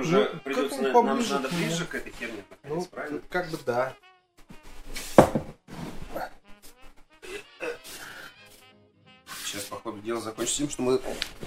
[0.00, 3.20] нам же Ну, придется, на- нам же надо ближе к этой херне Ну, правильно?
[3.28, 3.94] как бы да.
[9.44, 11.00] Сейчас, по ходу дела, закончится тем, что мы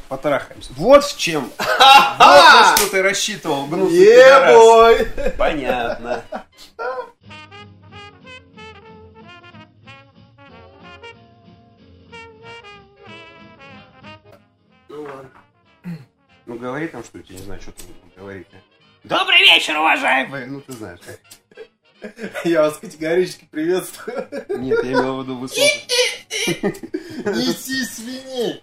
[0.10, 0.72] потрахаемся.
[0.76, 1.50] Вот в чем.
[1.58, 1.68] Вот
[2.20, 5.06] на что ты рассчитывал, гнусный!
[5.38, 6.24] Понятно.
[16.94, 17.84] Там что-нибудь, я не знаю, что ты
[18.16, 18.48] говорить.
[19.04, 20.46] Добрый вечер, уважаемые!
[20.46, 21.00] Ну ты знаешь.
[21.00, 22.46] как.
[22.46, 24.28] Я вас категорически приветствую.
[24.50, 25.88] Нет, я имел в виду выслушать.
[27.26, 28.62] Неси свиней!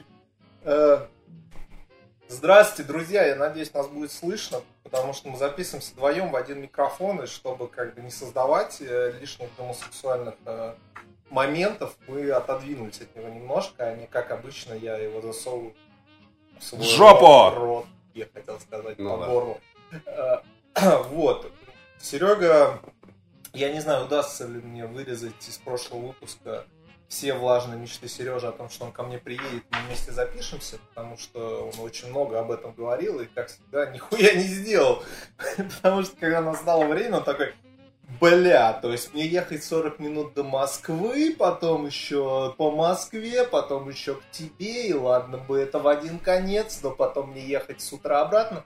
[2.29, 3.24] Здравствуйте, друзья!
[3.24, 7.66] Я надеюсь, нас будет слышно, потому что мы записываемся вдвоем в один микрофон, и чтобы
[7.66, 10.74] как бы не создавать э, лишних гомосексуальных э,
[11.30, 15.74] моментов, мы отодвинулись от него немножко, а не как обычно я его засовываю
[16.60, 17.27] в свой Жопу!
[17.27, 19.61] рот, рот, я хотел сказать, Ну по горлу.
[20.07, 20.39] Э,
[21.11, 21.51] Вот.
[21.99, 22.80] Серега,
[23.52, 26.65] я не знаю, удастся ли мне вырезать из прошлого выпуска
[27.11, 31.19] все влажные мечты Сережи о том, что он ко мне приедет, мы вместе запишемся, потому
[31.19, 35.02] что он очень много об этом говорил и, как всегда, нихуя не сделал.
[35.57, 37.52] Потому что, когда настало время, он такой,
[38.21, 44.16] бля, то есть мне ехать 40 минут до Москвы, потом еще по Москве, потом еще
[44.16, 48.21] к тебе, и ладно бы это в один конец, но потом мне ехать с утра
[48.23, 48.65] обратно.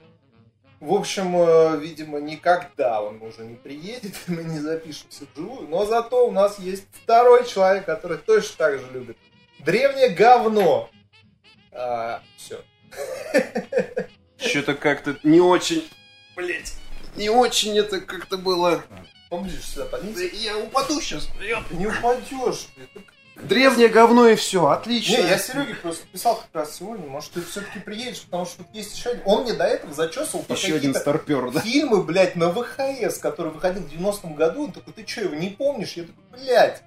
[0.80, 5.68] В общем, э, видимо, никогда он уже не приедет, и мы не запишемся вживую.
[5.68, 9.16] Но зато у нас есть второй человек, который точно так же любит.
[9.60, 10.90] Древнее говно.
[12.36, 12.60] все.
[14.36, 15.88] Что-то как-то не очень,
[16.36, 16.74] блять,
[17.16, 18.84] не очень это как-то было.
[19.28, 20.24] Поближе сюда Да подвинься.
[20.36, 21.28] Я упаду сейчас.
[21.70, 22.68] Не упадешь.
[23.36, 25.16] Древнее говно и все, отлично.
[25.16, 28.68] Не, я Сереге просто писал как раз сегодня, может, ты все-таки приедешь, потому что тут
[28.72, 29.22] есть еще один.
[29.26, 31.60] Он мне до этого зачесывал Еще один старпер, да?
[31.60, 34.64] фильмы, блядь, на ВХС, который выходил в 90-м году.
[34.64, 35.94] Он такой, ты что, его не помнишь?
[35.94, 36.82] Я такой, блядь,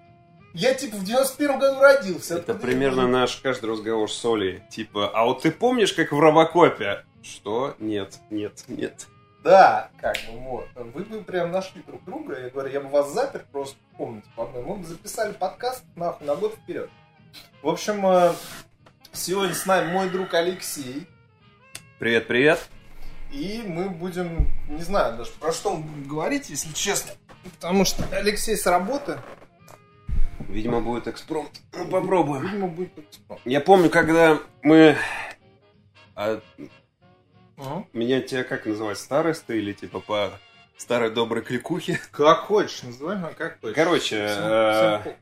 [0.53, 2.37] я типа в 91-м году родился.
[2.37, 4.61] Это я примерно помню?» наш каждый разговор с Олей.
[4.71, 7.03] Типа, а вот ты помнишь, как в Робокопе?
[7.21, 7.75] Что?
[7.79, 9.07] Нет, нет, нет.
[9.47, 10.67] Да, как бы вот.
[10.75, 12.37] Вы бы прям нашли друг друга.
[12.37, 14.61] Я говорю, я бы вас запер просто в комнате по одной.
[14.61, 16.89] Мы бы записали подкаст нахуй на год вперед.
[17.61, 18.33] В общем, э,
[19.13, 21.07] сегодня с нами мой друг Алексей.
[21.97, 22.67] Привет, привет.
[23.31, 27.13] И мы будем, не знаю даже про что говорить, если честно.
[27.45, 29.17] Потому что Алексей с работы,
[30.49, 31.61] Видимо, будет экспромт.
[31.71, 32.45] Ну, попробуем.
[32.47, 33.41] видимо, будет экспромт.
[33.45, 34.97] Я помню, когда мы...
[37.57, 37.87] а, Мгм.
[37.93, 38.97] меня тебя как называть?
[38.97, 40.31] Староста или типа по
[40.77, 41.99] старой доброй кликухе?
[42.11, 43.75] Как хочешь, называй, а как хочешь.
[43.75, 45.13] Короче, Всем- э, всем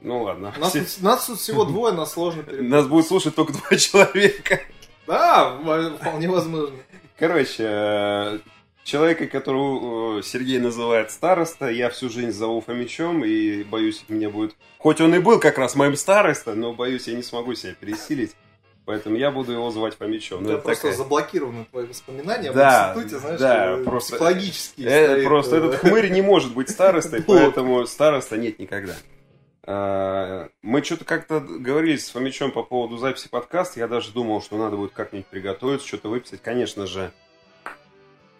[0.00, 0.52] ну ладно.
[0.58, 2.68] нас, Все- тут, нас тут всего двое, нас сложно перепутать.
[2.70, 4.60] Нас будет слушать только два человека.
[5.06, 5.58] Да,
[6.00, 6.76] вполне возможно.
[7.18, 8.38] Короче, э,
[8.84, 14.54] человека, которого э, Сергей называет староста, я всю жизнь зову Фомичом, и боюсь, меня будет...
[14.78, 18.34] Хоть он и был как раз моим староста, но боюсь, я не смогу себя пересилить.
[18.84, 20.42] Поэтому я буду его звать Фомичом.
[20.42, 24.82] Ну, это просто такая- заблокированы твои воспоминания Да, об институте, знаешь, да, э, просто- психологически.
[24.82, 28.94] Э, стоит, просто э, этот хмырь не может быть старостой, поэтому староста нет никогда.
[29.64, 33.78] А, Мы что-то как-то говорили с Фомичом по поводу записи подкаста.
[33.78, 36.42] Я даже думал, что надо будет как-нибудь приготовиться, что-то выписать.
[36.42, 37.12] Конечно же,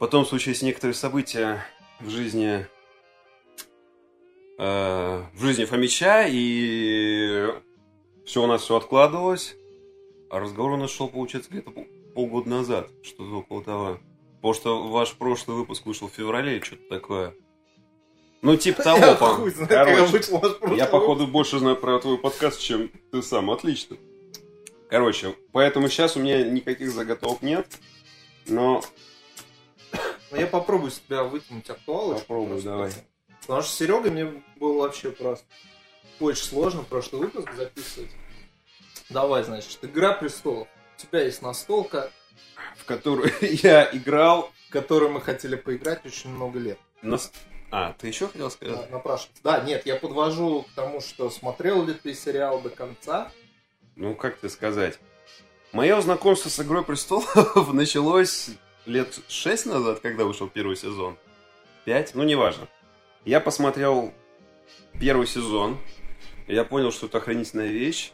[0.01, 1.65] потом случились некоторые события
[2.01, 2.67] в жизни
[4.59, 7.47] э, в жизни Фомича, и
[8.27, 9.55] все у нас все откладывалось.
[10.33, 13.99] А разговор у нас шел, получается, где-то пол- полгода назад, что-то около того.
[14.37, 17.35] Потому что ваш прошлый выпуск вышел в феврале, что-то такое.
[18.41, 20.39] Ну, типа того, Я по- когда Короче,
[20.75, 23.51] я, походу, больше знаю про твой подкаст, чем ты сам.
[23.51, 23.99] Отлично.
[24.89, 27.67] Короче, поэтому сейчас у меня никаких заготовок нет.
[28.47, 28.83] Но
[30.31, 32.21] Ну, Я попробую с тебя вытянуть актуалочку.
[32.23, 32.69] Попробуй, просто.
[32.71, 32.93] давай.
[33.43, 35.45] Потому что Серега мне было вообще просто
[36.21, 38.11] очень сложно прошлый выпуск записывать.
[39.11, 40.69] Давай, значит, Игра престолов.
[40.97, 42.11] У тебя есть настолка,
[42.77, 44.51] в которую я играл...
[44.69, 46.79] в которую мы хотели поиграть очень много лет.
[47.03, 47.19] на-
[47.71, 48.91] А, ты еще хотел сказать?
[48.91, 49.43] На- Напрашиваться.
[49.43, 53.31] Да, нет, я подвожу к тому, что смотрел ли ты сериал до конца.
[53.97, 54.99] Ну, как тебе сказать?
[55.73, 58.51] Мое знакомство с «Игрой престолов» началось
[58.87, 61.17] лет шесть назад, когда вышел первый сезон.
[61.85, 62.15] Пять?
[62.15, 62.69] Ну, неважно.
[63.25, 64.13] Я посмотрел
[65.01, 65.79] первый сезон.
[66.47, 68.13] Я понял, что это охранительная вещь.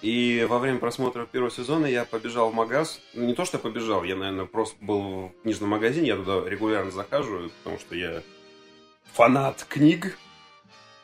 [0.00, 3.00] И во время просмотра первого сезона я побежал в магаз.
[3.14, 6.08] Ну, не то, что я побежал, я, наверное, просто был в книжном магазине.
[6.08, 8.22] Я туда регулярно захожу, потому что я
[9.12, 10.16] фанат книг.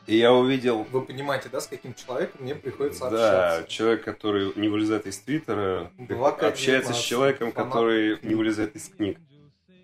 [0.06, 3.73] И я увидел Вы понимаете, да, с каким человеком мне приходится да, общаться?
[3.73, 8.35] человек, который не вылезает из Твиттера, Два К общается с 19, человеком, фанат который не
[8.35, 9.19] вылезает из книг.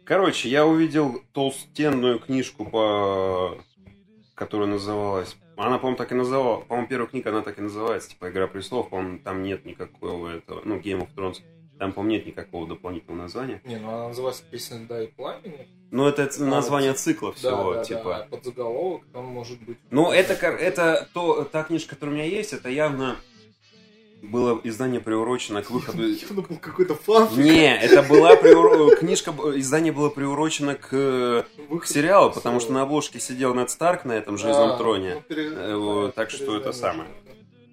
[0.04, 3.58] Короче, я увидел толстенную книжку, по...
[4.34, 5.36] которая называлась...
[5.66, 6.60] Она, по-моему, так и называла.
[6.62, 8.88] По-моему, первая книга, она так и называется, типа «Игра престолов».
[8.88, 10.62] По-моему, там нет никакого этого...
[10.64, 11.42] Ну, Game of Thrones.
[11.78, 13.60] Там, по-моему, нет никакого дополнительного названия.
[13.64, 15.68] Не, ну она называется «Песня льда и пламени».
[15.90, 18.04] Ну, это А, название цикла Да, всего, да, типа...
[18.04, 18.36] да.
[18.36, 19.78] Под заголовок там может быть...
[19.90, 23.16] Ну, это, это то, та книжка, которая у меня есть, это явно
[24.22, 26.06] было издание приурочено к выходу...
[26.06, 27.36] Явно был какой-то фанфик.
[27.38, 31.46] Не, это была приуро- книжка, издание было приурочено к,
[31.80, 35.14] к сериалу, потому что на обложке сидел Нед Старк на этом железном А, троне.
[35.16, 37.08] ну, пере- Э, вот, так что это самое.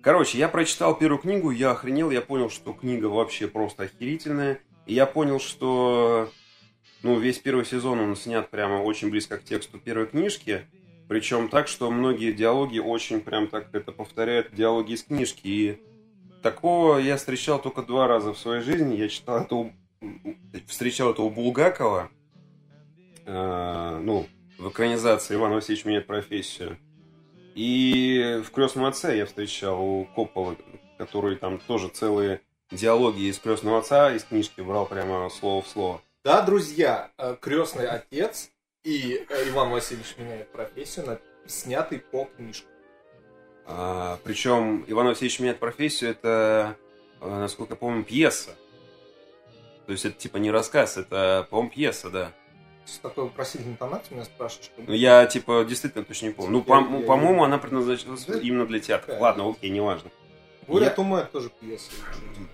[0.02, 4.60] Короче, я прочитал первую книгу, я охренел, я понял, что книга вообще просто охерительная.
[4.86, 6.30] И я понял, что
[7.04, 10.62] ну, весь первый сезон он снят прямо очень близко к тексту первой книжки.
[11.10, 15.42] Причем так, что многие диалоги очень прям так это повторяют диалоги из книжки.
[15.44, 15.82] И
[16.52, 18.96] такого я встречал только два раза в своей жизни.
[18.96, 19.74] Я читал это у...
[20.68, 22.10] встречал это у Булгакова.
[23.26, 24.28] Э, ну,
[24.58, 26.78] в экранизации Иван Васильевич меняет профессию.
[27.56, 30.56] И в крестном отце я встречал у Коппола,
[30.98, 32.42] который там тоже целые
[32.72, 36.02] диалоги из крестного отца из книжки брал прямо слово в слово.
[36.24, 38.52] Да, друзья, э, крестный отец
[38.84, 42.68] и э, Иван Васильевич меняет профессию, снятый по книжке.
[43.68, 46.75] А, причем Иван Васильевич меняет профессию, это,
[47.22, 48.52] э, насколько я помню, пьеса.
[49.86, 52.31] То есть это типа не рассказ, это, по-моему, пьеса, да.
[52.86, 54.81] С такой вопросительной интонацией меня спрашиваешь, что...
[54.88, 56.52] Ну, я, типа, действительно точно не помню.
[56.54, 58.40] Ну, Я- по- я- по-моему, она предназначалась Да?
[58.40, 59.14] именно для театра.
[59.16, 59.19] Да.
[59.19, 60.10] Ладно, окей, неважно.
[60.68, 61.92] Буря я- Тума это тоже пьеса.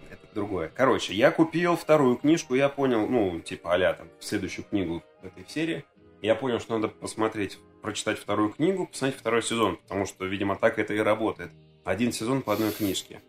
[0.09, 0.71] Это другое.
[0.75, 5.45] Короче, я купил вторую книжку, я понял, ну, типа, а там, следующую книгу в этой
[5.47, 5.85] серии.
[6.23, 10.79] Я понял, что надо посмотреть, прочитать вторую книгу, посмотреть второй сезон, потому что, видимо, так
[10.79, 11.51] это и работает.
[11.83, 13.21] Один сезон по одной книжке.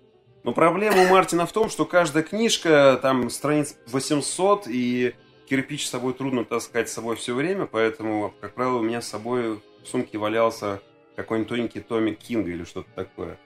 [0.45, 5.17] Но проблема у Мартина в том, что каждая книжка, там, страниц 800, и
[5.49, 9.09] кирпич с собой трудно таскать с собой все время, поэтому, как правило, у меня с
[9.09, 10.81] собой в сумке валялся
[11.17, 13.41] какой-нибудь тоненький томик Кинга или что-то такое.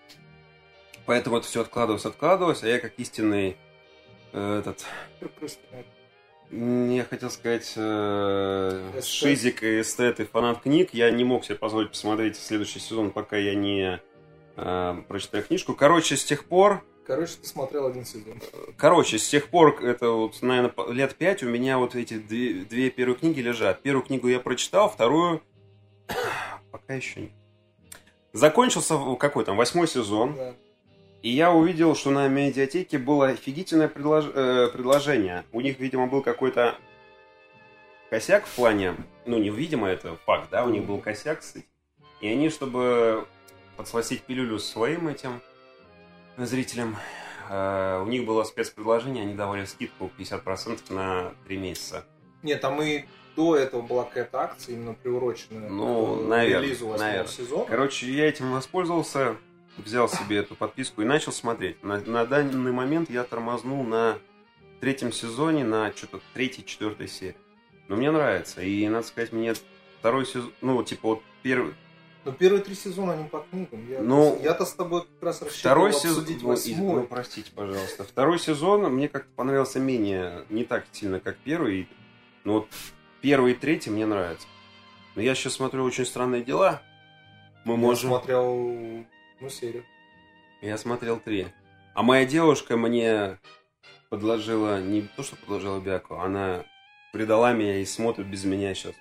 [1.07, 3.57] Поэтому это все откладывалось, откладывалось, а я как истинный
[4.35, 4.85] э, этот,
[5.23, 5.31] м,
[6.51, 9.05] я хотел сказать, э, Эстет.
[9.05, 13.37] шизик и эстет и фанат книг, я не мог себе позволить посмотреть следующий сезон, пока
[13.37, 14.01] я не
[14.57, 15.75] э, прочитаю книжку.
[15.75, 18.41] Короче, с тех пор, Короче, ты смотрел один сезон.
[18.77, 22.91] короче, с тех пор, это вот, наверное, лет пять у меня вот эти две, две
[22.91, 23.81] первые книги лежат.
[23.81, 25.43] Первую книгу я прочитал, вторую
[26.71, 27.31] пока еще нет.
[28.35, 30.35] Закончился какой там, восьмой сезон.
[30.35, 30.55] Да.
[31.23, 35.45] И я увидел, что на медиатеке было офигительное предлож- э, предложение.
[35.53, 36.77] У них, видимо, был какой-то
[38.11, 38.95] косяк в плане...
[39.27, 40.65] Ну, не видимо, это факт, да?
[40.65, 41.67] У них был косяк, кстати.
[42.21, 43.27] И они, чтобы
[43.77, 45.41] подсластить пилюлю своим этим
[46.37, 46.97] зрителям,
[47.51, 52.05] э, у них было спецпредложение, они давали скидку 50% на 3 месяца.
[52.45, 53.05] Нет, там и
[53.35, 57.65] до этого была какая-то акция, именно приуроченная Ну, к наверно, релизу восьмого сезона.
[57.67, 59.37] Короче, я этим воспользовался,
[59.79, 61.83] взял себе эту подписку и начал смотреть.
[61.83, 64.19] На, на данный момент я тормознул на
[64.81, 67.37] третьем сезоне, на что-то третьей, четвертой серии.
[67.89, 68.63] Но мне нравится.
[68.63, 69.55] И, надо сказать, мне
[69.99, 71.75] второй сезон, ну, типа, вот первый,
[72.25, 73.89] Но первые три сезона они по книгам.
[73.89, 77.01] Я, Ну, я-то с тобой как раз рассчитывал второй сезон, ну, восьмой.
[77.01, 81.89] ну, простите, пожалуйста, второй сезон мне как-то понравился менее, не так сильно, как первый.
[82.45, 82.69] Но вот
[83.21, 84.47] первый и третий мне нравятся.
[85.15, 86.83] Но я сейчас смотрю «Очень странные дела».
[87.65, 88.11] Мы Я можем...
[88.11, 89.05] смотрел,
[89.41, 89.85] ну, серию.
[90.61, 91.49] Я смотрел три.
[91.95, 93.39] А моя девушка мне
[94.11, 96.65] подложила, не то, что подложила бяку, она
[97.13, 98.95] предала меня и смотрит без меня сейчас.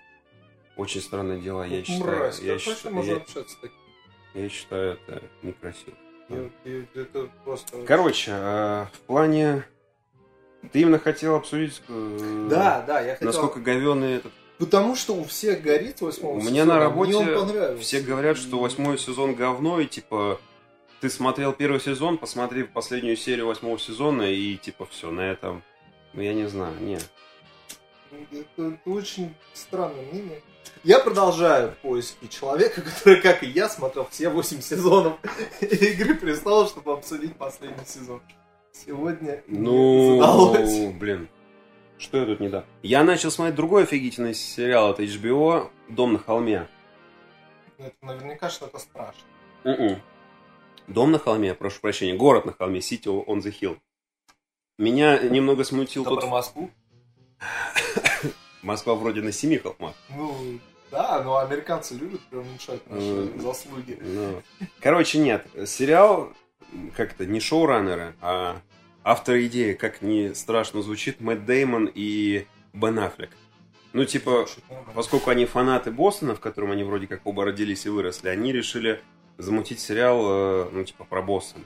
[0.75, 2.17] Очень странные дела, я считаю.
[2.17, 3.77] Мразь, я, считаю можно я, общаться с таким?
[4.35, 5.95] я считаю это некрасиво.
[6.29, 6.49] Я-
[6.93, 7.83] Это просто...
[7.85, 9.63] Короче, э, в плане...
[10.71, 13.27] Ты именно хотел обсудить, э, Да, да, я хотел...
[13.27, 14.33] насколько говёный этот...
[14.57, 16.51] Потому что у всех горит восьмого У сезона.
[16.51, 17.83] меня на Мне работе он понравился.
[17.83, 20.39] все говорят, что восьмой сезон говно, и типа
[20.99, 25.61] ты смотрел первый сезон, посмотри последнюю серию восьмого сезона, и типа все, на этом,
[26.13, 26.97] ну я не знаю, не.
[28.31, 30.41] Это, это очень странное мнение.
[30.83, 35.17] Я продолжаю поиски человека, который, как и я, смотрел все 8 сезонов
[35.61, 38.21] Игры Престолов, чтобы обсудить последний сезон.
[38.71, 39.43] Сегодня.
[39.47, 41.27] Ну, блин,
[41.97, 42.63] что я тут не дал?
[42.83, 46.67] Я начал смотреть другой офигительный сериал от HBO «Дом на холме».
[47.77, 49.23] Это наверняка что-то страшное.
[49.63, 50.01] Мгм.
[50.87, 53.77] Дом на холме, прошу прощения, город на холме, City on the Hill.
[54.77, 56.19] Меня немного смутил Это тот...
[56.21, 56.71] про Москву?
[58.61, 59.93] Москва вроде на семи холмах.
[60.09, 60.59] Ну,
[60.91, 63.41] да, но американцы любят преуменьшать наши М.
[63.41, 63.97] заслуги.
[64.01, 64.41] Ну,
[64.81, 65.45] Короче, нет.
[65.65, 66.31] Сериал,
[66.95, 68.61] как-то не шоураннеры, а
[69.07, 73.29] автор идеи, как не страшно звучит, Мэтт Деймон и Бен Аффлек.
[73.93, 74.45] Ну, типа,
[74.93, 78.99] поскольку они фанаты Бостона, в котором они вроде как оба родились и выросли, они решили
[79.37, 81.65] замутить сериал, э, ну, типа, про Бостон.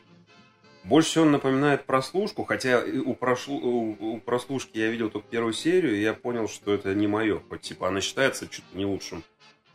[0.83, 5.53] Больше всего он напоминает прослушку, хотя у, прошлу- у- у прослушки я видел только первую
[5.53, 7.41] серию, и я понял, что это не мое.
[7.49, 9.23] Хоть, типа, она считается чуть не лучшим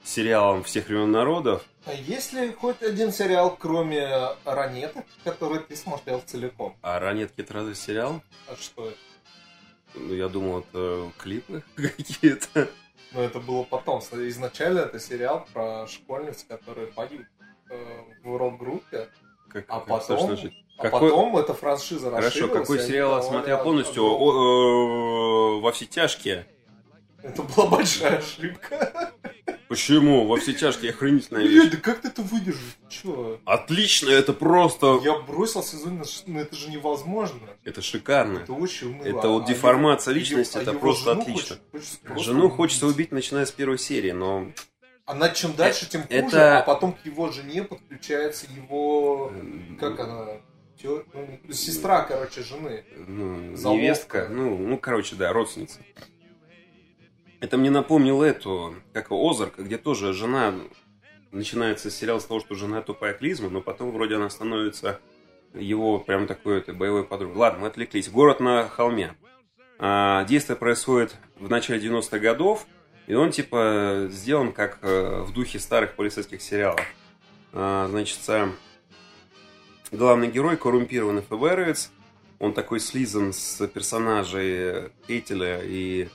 [0.06, 1.64] сериалом всех времен народов.
[1.84, 4.08] А есть ли хоть один сериал, кроме
[4.44, 6.76] Ранета, который ты смотрел целиком?
[6.82, 8.22] А «Ранетки» это разве сериал?
[8.48, 8.96] А что это?
[9.94, 12.68] Ну, я думал, это клипы какие-то.
[13.12, 14.00] Ну, это было потом.
[14.00, 17.26] Изначально это сериал про школьниц, которые поют
[17.70, 17.76] э,
[18.24, 19.08] в рок-группе.
[19.48, 23.62] Как, А как потом- что- А Какой- потом эта франшиза Хорошо, какой сериал я смотрел
[23.62, 24.04] полностью?
[24.04, 26.46] од- О, э, Во все тяжкие.
[27.22, 29.12] Это была большая ошибка.
[29.68, 30.26] Почему?
[30.26, 31.60] Во все тяжкие охренительная вещь.
[31.62, 32.76] Блядь, да как ты это выдержишь?
[32.88, 33.40] Чё?
[33.44, 35.00] Отлично, это просто...
[35.02, 37.40] Я бросил сезон, ну это же невозможно.
[37.64, 38.38] Это шикарно.
[38.40, 39.18] Это очень уныло.
[39.18, 41.40] Это вот А деформация его- личности, а это просто жену отлично.
[41.56, 44.52] хочет- хочется просто Жену хочется убить, начиная с первой серии, но...
[45.04, 49.32] Она чем дальше, тем хуже, это- а потом к его жене подключается его...
[49.80, 50.26] Как она?
[50.80, 52.84] Тё- ну, сестра, короче, жены.
[53.08, 53.82] Ну, Заловка.
[53.82, 55.80] невестка, ну, ну, короче, да, родственница.
[57.46, 60.52] Это мне напомнило эту, как Озарк, где тоже жена,
[61.30, 64.98] начинается сериал с того, что жена тупая клизма, но потом вроде она становится
[65.54, 67.36] его прям такой это, боевой подругой.
[67.36, 68.08] Ладно, мы отвлеклись.
[68.08, 69.14] Город на холме.
[69.78, 72.66] А, действие происходит в начале 90-х годов,
[73.06, 76.82] и он типа сделан как э, в духе старых полицейских сериалов.
[77.52, 78.18] А, значит,
[79.92, 81.92] главный герой коррумпированный ФБРовец,
[82.40, 86.08] он такой слизан с персонажей Кейтеля и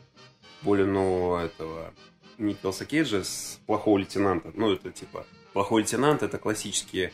[0.62, 1.94] более нового этого
[2.38, 4.52] Николаса Кейджа с плохого лейтенанта.
[4.54, 7.12] Ну, это типа плохой лейтенант, это классический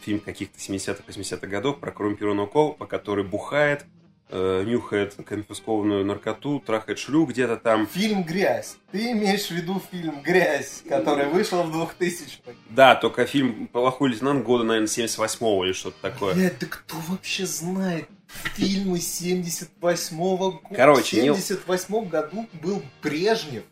[0.00, 3.86] фильм каких-то 70-х, 80-х годов про коррумпированного копа, который бухает,
[4.28, 7.86] э, нюхает конфискованную наркоту, трахает шлю где-то там.
[7.86, 8.76] Фильм «Грязь».
[8.92, 12.52] Ты имеешь в виду фильм «Грязь», который вышел в 2000-х?
[12.70, 16.34] Да, только фильм «Плохой лейтенант» года, наверное, 78-го или что-то такое.
[16.34, 18.08] Блядь, да кто вообще знает
[18.54, 20.74] фильмы 78-го года?
[20.74, 23.62] Короче, в не- 78 году был Брежнев.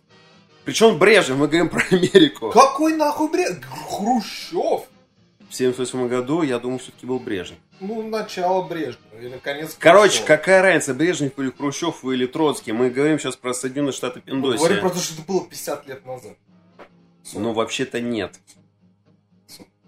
[0.64, 2.50] Причем Брежнев, мы говорим про Америку.
[2.50, 3.64] Какой нахуй Брежнев?
[3.88, 4.82] Хрущев.
[5.50, 7.58] В 78 году, я думаю, все-таки был Брежнев.
[7.80, 10.26] Ну, начало Брежнева или конец Короче, Хрущева.
[10.26, 12.72] какая разница, Брежнев или Хрущев или Троцкий?
[12.72, 14.80] Мы говорим сейчас про Соединенные Штаты Мы говорим Пиндосия.
[14.80, 16.36] про то, что это было 50 лет назад.
[17.34, 18.38] Ну, вообще-то нет.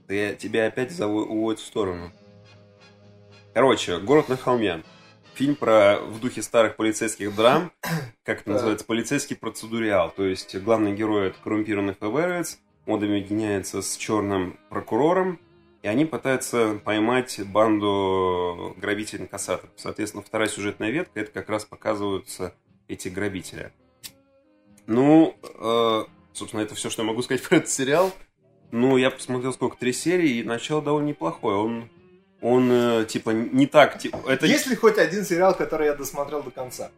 [0.09, 2.13] Ты, тебя опять заво- уводят в сторону.
[3.57, 4.83] Короче, «Город на холме».
[5.33, 7.73] Фильм про в духе старых полицейских драм,
[8.23, 10.11] как это называется, полицейский процедуриал.
[10.11, 15.41] То есть главный герой это коррумпированный ФБРец, он объединяется с черным прокурором,
[15.81, 19.71] и они пытаются поймать банду грабителей-инкассаторов.
[19.77, 22.53] Соответственно, вторая сюжетная ветка, это как раз показываются
[22.89, 23.73] эти грабители.
[24.87, 28.13] Ну, э, собственно, это все, что я могу сказать про этот сериал.
[28.71, 31.57] Ну, я посмотрел сколько, три серии, и начало довольно неплохое.
[31.57, 31.89] Он,
[32.41, 36.43] он э, типа, не так, типа, это Есть ли хоть один сериал, который я досмотрел
[36.43, 36.91] до конца?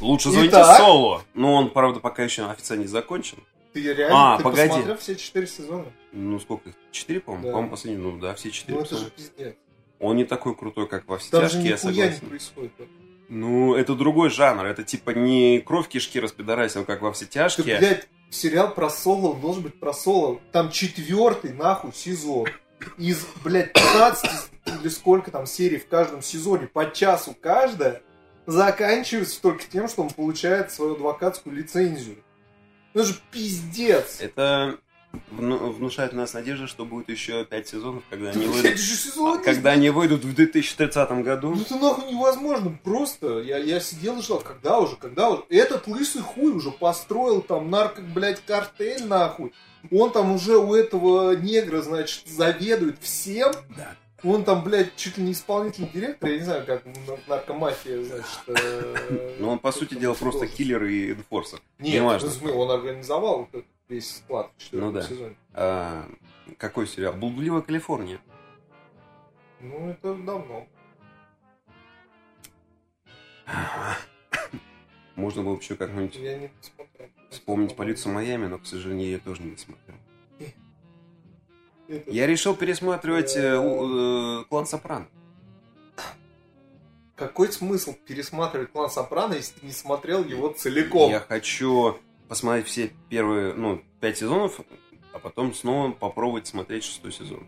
[0.00, 0.76] лучше звоните Итак.
[0.78, 1.22] Соло.
[1.34, 3.38] Но он, правда, пока еще официально не закончен.
[3.72, 4.68] Ты реально А, ты погоди.
[4.68, 5.84] посмотрел все четыре сезона?
[6.12, 6.74] Ну, сколько их?
[6.92, 7.46] Четыре, по-моему?
[7.46, 7.52] Да.
[7.52, 8.78] По-моему, последний, ну да, все четыре.
[8.78, 9.54] Ну это же пиздец.
[9.98, 12.28] Он не такой крутой, как во все Там тяжкие, я нихуя не согласен.
[12.28, 12.72] происходит.
[13.28, 14.64] Ну, это другой жанр.
[14.66, 17.78] Это типа не кровь кишки распидорасил, как во все Ты, тяжкие.
[17.78, 20.38] блядь, сериал про Соло, он должен быть про Соло.
[20.52, 22.46] Там четвертый, нахуй, сезон.
[22.98, 24.30] Из, блядь, 15
[24.82, 28.02] или сколько там серий в каждом сезоне, по часу каждая,
[28.46, 32.16] заканчивается только тем, что он получает свою адвокатскую лицензию.
[32.94, 34.20] Ну это же пиздец.
[34.20, 34.78] Это
[35.30, 38.78] вну- внушает у нас надежду, что будет еще пять сезонов, когда Да, они выйдут.
[38.78, 41.54] сезон Когда они выйдут в 2030 году.
[41.54, 43.40] Ну это нахуй невозможно, просто.
[43.40, 45.42] Я, я сидел и ждал, когда уже, когда уже.
[45.50, 49.52] Этот лысый хуй уже построил там нарко, блядь, картель нахуй.
[49.90, 53.52] Он там уже у этого негра, значит, заведует всем.
[53.76, 53.94] Да.
[54.24, 58.40] Он там, блядь, чуть ли не исполнительный директор, я не знаю, как нар- наркомафия, значит.
[58.48, 60.56] э, Ну, он, по сути дела, просто должен.
[60.56, 61.60] киллер и энфорсер.
[61.78, 62.30] Нет, неважно.
[62.54, 63.48] он организовал
[63.88, 65.06] весь склад в четвертом Ну да.
[65.06, 65.36] сезоне.
[65.52, 66.08] А,
[66.58, 67.12] какой сериал?
[67.12, 68.18] Блудливая Калифорния.
[69.60, 70.66] Ну, это давно.
[75.14, 77.08] Можно было бы еще как-нибудь Я не посмотрел.
[77.30, 79.96] Вспомнить полицию Майами, но, к сожалению, я тоже не досмотрел.
[81.88, 85.06] Это- Я решил пересматривать э, э, клан Сопрано.
[87.14, 91.10] Какой смысл пересматривать клан Сопрано, если ты не смотрел его целиком?
[91.10, 94.60] Я хочу посмотреть все первые, ну, пять сезонов,
[95.12, 97.46] а потом снова попробовать смотреть шестой сезон.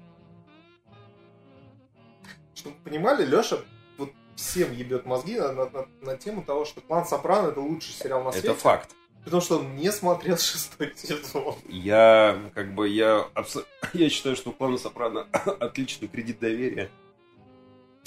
[2.55, 3.59] Чтобы понимали, Леша
[3.99, 7.93] вот всем ебет мозги на, на- на- на тему того, что клан Сопрано это лучший
[7.93, 8.49] сериал на свете.
[8.49, 8.95] Это факт.
[9.29, 11.55] Потому что он не смотрел шестой сезон.
[11.69, 13.63] Я, как бы, я, абсо...
[13.93, 15.27] я считаю, что клан Сопрано
[15.61, 16.91] отличный кредит доверия.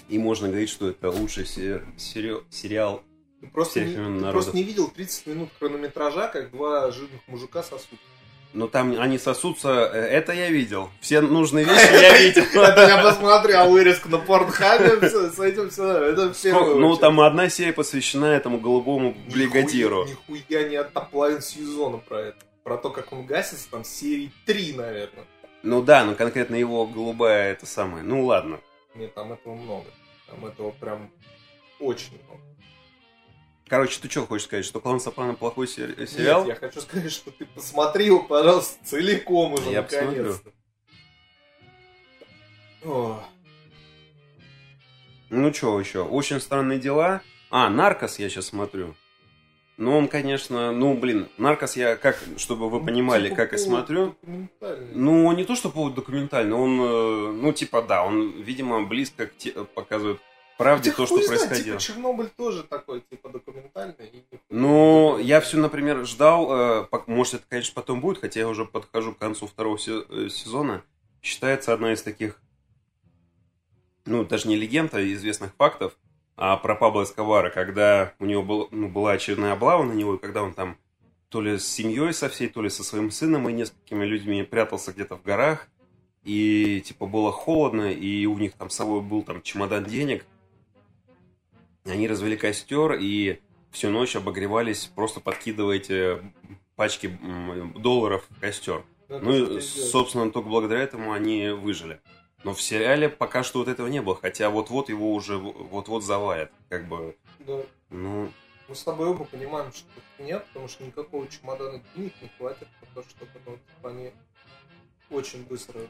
[0.10, 1.84] И можно говорить, что это лучший сери...
[1.96, 2.38] Сери...
[2.50, 3.04] сериал
[3.40, 8.00] Ты просто, не, ты просто не видел 30 минут хронометража, как два жирных мужика сосут.
[8.54, 10.90] Но там они сосутся, э, это я видел.
[11.00, 12.44] Все нужные вещи я видел.
[12.62, 16.54] Это я посмотрел вырезку на порнхабе, с этим все, это все.
[16.76, 20.06] Ну, там одна серия посвящена этому голубому бригадиру.
[20.06, 22.38] Нихуя не от топлайн сезона про это.
[22.64, 25.26] Про то, как он гасится, там серии 3, наверное.
[25.64, 28.04] Ну да, ну конкретно его голубая это самое.
[28.04, 28.60] Ну ладно.
[28.96, 29.86] Нет, там этого много.
[30.28, 31.10] Там этого прям
[31.80, 32.31] очень много.
[33.72, 36.44] Короче, ты что хочешь сказать, что Клан Сопрано плохой сери- сериал?
[36.44, 40.52] Нет, я хочу сказать, что ты посмотри его, пожалуйста, целиком уже, Я наконец-то.
[45.30, 46.02] Ну что еще?
[46.04, 47.22] Очень странные дела.
[47.50, 48.94] А, Наркос я сейчас смотрю.
[49.78, 54.18] Ну, он, конечно, ну, блин, Наркос я, как, чтобы вы понимали, типа как я смотрю.
[54.94, 59.38] Ну, не то, что повод документальный, он, э, ну, типа, да, он, видимо, близко к
[59.38, 60.20] те- показывает
[60.64, 61.80] правде Хотя то, что знает, происходило.
[61.80, 63.96] Типа, Чернобыль тоже такой, типа, документальный.
[64.00, 68.66] и Ну, я все, например, ждал, э, может, это, конечно, потом будет, хотя я уже
[68.66, 70.84] подхожу к концу второго э, сезона.
[71.22, 72.42] Считается одна из таких,
[74.06, 75.98] ну, даже не легенд, а известных фактов
[76.44, 80.18] а про Пабло Эскобара, когда у него был, ну, была очередная облава на него, и
[80.18, 80.76] когда он там
[81.30, 84.92] то ли с семьей со всей, то ли со своим сыном и несколькими людьми прятался
[84.92, 85.68] где-то в горах,
[86.24, 90.26] и, типа, было холодно, и у них там с собой был там чемодан денег.
[91.86, 93.40] Они развели костер, и
[93.72, 96.20] всю ночь обогревались, просто подкидывая эти
[96.76, 97.18] пачки
[97.78, 98.84] долларов в костер.
[99.10, 102.00] надо Ну, и, собственно, только благодаря этому они выжили.
[102.44, 106.52] Но в сериале пока что вот этого не было, хотя вот-вот его уже вот-вот завалят.
[106.70, 107.62] Как бы, Да.
[107.90, 108.32] ну,
[108.68, 109.86] Мы с тобой оба понимаем, что
[110.18, 114.12] нет, потому что никакого чемодана денег не хватит, потому что ну, типа, они
[115.10, 115.82] очень быстро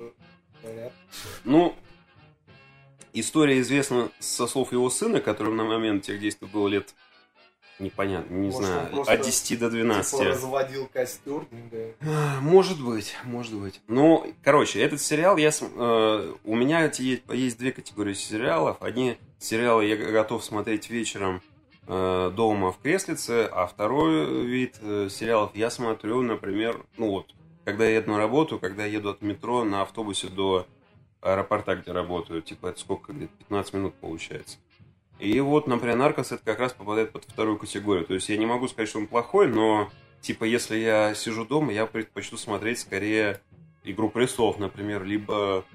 [0.63, 0.91] горят.
[1.43, 1.75] ну,
[3.13, 6.93] история известна со слов его сына, которому на момент тех действий было лет,
[7.79, 10.11] непонятно, не Может, знаю, от 10 до 12.
[10.11, 12.39] Типа, разводил костер, да.
[12.41, 13.81] Может быть, может быть.
[13.87, 18.77] Ну, короче, этот сериал, я, э, у меня есть, есть две категории сериалов.
[18.81, 21.41] Одни сериалы я готов смотреть вечером
[21.87, 27.33] э, дома в креслице, а второй вид э, сериалов я смотрю, например, ну вот,
[27.65, 30.67] когда я еду на работу, когда я еду от метро на автобусе до
[31.21, 34.57] аэропорта, где работаю, типа это сколько, где-то 15 минут получается.
[35.19, 38.05] И вот, например, Наркос это как раз попадает под вторую категорию.
[38.05, 41.71] То есть я не могу сказать, что он плохой, но типа если я сижу дома,
[41.71, 43.39] я предпочту смотреть скорее
[43.83, 45.65] Игру престолов, например, либо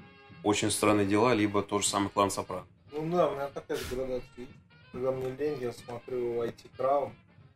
[0.43, 2.65] Очень странные дела, либо тот же самый клан Сопрано.
[2.91, 4.47] Ну да, у меня такая же градация.
[4.91, 7.11] Когда мне лень, я смотрю IT Crown.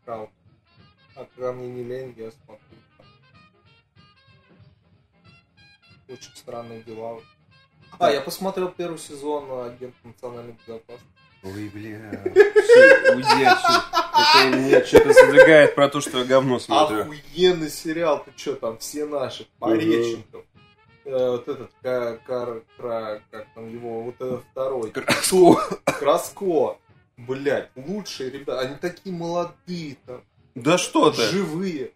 [0.06, 0.30] Crown.
[1.15, 2.77] А когда мне не лень, я смотрю.
[6.10, 7.21] Очень странные дела.
[7.99, 11.08] А, я посмотрел первый сезон Агент национальной безопасности.
[11.43, 12.21] Ой, бля.
[12.34, 13.84] Всё, уйди отсюда.
[14.13, 17.01] Это мне что-то задвигает про то, что я говно смотрю.
[17.01, 20.43] Охуенный сериал, ты чё там, все наши, Пореченков.
[21.04, 24.91] Э, вот этот, ка- кар, кра- как там его, вот этот второй.
[24.91, 25.80] Краско.
[25.86, 26.77] Краско.
[27.17, 30.21] Блять, лучшие ребята, они такие молодые там,
[30.56, 31.23] Да что ты?
[31.23, 31.91] живые.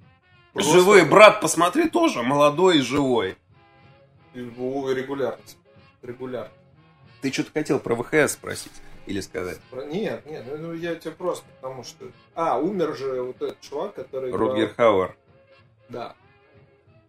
[0.54, 3.36] Просто- Живой брат, посмотри, тоже молодой и живой.
[4.36, 5.58] О, Регулярность.
[6.06, 6.52] Регулярно.
[7.22, 8.72] Ты что-то хотел про ВХС спросить
[9.08, 9.58] или сказать?
[9.92, 12.06] Нет, нет, ну я тебе просто потому что...
[12.36, 14.30] А, умер же вот этот чувак, который...
[14.32, 15.16] играл- Рутгер Хауэр.
[15.90, 16.16] Да.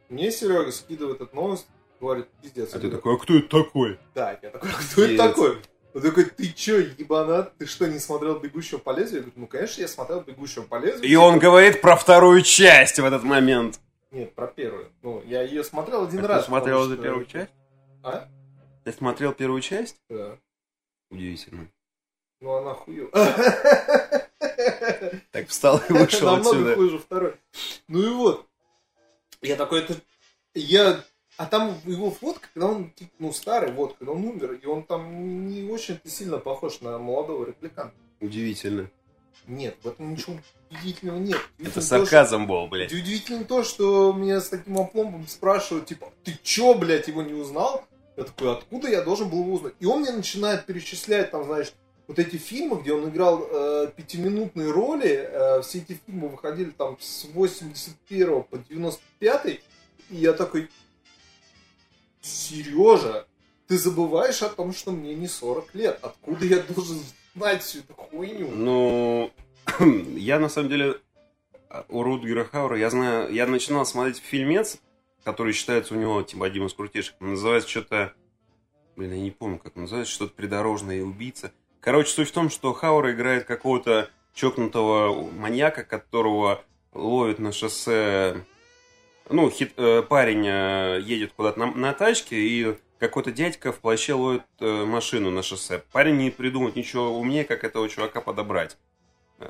[0.08, 1.66] Мне Серега скидывает эту новость,
[2.00, 2.70] говорит, пиздец.
[2.74, 3.98] А ты говорю, такой, а кто это такой?
[4.14, 5.18] Да, я такой, кто это Пиздец.
[5.18, 5.56] такой?
[5.94, 9.16] Он такой, ты чё, ебанат, ты что, не смотрел «Бегущего по лезвию»?
[9.16, 11.10] Я говорю, ну, конечно, я смотрел «Бегущего по лезвию».
[11.10, 13.80] И он говорит про вторую часть в этот момент.
[14.10, 14.92] Нет, про первую.
[15.02, 16.42] Ну, я ее смотрел один А раз.
[16.42, 17.50] ты смотрел за первую часть?
[18.02, 18.28] А?
[18.86, 19.96] Ты смотрел первую часть?
[20.08, 20.38] Да.
[21.10, 21.68] Удивительно.
[22.40, 23.10] Ну, она хую.
[25.32, 26.74] Так встал и вышел Намного отсюда.
[26.76, 27.34] хуже второй.
[27.88, 28.46] Ну и вот.
[29.42, 29.96] Я такой, это...
[30.54, 31.04] Я...
[31.36, 34.84] А там его фотка, когда он, типа, ну, старый, вот, когда он умер, и он
[34.84, 37.96] там не очень-то сильно похож на молодого репликанта.
[38.20, 38.88] Удивительно.
[39.48, 40.36] Нет, в этом ничего
[40.70, 41.40] удивительного нет.
[41.58, 42.92] Это сарказм был, блядь.
[42.92, 47.84] Удивительно то, что меня с таким опломбом спрашивают, типа, ты чё, блядь, его не узнал?
[48.16, 49.74] Я такой, откуда я должен был его узнать?
[49.80, 51.72] И он мне начинает перечислять, там, знаешь,
[52.06, 56.96] вот эти фильмы, где он играл э, пятиминутные роли, э, все эти фильмы выходили там
[57.00, 59.60] с 81 по 95, и
[60.10, 60.70] я такой,
[62.20, 63.26] Сережа,
[63.66, 65.98] ты забываешь о том, что мне не 40 лет.
[66.02, 67.00] Откуда я должен
[67.34, 68.50] знать всю эту хуйню?
[68.50, 69.30] Ну,
[70.16, 71.00] я на самом деле
[71.88, 74.78] у Рутгера Хаура, я знаю, я начинал смотреть фильмец,
[75.26, 77.16] который считается у него, типа, одним из крутейших.
[77.18, 78.12] Называется что-то...
[78.94, 80.14] Блин, я не помню, как называется.
[80.14, 81.52] Что-то придорожное убийца.
[81.80, 86.62] Короче, суть в том, что Хаура играет какого-то чокнутого маньяка, которого
[86.92, 88.44] ловит на шоссе...
[89.28, 94.12] Ну, хит, э, парень э, едет куда-то на, на тачке, и какой-то дядька в плаще
[94.12, 95.82] ловит э, машину на шоссе.
[95.90, 98.78] Парень не придумает ничего умнее, как этого чувака подобрать.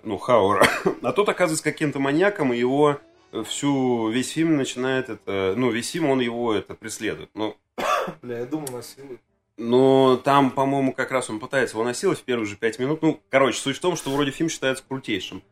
[0.05, 0.67] Ну, Хаура.
[1.03, 2.99] А тот оказывается каким-то маньяком, и его
[3.45, 5.55] всю, весь фильм начинает это...
[5.57, 7.31] Ну, весь фильм он его это преследует.
[7.35, 7.57] Ну,
[8.23, 9.21] Бля, я думал, насилует.
[9.57, 13.03] но там, по-моему, как раз он пытается его насиловать в первые же пять минут.
[13.03, 15.43] Ну, короче, суть в том, что вроде фильм считается крутейшим.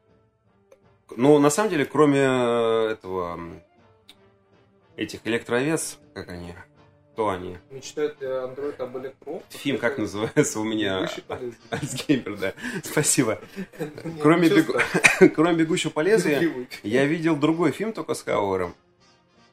[1.16, 3.38] Но на самом деле, кроме э, этого...
[4.96, 6.54] Этих электровец, как они?
[7.14, 7.56] Кто они?
[7.70, 9.40] Мечтает ли андроид об электро?
[9.50, 11.08] Фильм как называется у меня?
[11.70, 12.54] Альцгеймер, да.
[12.82, 13.40] Спасибо.
[14.20, 16.68] Кроме, бегу- «Бегущего по лезвию», Привык.
[16.82, 18.74] я видел другой фильм только с Хауэром.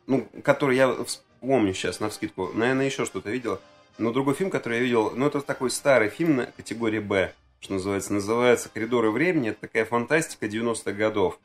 [0.08, 2.48] Ну, который я вспомню сейчас, на вскидку.
[2.52, 3.62] Наверное, еще что-то видел.
[4.00, 7.74] Но другой фильм, который я видел, ну, это такой старый фильм на категории «Б», что
[7.74, 8.12] называется.
[8.12, 9.52] Называется «Коридоры времени».
[9.52, 11.40] Это такая фантастика 90-х годов.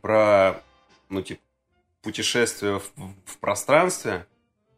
[0.00, 0.62] Про,
[1.10, 1.42] ну, типа,
[2.00, 2.90] путешествие в,
[3.26, 4.24] в пространстве.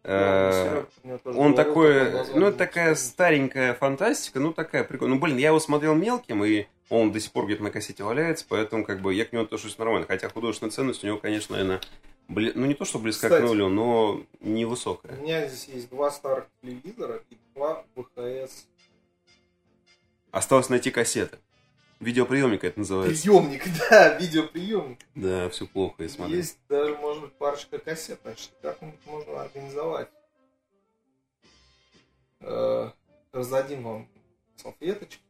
[0.05, 5.15] Да, Э, Он такой, ну, это такая старенькая фантастика, ну, такая прикольная.
[5.17, 8.45] Ну, блин, я его смотрел мелким, и он до сих пор где-то на кассете валяется,
[8.49, 10.07] поэтому, как бы, я к нему отношусь нормально.
[10.09, 11.81] Хотя художественная ценность у него, конечно, наверное,
[12.29, 13.43] бли- ну, не то, что близка Кстати.
[13.43, 15.13] к нулю, но У невысокая.
[15.19, 18.67] меня здесь есть два старых телевизора и два ВХС.
[20.33, 21.39] Осталось найти кассеты.
[22.03, 23.23] Видеоприемник это называется.
[23.23, 24.99] Приемник, да, видеоприемник.
[25.15, 26.37] Да, все плохо, я смотрю.
[26.37, 28.19] Есть даже, может быть, парочка кассет.
[28.25, 30.09] Значит, как-нибудь можно организовать.
[32.41, 32.91] Э,
[33.31, 34.09] Раздадим вам
[34.57, 35.23] салфеточки.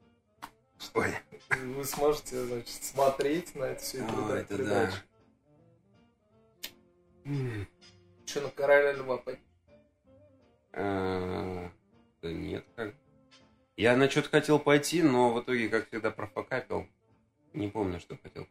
[0.94, 1.14] Ой.
[1.50, 5.02] Вы сможете, значит, смотреть на это все и О, передать это.
[7.26, 7.68] М.
[8.24, 9.42] Что, на короля льва пойти?
[10.72, 11.70] А,
[12.22, 12.94] Да нет, как.
[13.76, 16.87] Я на что-то хотел пойти, но в итоге, как всегда, профокапил.
[17.52, 18.46] Не помню, что хотел.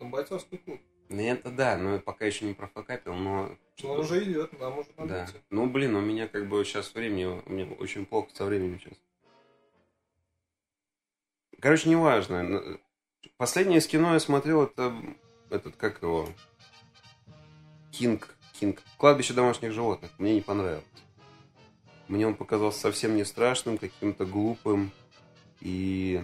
[0.00, 0.80] На бойцовский клуб.
[1.08, 3.56] Ну, это да, но пока еще не профокапил, но...
[3.82, 5.24] Ну, Он уже идет, нам уже надо Да.
[5.26, 5.38] идти.
[5.50, 8.98] Ну, блин, у меня как бы сейчас времени, у меня очень плохо со временем сейчас.
[11.60, 12.34] Короче, неважно.
[12.36, 12.80] Н-
[13.36, 14.94] Последнее из кино я смотрел, это
[15.50, 16.28] этот, как его,
[17.92, 20.10] Кинг, Кинг, Кладбище домашних животных.
[20.18, 20.84] Мне не понравилось.
[22.08, 24.92] Мне он показался совсем не страшным, каким-то глупым.
[25.60, 26.22] И,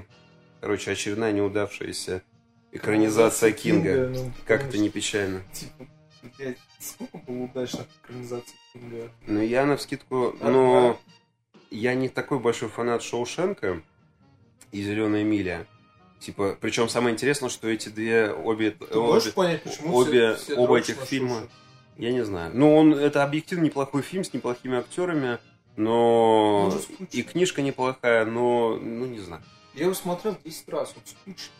[0.60, 2.22] короче, очередная неудавшаяся
[2.70, 4.08] экранизация Кинга.
[4.08, 5.42] ну, Как это помнишь, ни печально.
[5.52, 5.86] Типа,
[6.38, 9.10] блядь, сколько было удачных экранизаций Кинга?
[9.26, 11.00] Ну, я на вскидку, А, но
[11.70, 13.82] я не такой большой фанат Шоушенка
[14.70, 15.66] и Зеленая миля.
[16.20, 20.54] Типа, причем самое интересное, что эти две, обе, Ты обе- понять, почему обе- все, все
[20.54, 21.50] оба этих фильма- Шушу?
[21.96, 22.52] я не знаю.
[22.54, 25.38] Ну, он, это объективно неплохой фильм с неплохими актерами,
[25.76, 26.72] но...
[27.10, 29.42] И книжка неплохая, но, ну, не знаю.
[29.74, 31.52] Я его смотрел 10 раз, он скучный.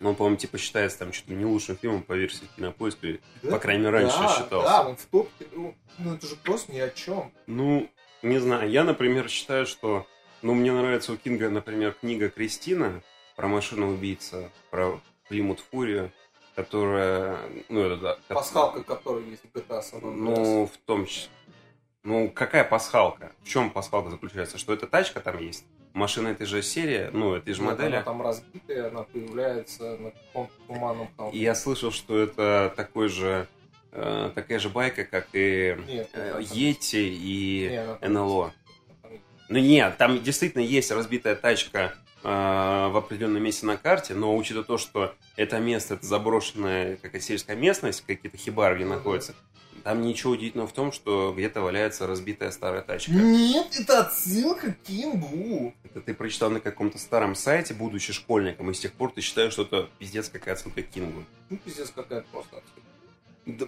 [0.00, 3.18] Он, по-моему, типа считается там чуть ли не лучшим фильмом по версии Кинопоиска.
[3.42, 3.50] Да?
[3.52, 4.68] По крайней мере, раньше да, считался.
[4.68, 5.46] Да, он в топке.
[5.52, 7.32] Ну, ну, это же просто ни о чем.
[7.46, 7.88] Ну,
[8.22, 8.68] не знаю.
[8.68, 10.06] Я, например, считаю, что...
[10.42, 13.00] Ну, мне нравится у Кинга, например, книга «Кристина»
[13.36, 16.10] про машину убийца, про Плимут Фурию,
[16.56, 17.38] которая...
[17.68, 18.18] Ну, это да.
[18.26, 20.14] Пасхалка, которая есть в GTA San Andreas.
[20.14, 21.30] Ну, в том числе...
[22.04, 23.32] Ну, какая пасхалка?
[23.44, 24.58] В чем пасхалка заключается?
[24.58, 25.64] Что эта тачка там есть?
[25.94, 27.94] Машина этой же серии, ну, этой же Нет, модели.
[27.94, 31.38] Она там разбитая, она появляется на каком-то туманном холме.
[31.38, 33.46] И я слышал, что это такой же...
[33.92, 38.52] э, такая же байка, как и Нет, э, Йети и Не, она там НЛО.
[39.48, 41.92] Ну нет, там действительно есть разбитая тачка
[42.24, 47.20] э, в определенном месте на карте, но учитывая то, что это место, это заброшенная какая-то
[47.24, 49.34] сельская местность, какие-то хибары где находятся,
[49.82, 53.12] там ничего удивительного в том, что где-то валяется разбитая старая тачка.
[53.12, 55.74] Нет, это отсылка к Кингу.
[55.84, 59.52] Это ты прочитал на каком-то старом сайте, будучи школьником, и с тех пор ты считаешь,
[59.52, 61.24] что это пиздец какая отсылка к Кингу.
[61.50, 62.88] Ну, пиздец, какая просто отсылка.
[63.46, 63.66] Да,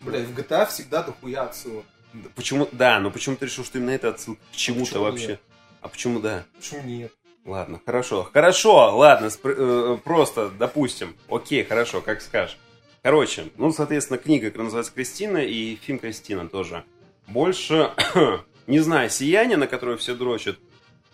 [0.00, 1.84] Блядь, в GTA всегда дохуя отсылок.
[2.14, 5.26] да почему, да, но почему ты решил, что именно это отсылка к чему-то почему вообще?
[5.28, 5.40] нет?
[5.80, 6.44] А почему да?
[6.56, 7.12] Почему нет?
[7.46, 8.28] Ладно, хорошо.
[8.32, 11.16] Хорошо, ладно, спр- э, просто, допустим.
[11.28, 12.58] Окей, хорошо, как скажешь.
[13.02, 16.84] Короче, ну, соответственно, книга, которая называется «Кристина», и фильм «Кристина» тоже.
[17.28, 17.92] Больше,
[18.66, 20.58] не знаю, «Сияние», на которое все дрочат.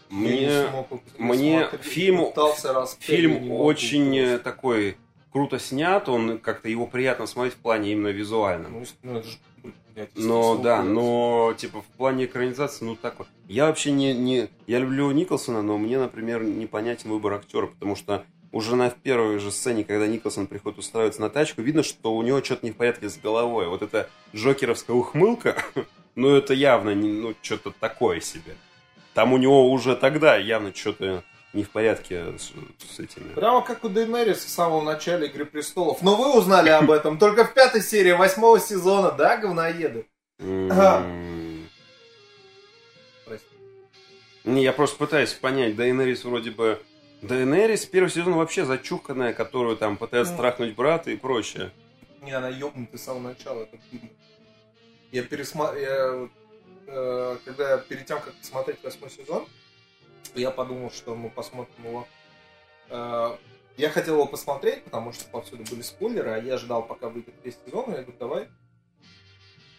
[0.08, 2.32] Мне, смог мне фильм-
[3.00, 4.96] фильм очень такой
[5.32, 8.72] круто снят, он как-то его приятно смотреть в плане именно визуальном.
[8.72, 9.36] Ну, ну, это же,
[9.94, 13.28] блядь, Но да, но типа в плане экранизации, ну так вот.
[13.48, 14.48] Я вообще не, не...
[14.66, 19.50] Я люблю Николсона, но мне, например, непонятен выбор актера, потому что уже на первой же
[19.50, 23.08] сцене, когда Николсон приходит устраиваться на тачку, видно, что у него что-то не в порядке
[23.08, 23.68] с головой.
[23.68, 25.62] Вот эта джокеровская ухмылка,
[26.14, 28.54] ну это явно ну, что-то такое себе.
[29.14, 31.24] Там у него уже тогда явно что-то
[31.56, 32.52] не в порядке с,
[32.94, 33.32] с этими.
[33.34, 36.02] Прямо как у Дейнерис в самом начале Игры Престолов.
[36.02, 40.06] Но вы узнали об этом только в пятой серии восьмого сезона, да, говноеды?
[43.24, 43.46] Прости.
[44.44, 46.80] Не, я просто пытаюсь понять, Дейнерис вроде бы...
[47.22, 50.38] Дейнерис первый сезон вообще зачуханная, которую там пытается Ну.
[50.38, 51.72] трахнуть брата и прочее.
[52.22, 54.10] Не, она ёбнутая с самого начала, это видно.
[55.12, 56.30] Я пересмотрел...
[56.86, 59.46] когда я перед тем, как посмотреть восьмой сезон,
[60.34, 62.08] я подумал, что мы посмотрим его.
[62.90, 63.36] Э,
[63.76, 67.56] я хотел его посмотреть, потому что повсюду были спойлеры, а я ждал, пока выйдет весь
[67.64, 68.48] сезон, и я говорю, давай.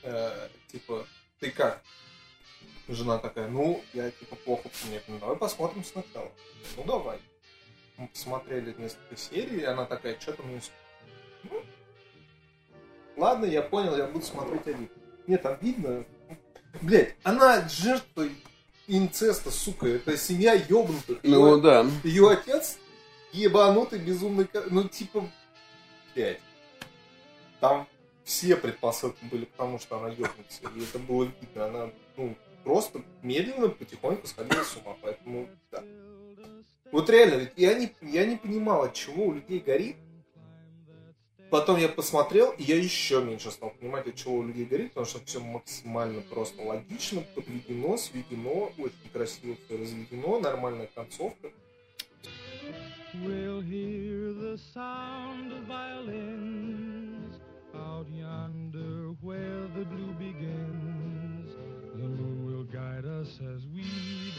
[0.03, 1.05] Э, типа,
[1.39, 1.81] ты как?
[2.87, 5.01] Жена такая, ну, я типа плохо помню.
[5.07, 6.31] Ну, давай посмотрим сначала.
[6.77, 7.19] Ну, давай.
[7.97, 10.61] Мы посмотрели несколько серий, и она такая, что-то мне...
[10.61, 10.71] с-
[11.43, 11.61] Ну,
[13.17, 14.89] ладно, я понял, я буду смотреть один.
[15.27, 16.05] Нет, там видно...
[16.81, 18.29] Блять, она жертва
[18.87, 19.87] инцеста, сука.
[19.87, 21.19] Это семья ёбнутых.
[21.23, 21.85] Ну Её- да.
[22.03, 22.77] ее отец
[23.33, 24.47] ебанутый, безумный...
[24.69, 25.29] Ну, типа,
[26.15, 26.39] блядь.
[27.59, 27.87] Там
[28.23, 30.61] все предпосылки были к тому, что она ебнется.
[30.75, 31.65] И это было видно.
[31.65, 34.95] Она, ну, просто медленно, потихоньку сходила с ума.
[35.01, 35.83] Поэтому, да.
[36.91, 39.97] Вот реально, я не, я не понимал, от чего у людей горит.
[41.49, 45.05] Потом я посмотрел, и я еще меньше стал понимать, от чего у людей горит, потому
[45.05, 51.49] что все максимально просто логично, подведено, сведено, очень красиво все разведено, нормальная концовка.
[53.13, 57.39] We'll hear the sound of violins
[57.73, 60.96] out yonder where the blue begins.
[63.07, 63.83] Us as we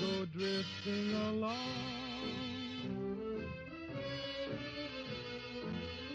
[0.00, 1.56] go drifting along.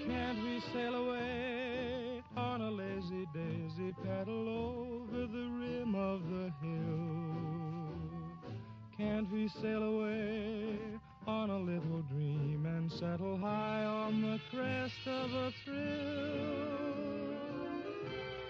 [0.07, 7.93] Can't we sail away on a lazy daisy paddle over the rim of the hill?
[8.97, 10.77] Can't we sail away
[11.25, 17.22] on a little dream and settle high on the crest of a thrill?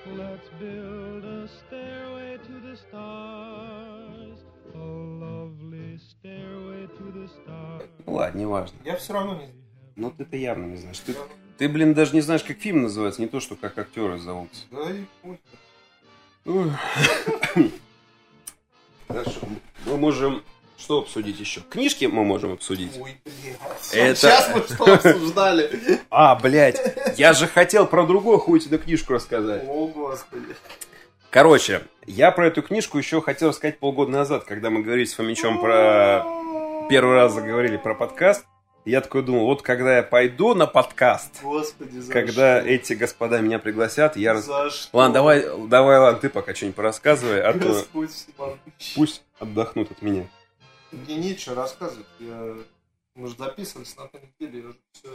[0.06, 4.38] Let's build a stairway to the stars,
[4.74, 7.90] a lovely stairway to the stars.
[8.06, 8.76] Ну ладно, неважно.
[8.84, 9.48] Я все равно не
[9.96, 11.00] Но ты-то явно не знаешь.
[11.00, 11.16] Ты,
[11.58, 14.66] ты, блин, даже не знаешь, как фильм называется, не то, что как актеры зовутся.
[14.72, 15.42] Да и пусть.
[19.08, 19.40] Хорошо.
[19.86, 20.44] Мы можем
[20.78, 21.62] что обсудить еще?
[21.70, 22.92] Книжки мы можем обсудить.
[23.00, 23.56] Ой, блин.
[23.94, 26.00] Это- Сейчас мы что обсуждали?
[26.10, 26.82] А, блядь,
[27.18, 29.64] я же хотел про другую хуйную книжку рассказать.
[29.68, 30.56] О, господи.
[31.30, 35.60] Короче, я про эту книжку еще хотел рассказать полгода назад, когда мы говорили с Фомичом
[35.60, 36.24] про...
[36.90, 38.46] Первый раз заговорили про подкаст.
[38.86, 42.70] Я такой думал, вот когда я пойду на подкаст, Господи, за когда что?
[42.70, 44.36] эти господа меня пригласят, я...
[44.36, 44.90] За что?
[44.98, 48.10] Ладно, давай, давай, ладно, ты пока что-нибудь порассказывай, а то Господь
[48.96, 50.28] пусть отдохнут от меня.
[50.94, 52.06] Мне нечего рассказывать.
[52.20, 52.56] Я...
[53.16, 55.10] Мы же записывались на той неделе, я уже все...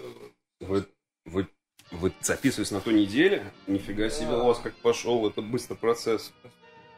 [0.61, 0.87] Вы,
[1.25, 1.49] вы,
[1.91, 3.43] вы записывались на ту неделю?
[3.67, 4.43] Нифига себе, Да.
[4.43, 6.33] у вас как пошел это быстрый процесс.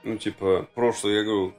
[0.03, 1.55] Ну, типа, прошлое, я говорю,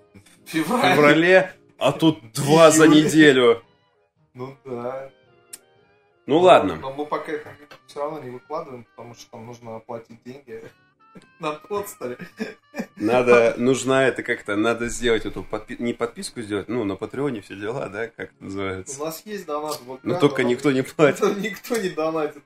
[0.46, 3.64] в феврале, а тут два за неделю.
[4.34, 5.12] Ну да.
[6.28, 6.76] Ну ладно.
[6.76, 7.56] Но мы пока это
[7.88, 10.64] все равно не выкладываем, потому что там нужно оплатить деньги
[11.40, 12.18] на подстере.
[12.96, 17.56] Надо, нужна это как-то, надо сделать эту подпи- не подписку сделать, ну, на Патреоне все
[17.56, 19.00] дела, да, как это У называется.
[19.00, 21.38] нас есть донат в ВК, Но только никто не платит.
[21.38, 22.44] Никто не донатит.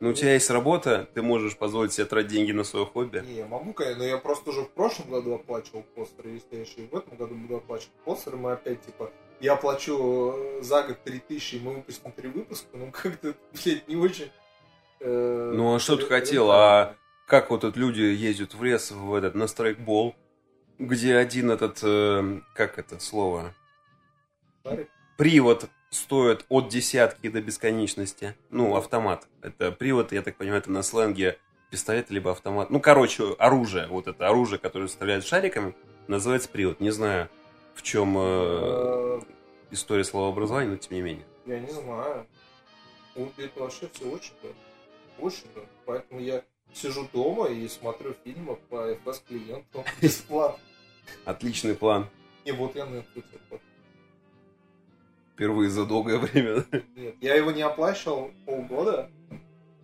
[0.00, 3.22] Ну, у тебя есть работа, ты можешь позволить себе тратить деньги на свое хобби.
[3.26, 6.60] Не, я могу, конечно, но я просто уже в прошлом году оплачивал постеры, если я
[6.62, 10.84] еще и в этом году буду оплачивать постеры, мы опять, типа, я плачу э, за
[10.84, 14.30] год 3000, и мы выпустим 3 выпуска, ну как-то, блядь, не очень...
[15.00, 16.50] э, Ну, а что ты хотел?
[16.50, 16.94] А
[17.26, 20.14] как вот тут люди ездят в лес в этот, на страйкбол,
[20.78, 23.54] где один этот, э, как это слово,
[25.16, 28.34] привод стоит от десятки до бесконечности.
[28.50, 29.26] Ну, автомат.
[29.42, 31.38] Это привод, я так понимаю, это на сленге
[31.70, 32.70] пистолет либо автомат.
[32.70, 33.86] Ну, короче, оружие.
[33.88, 35.74] Вот это оружие, которое стреляет шариками,
[36.08, 36.80] называется привод.
[36.80, 37.28] Не знаю,
[37.74, 39.20] в чем э, Э,
[39.70, 41.24] история словообразования, но тем не менее.
[41.46, 42.26] Я не знаю.
[43.14, 44.32] Ну, это вообще все очень
[45.20, 45.70] дорого.
[45.86, 50.62] Поэтому я сижу дома и смотрю фильмы по FS клиенту бесплатно.
[51.24, 52.06] Отличный план.
[52.44, 53.64] И вот я Netflix оплачу.
[55.34, 56.64] Впервые за долгое время.
[56.96, 59.10] Нет, я его не оплачивал полгода,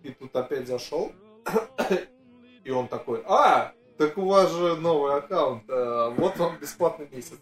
[0.03, 1.11] и тут опять зашел,
[2.63, 5.63] и он такой, а, Так у вас же новый аккаунт.
[5.69, 7.33] а, Вот вам бесплатный месяц.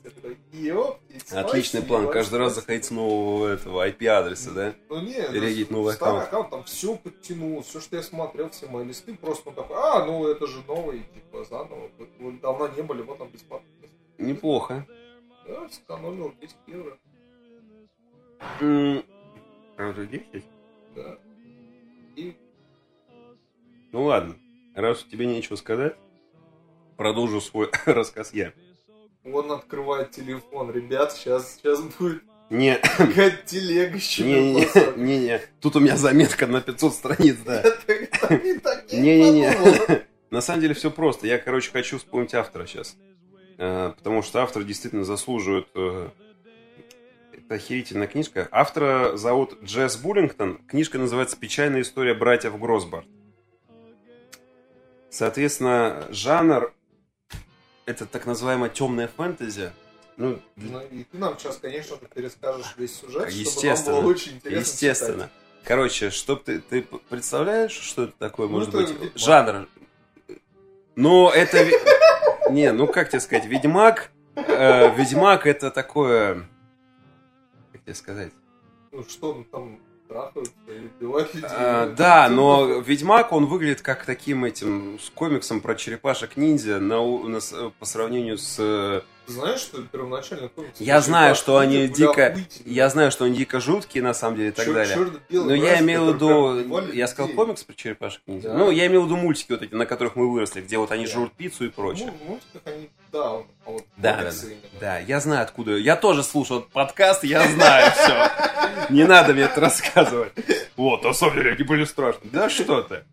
[0.54, 2.10] «Ёптить, Отличный план.
[2.10, 2.62] Каждый раз спасибо».
[2.62, 4.74] заходить с нового этого IP-адреса, да?
[4.89, 6.28] Ну нет, Перейдите новый старый аккаунт.
[6.48, 10.06] аккаунт, там все подтянулось, все, что я смотрел, все мои листы, просто он такой, а,
[10.06, 11.89] ну это же новый, типа, заново,
[12.20, 13.68] вы давно не были, вот там бесплатно.
[14.18, 14.88] Неплохо.
[15.46, 16.98] Да, сэкономил 10 евро,
[19.76, 20.44] Правда, 10?
[20.96, 21.18] да.
[22.15, 22.34] И
[23.91, 24.36] Ну ладно.
[24.74, 25.96] Раз тебе нечего сказать,
[26.97, 28.53] продолжу свой рассказ я.
[29.23, 35.41] он открывает телефон, ребят, сейчас, сейчас будет Не, какая-то телега не, не, не, не.
[35.62, 37.62] Тут у меня заметка на 500 страниц, да.
[38.89, 39.51] И Не-не-не.
[39.51, 40.01] подумал.
[40.31, 41.27] На самом деле все просто.
[41.27, 42.97] Я, короче, хочу вспомнить автора сейчас.
[43.58, 45.67] Потому что автор действительно заслуживает...
[45.75, 46.10] э,
[47.34, 48.47] Это охерительная книжка.
[48.51, 50.58] Автора зовут Джесс Буллингтон.
[50.67, 53.08] Книжка называется «Печальная история братьев Гросбард».
[55.10, 56.73] Соответственно, жанр–
[57.86, 59.71] это так называемая темная фэнтези.
[60.17, 63.95] Ну, Ну, и ты нам сейчас, конечно, ты перескажешь весь сюжет, чтобы Естественно.
[63.95, 65.13] нам было очень интересно Естественно.
[65.26, 65.32] читать.
[65.65, 69.12] Короче, чтоб ты, ты представляешь, что это такое, Ну, может это быть, Ведьмак.
[69.17, 69.67] жанр?
[70.95, 71.67] Ну, это...
[72.52, 74.12] Не, ну как тебе сказать, Ведьмак...
[74.36, 76.48] э, Ведьмак это такое...
[77.74, 78.32] Как тебе сказать?
[78.91, 79.80] Ну что, ну там
[81.44, 87.39] А, да, но Ведьмак, он выглядит как таким этим, с комиксом про черепашек-ниндзя на, на
[87.80, 88.56] по сравнению с...
[88.60, 92.28] э, Ты знаешь, что первоначально комиксы Я знаю, что они дико...
[92.28, 92.76] охуительные.
[92.76, 94.98] Я знаю, что они дико жуткие, на самом деле, и так далее.
[95.30, 97.36] Но я имел в виду, я сказал людей.
[97.44, 98.50] комикс про черепашек ниндзя.
[98.50, 98.58] Да.
[98.58, 101.06] Ну, я имел в виду мультики вот эти, на которых мы выросли, где вот они
[101.06, 101.12] Да.
[101.12, 102.08] жрут пиццу и прочее.
[102.20, 104.32] Ну, в мультиках они, да, вот Да,
[104.80, 105.78] да, я знаю откуда.
[105.78, 108.93] Я тоже слушал этот подкаст, я знаю все.
[108.93, 110.34] Не надо мне это рассказывать.
[110.75, 112.30] Вот, деле, они были страшные.
[112.32, 113.04] Да что ты.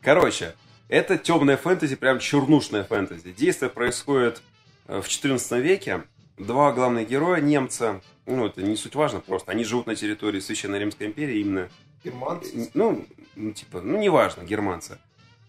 [0.00, 0.54] Короче,
[0.88, 3.32] это темная фэнтези, прям чернушная фэнтези.
[3.32, 4.40] Действие происходит
[4.88, 6.04] э, в 14 веке.
[6.38, 10.78] Два главных героя, немца, ну, это не суть важно просто, они живут на территории Священной
[10.78, 11.68] Римской империи, именно
[12.02, 12.70] Германцы.
[12.72, 13.04] ну,
[13.36, 14.96] ну, типа, ну, неважно, германцы.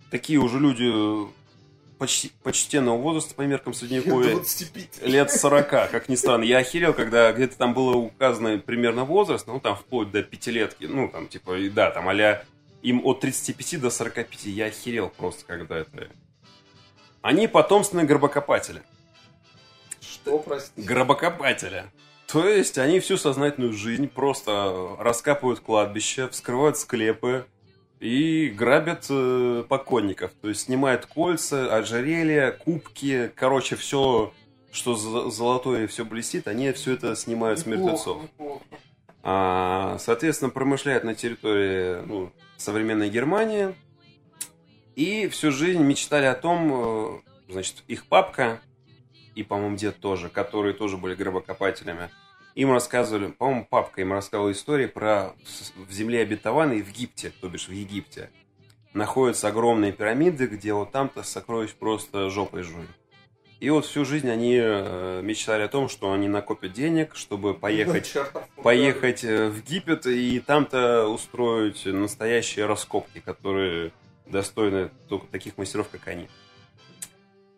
[0.09, 0.91] Такие уже люди
[2.01, 4.33] почти, почтенного возраста по меркам Средневековья.
[4.33, 5.03] 25.
[5.03, 6.43] Лет 40, как ни странно.
[6.43, 11.09] Я охерел, когда где-то там было указано примерно возраст, ну, там вплоть до пятилетки, ну,
[11.09, 12.43] там, типа, и да, там, а
[12.81, 14.45] им от 35 до 45.
[14.45, 16.09] Я охерел просто, когда это...
[17.21, 18.81] Они потомственные гробокопатели.
[20.01, 20.81] Что, прости?
[20.81, 21.83] Гробокопатели.
[22.25, 27.45] То есть они всю сознательную жизнь просто раскапывают кладбище, вскрывают склепы
[28.01, 30.31] и грабят э, покойников.
[30.41, 34.33] То есть снимают кольца, ожерелья, кубки, короче, все,
[34.71, 38.23] что золотое и все блестит, они все это снимают с мертвецов.
[39.23, 43.75] А, соответственно, промышляют на территории ну, современной Германии.
[44.95, 48.61] И всю жизнь мечтали о том, э, значит, их папка
[49.35, 52.09] и, по-моему, дед тоже, которые тоже были гробокопателями,
[52.55, 55.33] им рассказывали, по-моему, папка им рассказывала истории про
[55.75, 58.29] в земле обетованной, в Египте, то бишь в Египте,
[58.93, 62.87] находятся огромные пирамиды, где вот там-то сокровищ просто жопой жуй.
[63.59, 68.15] И вот всю жизнь они э, мечтали о том, что они накопят денег, чтобы поехать
[68.55, 73.91] поехать э, в Египет и там-то устроить настоящие раскопки, которые
[74.25, 76.27] достойны только таких мастеров, как они.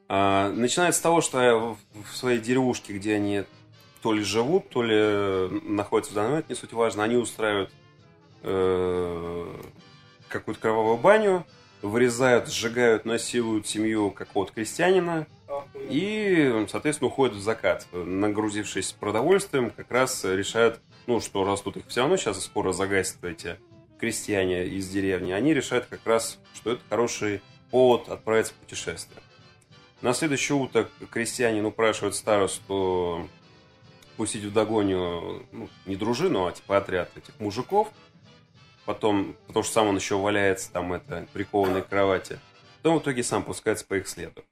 [0.09, 3.45] А, начинается с того, что в своей деревушке, где они
[4.03, 7.71] то ли живут, то ли э, находятся в данный момент, не суть важно, они устраивают
[8.41, 9.47] э,
[10.27, 11.45] какую-то кровавую баню,
[11.81, 15.25] вырезают, сжигают, насилуют семью какого-то крестьянина,
[15.89, 17.87] и, соответственно, уходят в закат.
[17.93, 23.23] Нагрузившись продовольствием, как раз решают, ну, что раз тут их все равно сейчас скоро загасят
[23.23, 23.57] эти
[23.99, 29.21] крестьяне из деревни, они решают как раз, что это хороший повод отправиться в путешествие.
[30.01, 33.29] На следующее утро крестьянин упрашивает старосту
[34.13, 37.89] пустить в догоню, ну, не дружину, а типа отряд этих мужиков.
[38.85, 42.39] Потом, потому что сам он еще валяется там, это, прикованный к кровати.
[42.81, 44.43] Потом в итоге сам пускается по их следу.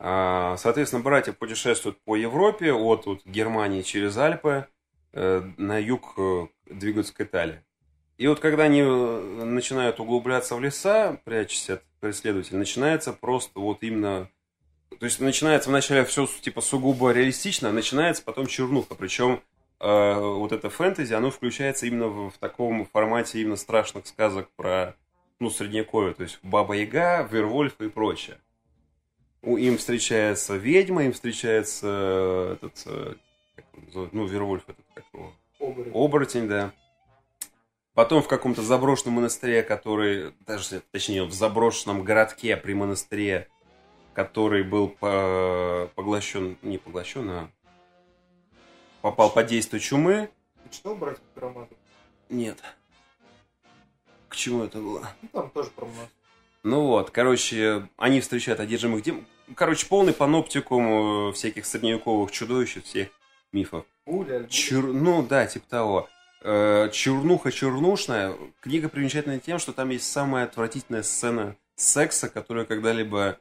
[0.00, 4.66] А, Соответственно, братья путешествуют по Европе, от вот, Германии через Альпы,
[5.12, 7.62] э, на юг э, двигаются к Италии.
[8.18, 13.78] И вот когда они э, начинают углубляться в леса, прячась от преследователей, начинается просто вот
[13.82, 14.28] именно...
[14.98, 18.94] То есть начинается вначале все типа сугубо реалистично, а начинается потом чернуха.
[18.94, 19.40] Причем
[19.80, 24.94] э, вот это фэнтези, оно включается именно в, в таком формате именно страшных сказок про
[25.40, 26.14] ну, средневековье.
[26.14, 28.38] То есть Баба Яга, Вервольф и прочее.
[29.42, 33.14] У- Им встречается ведьма, им встречается этот, э,
[33.56, 34.16] как он называется?
[34.16, 35.92] ну, Вервольф этот, как его, Оборотень.
[35.94, 36.72] оборотень, да.
[37.94, 43.48] Потом в каком-то заброшенном монастыре, который, даже, точнее, в заброшенном городке при монастыре
[44.14, 47.50] который был по- поглощен, не поглощен, а
[49.00, 50.30] попал под действие чумы.
[50.64, 51.76] Ты читал «Братьев Карамазов»?
[52.28, 52.58] Нет.
[54.28, 55.08] К чему это было?
[55.22, 56.08] Ну, там тоже про нас.
[56.62, 59.26] Ну вот, короче, они встречают одержимых дем...
[59.56, 63.08] Короче, полный паноптикум э, всяких средневековых чудовищ и всех
[63.52, 63.84] мифов.
[64.06, 64.48] Альбом.
[64.48, 64.92] Чур...
[64.92, 66.08] Ну да, типа того.
[66.40, 68.36] Э, Чернуха чернушная.
[68.60, 73.38] Книга примечательна тем, что там есть самая отвратительная сцена секса, которая когда-либо...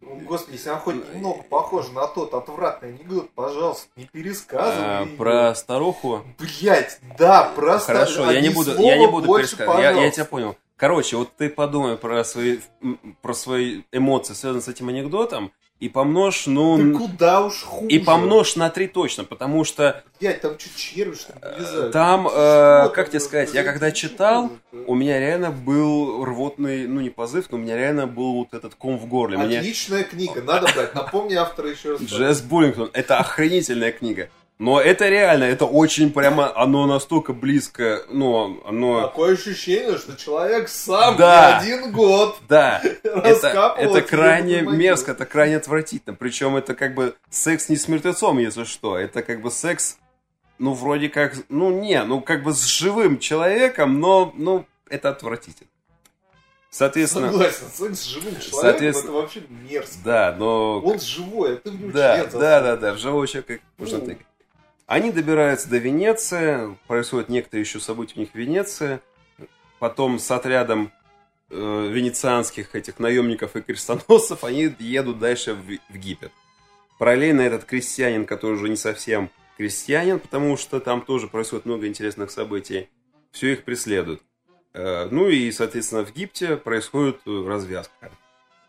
[0.00, 5.06] Ну, Господи, если она хоть немного похожа на тот отвратный анекдот, пожалуйста, не пересказывай.
[5.06, 5.16] её.
[5.16, 6.22] про старуху.
[6.38, 9.80] Блять, да, просто Хорошо, я не буду, я не буду пересказывать.
[9.80, 10.56] Я, я тебя понял.
[10.76, 12.60] Короче, вот ты подумай про свои,
[13.20, 17.88] про свои эмоции, связанные с этим анекдотом, и помножь, Ты ну, куда уж хуже.
[17.88, 21.92] и помножь на три точно, потому что Блять, там что, черви, что ли, вылезают?
[21.92, 24.52] Там, э, как тебе сказать, я когда читал,
[24.86, 28.74] у меня реально был рвотный, ну не позыв, но у меня реально был вот этот
[28.74, 29.38] ком в горле.
[29.38, 29.58] Мне...
[29.58, 30.94] Отличная книга, надо брать.
[30.94, 32.02] Напомни автора еще раз.
[32.02, 34.28] Джесс Буллингтон, это охренительная книга.
[34.60, 39.00] Но это реально, это очень прямо, оно настолько близко, ну, оно...
[39.08, 41.62] Такое ощущение, что человек сам Да.
[41.64, 46.14] не один год Да, это, это крайне мерзко, это крайне отвратительно.
[46.14, 48.98] Причем это как бы секс не с мертвецом, если что.
[48.98, 49.96] Это как бы секс,
[50.58, 55.70] ну, вроде как, ну, не, ну, как бы с живым человеком, но, ну, это отвратительно.
[56.68, 59.96] Соответственно, Согласен, секс с живым человеком Соответственно- это вообще мерзко.
[60.04, 60.80] да, но...
[60.80, 63.98] Он живой, а ты в него Да, член да, да, да, в живого человека можно
[63.98, 64.04] Ну.
[64.04, 64.26] тыкать.
[64.90, 68.98] Они добираются до Венеции, происходят некоторые еще события у них в Венеции.
[69.78, 70.90] Потом с отрядом
[71.48, 76.32] э, венецианских этих наемников и крестоносцев они едут дальше в, в Египет.
[76.98, 82.32] Параллельно этот крестьянин, который уже не совсем крестьянин, потому что там тоже происходит много интересных
[82.32, 82.88] событий,
[83.30, 84.20] все их преследует.
[84.74, 88.10] Э, ну и, соответственно, в Египте происходит э, развязка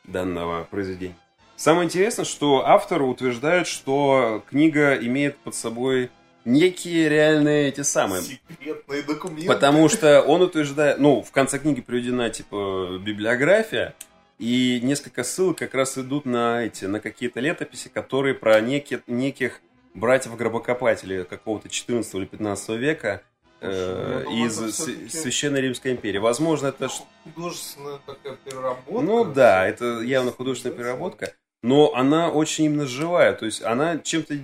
[0.04, 1.18] данного произведения.
[1.62, 6.10] Самое интересное, что автор утверждает, что книга имеет под собой
[6.44, 8.24] некие реальные эти самые.
[8.24, 9.46] Секретные документы.
[9.46, 13.94] Потому что он утверждает, ну, в конце книги приведена, типа, библиография,
[14.40, 19.62] и несколько ссылок как раз идут на эти, на какие-то летописи, которые про некие, неких
[19.94, 23.22] братьев-гробокопателей какого-то 14 или 15 века
[23.60, 26.18] э, думаю, из Священной Римской империи.
[26.18, 27.04] Возможно, это ш-
[27.36, 29.02] Художественная такая переработка.
[29.02, 34.36] ну да, это явно художественная переработка, но она очень именно живая, то есть она чем-то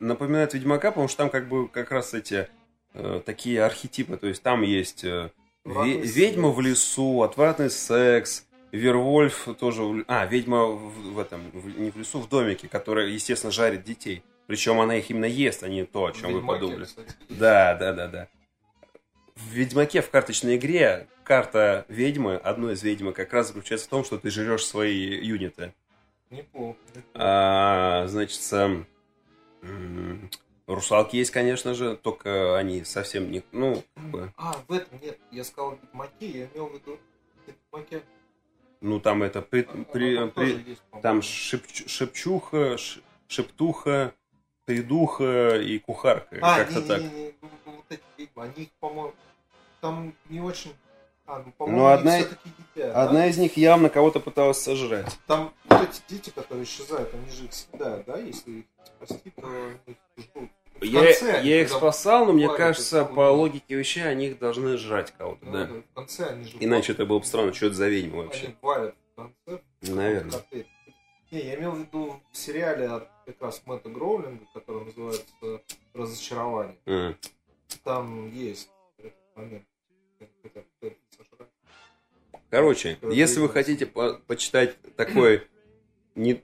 [0.00, 2.48] напоминает Ведьмака, потому что там как бы как раз эти
[2.94, 5.30] э, такие архетипы, то есть там есть э,
[5.64, 11.78] ве- ведьма в лесу, отвратный секс, Вервольф тоже, в а ведьма в, в этом в-
[11.78, 15.68] не в лесу, в домике, которая естественно жарит детей, причем она их именно ест, а
[15.68, 16.84] не то, о чем вы Ведьмаке, подумали.
[16.84, 17.08] кстати.
[17.30, 18.28] Да, да, да, да.
[19.34, 24.04] В Ведьмаке в карточной игре карта ведьмы, одной из ведьмы, как раз заключается в том,
[24.04, 24.94] что ты жрешь свои
[25.24, 25.72] юниты.
[26.30, 26.78] Неплохо.
[27.14, 28.86] А, значит, сам,
[30.66, 33.42] русалки есть, конечно же, только они совсем не...
[33.52, 35.18] Ну, как бы, А, в этом нет.
[35.30, 36.98] Я сказал Ведьмаке, я имел в виду
[37.46, 38.02] Ведьмаке.
[38.80, 39.40] ну там это...
[39.42, 44.12] При, при- Там при- тоже есть, там шепч- шепчуха, ш- шептуха,
[44.64, 46.38] придуха и кухарка.
[46.42, 47.00] А, как-то не, так.
[47.02, 47.34] не, не,
[47.66, 49.14] вот эти ведьмы, они по-моему,
[49.80, 50.74] там не очень...
[51.26, 52.92] А, ну, по-моему, одна- они все-таки едят.
[52.92, 53.02] да?
[53.02, 55.18] Одна из них явно кого-то пыталась сожрать.
[55.26, 58.18] Там вот эти дети, которые исчезают, они же их съедают, да?
[58.18, 59.48] Если их спасти, то
[59.86, 60.50] их ждут.
[60.82, 65.12] Я, конце, я их спасал, но мне кажется, по логике вещей они их должны жрать
[65.16, 65.64] кого-то, да.
[65.66, 66.58] да, В конце они же...
[66.60, 68.54] Иначе это было бы странно, что это за ведьма Они вообще.
[68.60, 69.62] варят в конце.
[69.82, 70.44] Наверное.
[71.30, 75.62] Не, я имел в виду в сериале от как раз Мэтта Гроулинга, который называется
[75.94, 76.76] «Разочарование».
[76.86, 77.14] А.
[77.82, 79.64] Там есть этот момент.
[82.50, 85.42] Короче, Как если вы хотите по- почитать такой
[86.14, 86.42] не,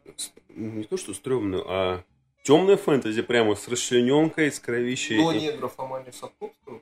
[0.49, 2.05] не то что стрёмную, а
[2.43, 6.81] темную фэнтези прямо с расчлененкой, с кровищей, Но и- не графоманию Сапковского.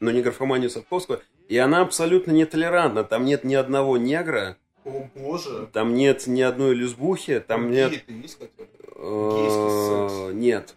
[0.00, 1.20] но не графоманию Сапковского.
[1.48, 3.04] И она абсолютно нетолерантна.
[3.04, 5.68] Там нет ни одного негра, О боже.
[5.72, 7.92] там нет ни одной лесбухи, там нет...
[8.08, 8.68] Есть хотя бы?
[8.96, 10.30] Э.
[10.32, 10.74] Нет.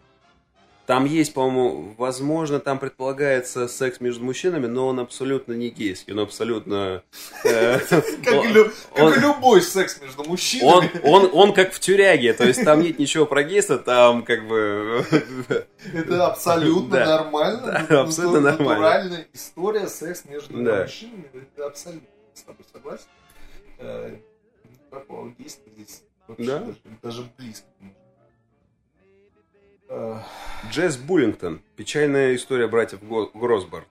[0.85, 6.19] Там есть, по-моему, возможно, там предполагается секс между мужчинами, но он абсолютно не гейский, он
[6.19, 7.01] абсолютно...
[7.43, 7.79] э,
[8.23, 10.91] Как, любой секс между мужчинами.
[11.03, 15.03] он, как в тюряге, то есть там нет ничего про гейство, там как бы...
[15.93, 17.61] Это абсолютно нормально.
[17.65, 18.73] Да, Ну, абсолютно ну, нормально.
[18.73, 21.25] Натуральная история, секс между мужчинами.
[21.33, 23.07] Это абсолютно с тобой согласен.
[23.79, 24.15] Э,
[24.69, 26.63] Никакого действия здесь вообще Да.
[27.01, 27.65] даже, близко.
[27.81, 27.93] нет.
[30.69, 31.61] Джесс Буллингтон.
[31.75, 33.87] Печальная история братьев Гросбард.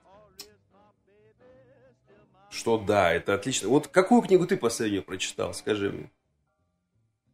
[2.49, 3.69] Что да, это отлично.
[3.69, 6.11] Вот какую книгу ты последнюю прочитал, скажи мне?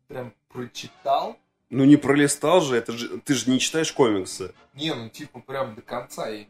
[0.07, 1.38] Прям прочитал.
[1.70, 4.53] Ну не пролистал же, это же ты же не читаешь комиксы.
[4.74, 6.45] Не, ну типа прям до конца я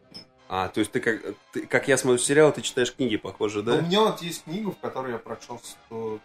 [0.49, 3.75] А, то есть ты как, ты, как я смотрю сериал, ты читаешь книги, похоже, да?
[3.75, 6.19] У меня вот есть книга, в которой я прочел 100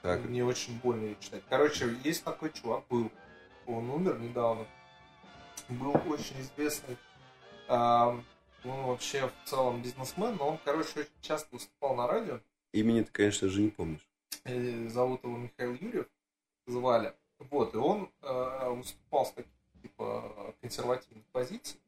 [0.00, 1.42] Так, Мне очень больно ее читать.
[1.50, 3.10] Короче, есть такой чувак, был,
[3.66, 4.66] он умер недавно.
[5.68, 6.96] Был очень известный,
[7.68, 8.20] а,
[8.64, 12.40] он вообще в целом бизнесмен, но он, короче, очень часто выступал на радио.
[12.72, 14.06] имени ты, конечно же, не помнишь.
[14.44, 16.06] Э, Зовут его Михаил Юрьев,
[16.66, 17.14] звали.
[17.38, 19.52] Вот, и он э, выступал с таких,
[19.82, 21.80] типа, консервативных позиций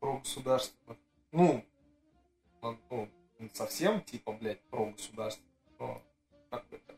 [0.00, 0.98] про государственных.
[1.32, 1.64] Ну,
[2.60, 3.08] он, ну,
[3.38, 6.02] не совсем, типа, блядь, про государственных, но
[6.50, 6.94] какой-то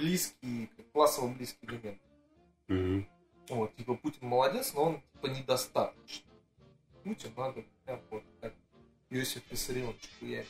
[0.00, 2.00] близкий, классово близкий элемент.
[2.68, 3.08] Мгм.
[3.48, 6.30] Вот, типа, Путин молодец, но он, типа, недостаточно.
[7.04, 8.52] Путин надо прям вот как
[9.10, 10.48] Иосиф Виссарионович хуярить.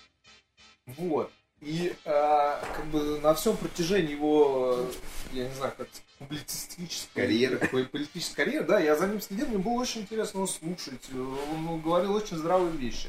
[0.86, 1.30] Вот.
[1.61, 4.86] И э, как бы на всем протяжении его,
[5.32, 5.88] я не знаю, как
[6.18, 7.59] публицистической Карьеры.
[7.92, 11.11] политической карьеры, да, я за ним следил, мне было очень интересно его слушать.
[11.12, 13.09] Он ну, говорил очень здравые вещи.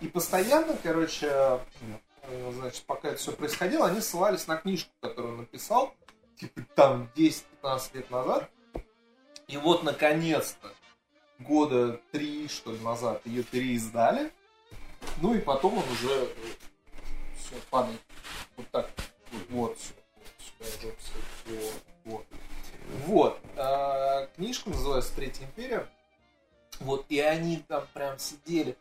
[0.00, 1.60] И постоянно, короче,
[2.52, 5.94] значит, пока это все происходило, они ссылались на книжку, которую он написал,
[6.36, 8.50] типа там 10-15 лет назад.
[9.48, 10.72] И вот, наконец-то,
[11.38, 14.32] года три, что ли, назад ее переиздали.
[15.20, 16.34] Ну и потом он уже
[17.36, 18.00] все падает.
[18.56, 18.90] Вот так.
[19.50, 19.94] Вот, всё.
[20.60, 20.94] Вот,
[21.46, 21.72] вот,
[22.04, 22.26] вот.
[23.06, 23.40] Вот.
[23.56, 25.88] А, книжка называется Третья империя.
[26.80, 28.76] Вот, и они там прям сидели.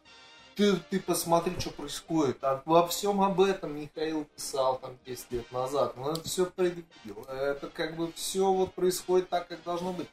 [0.62, 2.44] Ты, ты посмотри, что происходит.
[2.44, 5.98] А во всем об этом Михаил писал там 10 лет назад.
[5.98, 7.24] Он это все предвидел.
[7.24, 10.08] Это как бы все вот происходит так, как должно быть.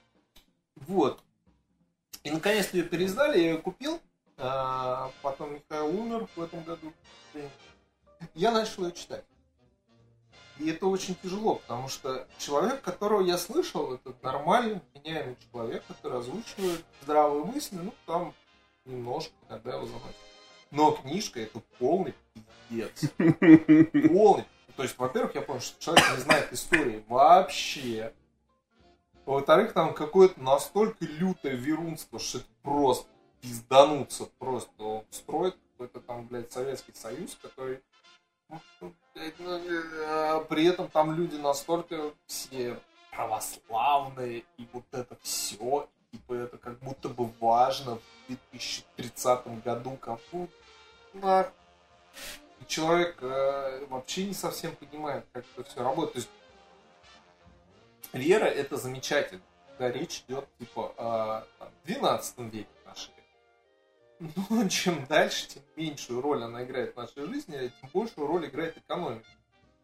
[0.76, 1.20] Вот.
[2.24, 4.00] И наконец-то ее переиздали, я ее купил.
[4.38, 6.94] А, потом Михаил умер в этом году.
[8.34, 9.26] Я начал ее читать.
[10.56, 16.20] И это очень тяжело, потому что человек, которого я слышал, это нормальный, меняемый человек, который
[16.20, 18.32] озвучивает здравые мысли, ну, там
[18.86, 20.27] немножко иногда его заносит.
[20.70, 22.14] Но книжка это полный
[22.68, 23.10] пиздец.
[24.08, 24.44] Полный.
[24.76, 28.12] То есть, во-первых, я понял, что человек не знает истории вообще.
[29.26, 33.08] Во-вторых, там какое-то настолько лютое верунство, что это просто
[33.40, 34.70] пиздануться просто.
[34.82, 37.80] Он строит какой-то там, блядь, Советский Союз, который...
[38.48, 46.34] ну, ну, э, При этом там люди настолько все православные, и вот это все, типа
[46.34, 50.52] это как будто бы важно в 2030 году, как будто
[51.14, 51.52] нах-
[52.60, 56.12] и человек э, вообще не совсем понимает, как это все работает.
[56.12, 56.30] То есть
[58.12, 63.12] вера это замечательно, когда речь идет типа о там, 12 веке нашей.
[64.48, 68.46] Но чем дальше, тем меньшую роль она играет в нашей жизни, а тем большую роль
[68.46, 69.26] играет экономика.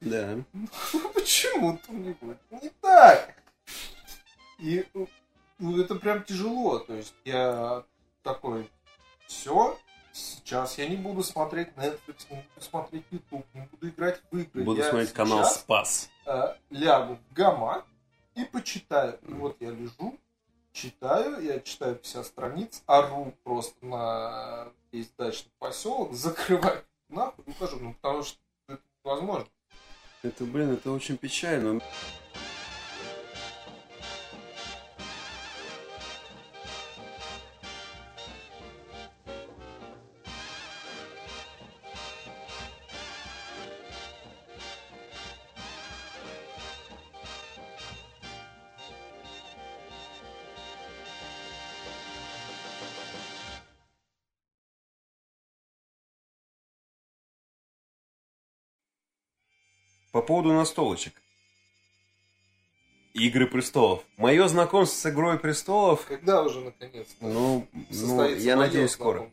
[0.00, 0.36] Да.
[0.92, 3.34] Ну почему-то у него не так.
[4.58, 4.84] И
[5.58, 6.78] ну, это прям тяжело.
[6.78, 7.84] То есть я
[8.22, 8.70] такой,
[9.26, 9.78] все,
[10.12, 14.64] сейчас я не буду смотреть Netflix, не буду смотреть YouTube, не буду играть в игры.
[14.64, 16.10] Буду Я смотреть канал Спас.
[16.26, 17.84] э, лягу в гамак
[18.34, 19.18] и почитаю.
[19.26, 20.18] И вот я лежу,
[20.72, 27.78] читаю, я читаю 50 страниц, ору просто на весь дачный поселок, закрываю нахуй ухожу.
[27.80, 28.38] Ну, потому что
[28.68, 29.48] это невозможно.
[30.22, 31.80] Это, блин, это очень печально.
[60.14, 61.12] По поводу настолочек.
[63.14, 64.04] Игры престолов.
[64.16, 69.28] Мое знакомство с Игрой престолов, Когда уже наконец-то ну, ну я надеюсь, скоро.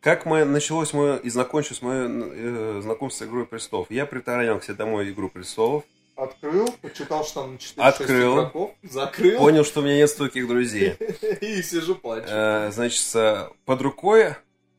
[0.00, 3.86] Как мое, началось мое и закончилось мое э, знакомство с Игрой престолов?
[3.92, 5.84] Я притаранил к себе домой Игру престолов,
[6.16, 8.34] Открыл, почитал, что там 4 Открыл.
[8.34, 10.94] игроков, закрыл понял, что у меня нет стольких друзей.
[11.40, 12.26] и сижу плачу.
[12.28, 14.34] Э, Значит, под рукой,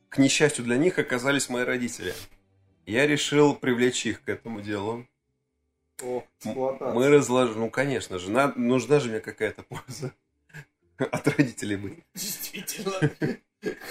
[0.10, 2.14] к несчастью для них, оказались мои родители.
[2.86, 5.06] Я решил привлечь их к этому делу.
[6.02, 6.94] О, эксплуатация.
[6.94, 10.14] Мы разложили, ну, конечно же, на- нужна же мне какая-то польза
[10.98, 11.94] от родителей быть.
[12.16, 12.94] Действительно.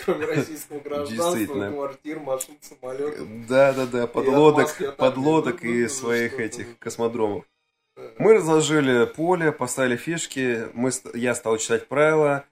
[0.05, 3.29] Кроме российского гражданства, квартир, машин, самолетов.
[3.47, 7.45] Да, да, да, подлодок, подлодок и своих этих космодромов.
[8.19, 12.45] Мы разложили поле, поставили фишки, мы, я стал читать правила,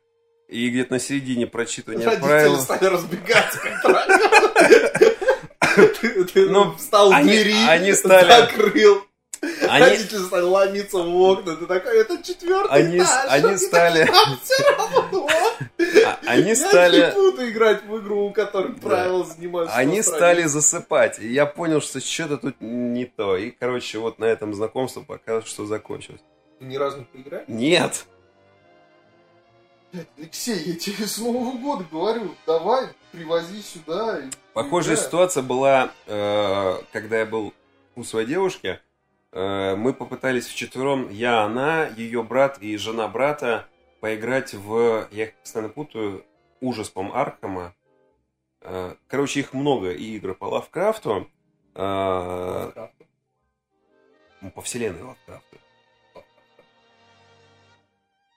[0.49, 2.57] и где-то на середине прочитывания Родители правил...
[2.61, 4.19] стали разбегаться, как правило.
[6.01, 9.05] Ты, ты Ну, встал в двери, они стали- закрыл.
[9.69, 11.57] Они, Родители стали ломиться в окна.
[11.57, 13.27] Ты такой, это четвертый Они- этаж.
[13.29, 15.29] они а ты стали- «А, всё равно».
[16.07, 17.07] а- они Я стали...
[17.07, 21.19] не буду играть в игру, у которой правила занимают Они стали засыпать.
[21.19, 23.37] И я понял, что что-то тут не то.
[23.37, 26.21] И, короче, вот на этом знакомство пока что закончилось.
[26.59, 27.45] Ты ни разу не поиграли?
[27.49, 28.07] Нет!
[30.19, 34.21] Алексей, я тебе с Нового года говорю, давай, привози сюда.
[34.53, 37.55] Похожая ситуация была, э, когда я был
[37.95, 38.81] у своей девушки.
[39.37, 43.69] Э, мы попытались вчетвером, я, она, ее брат и жена брата,
[44.01, 46.25] поиграть в, я их постоянно путаю,
[46.63, 47.75] ужас, по Аркама.
[48.63, 51.29] Э, короче, их много и игр по Лавкрафту.
[51.75, 52.89] Э,
[54.41, 55.59] ну, по вселенной Лавкрафта.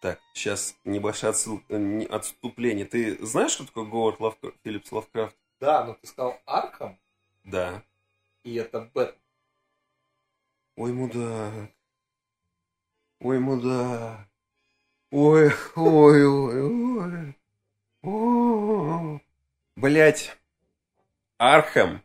[0.01, 2.85] Так, сейчас небольшое отсыл- отступление.
[2.85, 5.37] Ты знаешь, что такое Говард Лавкрафт, Филлипс Лавкрафт?
[5.61, 6.99] Да, но ты сказал Архам,
[7.45, 7.83] Да.
[8.43, 9.15] и это Бэт.
[10.79, 11.71] Ой, мудак.
[13.19, 14.29] Ой, мудак.
[15.11, 17.35] Ой, ой, ой,
[18.01, 19.21] ой.
[19.75, 20.37] Блять.
[21.37, 22.01] Архам.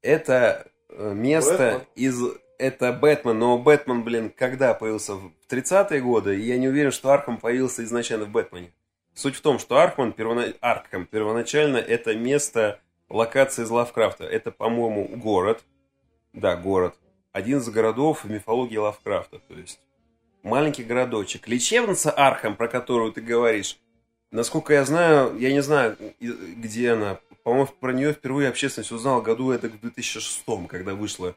[0.00, 1.86] Это э, место Бэтмен?
[1.94, 2.22] из...
[2.56, 5.16] Это Бэтмен, но Бэтмен, блин, когда появился?
[5.16, 6.40] В 30-е годы?
[6.40, 8.72] И я не уверен, что Архам появился изначально в Бэтмене.
[9.12, 12.80] Суть в том, что Архам, первона- Архам первоначально это место
[13.10, 14.24] локации из Лавкрафта.
[14.24, 15.62] Это, по-моему, город.
[16.32, 16.96] Да, город
[17.32, 19.38] один из городов в мифологии Лавкрафта.
[19.48, 19.80] То есть
[20.42, 21.48] маленький городочек.
[21.48, 23.78] Лечебница Архам, про которую ты говоришь,
[24.30, 27.18] насколько я знаю, я не знаю, где она.
[27.42, 31.34] По-моему, про нее впервые общественность узнала году это в 2006, когда вышла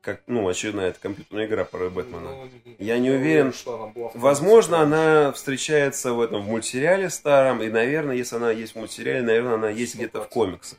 [0.00, 2.20] как, ну, очередная эта компьютерная игра про Бэтмена.
[2.30, 3.52] Ну, Я не уверен.
[3.52, 8.52] что она была Возможно, она встречается в этом в мультсериале старом, и, наверное, если она
[8.52, 10.28] есть в мультсериале, наверное, она есть где-то в 100%.
[10.28, 10.78] комиксах.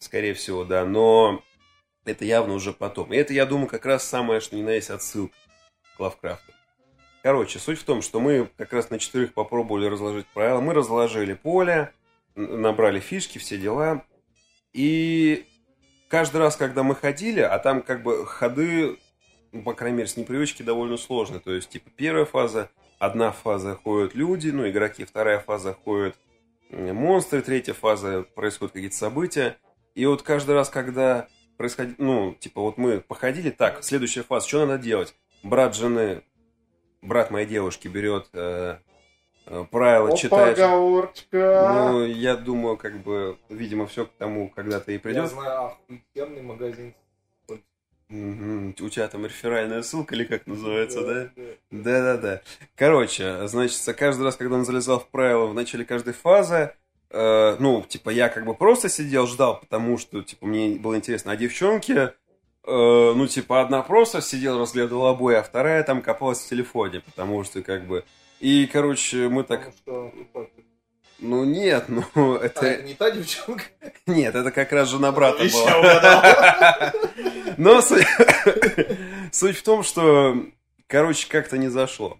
[0.00, 0.84] Скорее всего, да.
[0.84, 1.42] Но
[2.04, 3.12] это явно уже потом.
[3.12, 5.34] И это, я думаю, как раз самое, что ни на есть отсылка
[5.96, 6.52] к Лавкрафту.
[7.22, 10.60] Короче, суть в том, что мы как раз на четырех попробовали разложить правила.
[10.60, 11.92] Мы разложили поле,
[12.34, 14.04] набрали фишки, все дела.
[14.72, 15.46] И
[16.08, 18.96] каждый раз, когда мы ходили, а там как бы ходы,
[19.52, 21.40] ну, по крайней мере, с непривычки довольно сложные.
[21.40, 26.16] То есть, типа, первая фаза, одна фаза ходят люди, ну, игроки, вторая фаза ходят
[26.70, 29.58] монстры, третья фаза происходят какие-то события.
[29.94, 31.28] И вот каждый раз, когда
[31.60, 35.14] происходит, ну, типа, вот мы походили, так, следующая фаза, что надо делать?
[35.42, 36.22] Брат жены,
[37.02, 38.78] брат моей девушки берет э,
[39.44, 40.58] э, правила, Опа, читает.
[40.58, 41.90] оговорочка.
[41.90, 45.28] Ну, я думаю, как бы, видимо, все к тому когда-то и Я придет.
[45.28, 45.76] знаю
[46.14, 46.94] охуенный магазин.
[48.08, 48.74] Мгм.
[48.80, 51.30] У тебя там реферальная ссылка или как называется, да?
[51.36, 51.42] да.
[51.70, 52.40] Да-да-да.
[52.74, 56.72] Короче, значит, каждый раз, когда он залезал в правила в начале каждой фазы,
[57.10, 61.32] э, ну, типа, я как бы просто сидел, ждал, потому что, типа, мне было интересно.
[61.32, 62.10] А девчонки, э,
[62.64, 67.62] ну, типа, одна просто сидела, разглядывала обои, а вторая там копалась в телефоне, потому что,
[67.62, 68.04] как бы...
[68.40, 69.72] И, короче, мы так...
[69.82, 70.12] Что,
[71.18, 72.66] Ну, нет, ну, А, это...
[72.66, 73.64] это не та девчонка.
[74.06, 76.92] Нет, это как раз жена брата Еще была.
[77.58, 78.06] Но суть,
[79.30, 80.34] суть в том, что,
[80.86, 82.18] короче, как-то не зашло.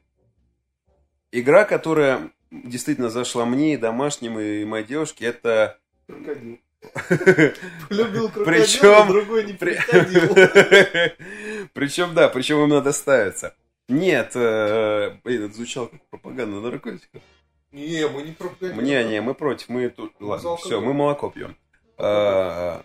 [1.33, 5.79] Игра, которая действительно зашла мне и домашним, и моей девушке, это...
[6.07, 6.59] Крокодил.
[7.91, 10.35] Любил крокодил, Причем- а другой не При- приходил.
[11.75, 13.55] Причем, да, причем им надо ставиться.
[13.89, 17.23] Нет, э, блин, это звучало как пропаганда наркотиков.
[17.73, 18.85] Не, мы не пропагандируем.
[18.85, 20.13] Не, не, мы против, мы тут...
[20.21, 21.57] Ладно, все, мы молоко пьем.
[21.99, 22.83] А,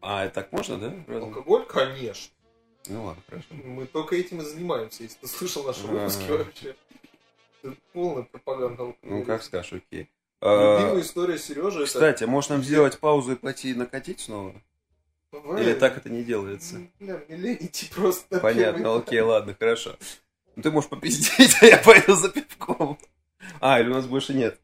[0.00, 0.94] а, так можно, да?
[1.14, 2.30] Алкоголь, конечно.
[2.88, 3.46] Ну ладно, хорошо.
[3.50, 6.36] Мы только этим и занимаемся, если ты слышал наши выпуски Ага.
[6.44, 6.76] вообще.
[7.72, 10.10] Это полная пропаганда Ну, как скажешь, окей.
[10.40, 11.86] А, Любимая история Сережи это...
[11.86, 14.54] Кстати, может нам сделать паузу и пойти накатить снова?
[15.32, 15.62] Давай.
[15.62, 16.76] Или так это не делается?
[17.00, 19.96] Бля, мне лень идти просто Понятно, окей, ладно, хорошо.
[20.54, 22.98] Ну ты можешь попиздеть, а я пойду за пивком.
[23.60, 24.58] А, или у нас больше нет?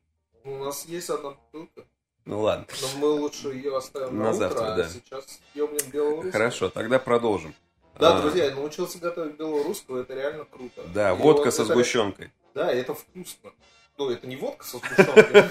[0.44, 1.84] Ну, У нас есть одна бутылка,
[2.24, 2.66] Ну ладно.
[2.80, 4.88] но мы лучше ее оставим на, На утро, завтра, а да.
[4.88, 6.32] сейчас ёбнем белорусского.
[6.32, 7.54] Хорошо, тогда продолжим.
[7.98, 10.82] Да, А, друзья, я научился готовить белорусского, это реально круто.
[10.94, 12.30] Да, И водка вот со это- сгущенкой.
[12.54, 13.52] Да, и это вкусно.
[13.98, 15.42] Ну, это не водка со сгущенкой.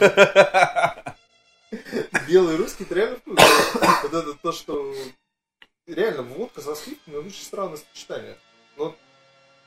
[2.28, 3.46] Белый русский, это реально вкусно.
[4.04, 4.94] Вот это то, что...
[5.88, 8.38] Реально, водка со сливками очень странное сочетание.
[8.78, 8.96] Но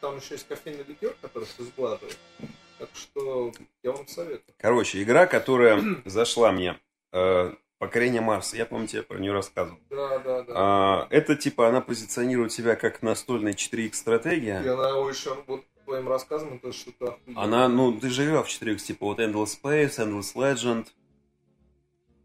[0.01, 2.17] там еще есть кофейный ликер, который все сглаживает.
[2.79, 4.55] Так что я вам советую.
[4.59, 6.79] Короче, игра, которая зашла мне.
[7.13, 8.57] э, Покорение Марса.
[8.57, 9.79] Я, помню, тебе про нее рассказывал.
[9.91, 10.53] Да, да, да.
[10.57, 14.59] А, Это типа, она позиционирует себя как настольная 4X И стратегия.
[14.61, 17.19] она очень, вот твоим рассказом, это что-то.
[17.35, 20.87] Она, ну, ты же играл в 4X, типа вот Endless Space, Endless Legend.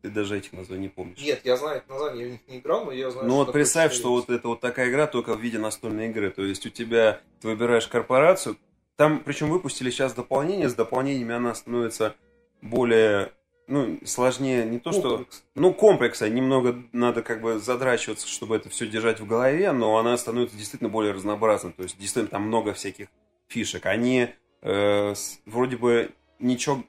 [0.01, 1.19] Ты даже этих названий не помнишь.
[1.19, 3.51] Нет, я знаю это название, я в них не играл, но я знаю, Ну вот
[3.51, 6.31] представь, что вот это вот такая игра только в виде настольной игры.
[6.31, 8.57] То есть у тебя, ты выбираешь корпорацию,
[8.95, 12.15] там, причем выпустили сейчас дополнение, с дополнениями она становится
[12.61, 13.33] более,
[13.67, 15.09] ну, сложнее, не то что...
[15.09, 15.43] Комплекс.
[15.55, 20.17] Ну, комплекса, немного надо как бы задрачиваться, чтобы это все держать в голове, но она
[20.17, 21.73] становится действительно более разнообразной.
[21.73, 23.07] То есть, действительно, там много всяких
[23.49, 23.85] фишек.
[23.85, 24.29] Они
[24.61, 25.13] э,
[25.45, 26.83] вроде бы ничего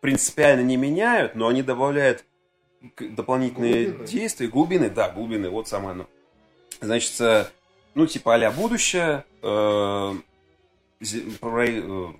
[0.00, 2.24] принципиально не меняют, но они добавляют
[2.98, 4.06] дополнительные Глубины.
[4.06, 6.06] действия, глубины, да, глубины, вот самое оно.
[6.80, 7.46] Значит, э,
[7.94, 10.14] ну, типа а будущее, э,
[11.00, 12.12] э,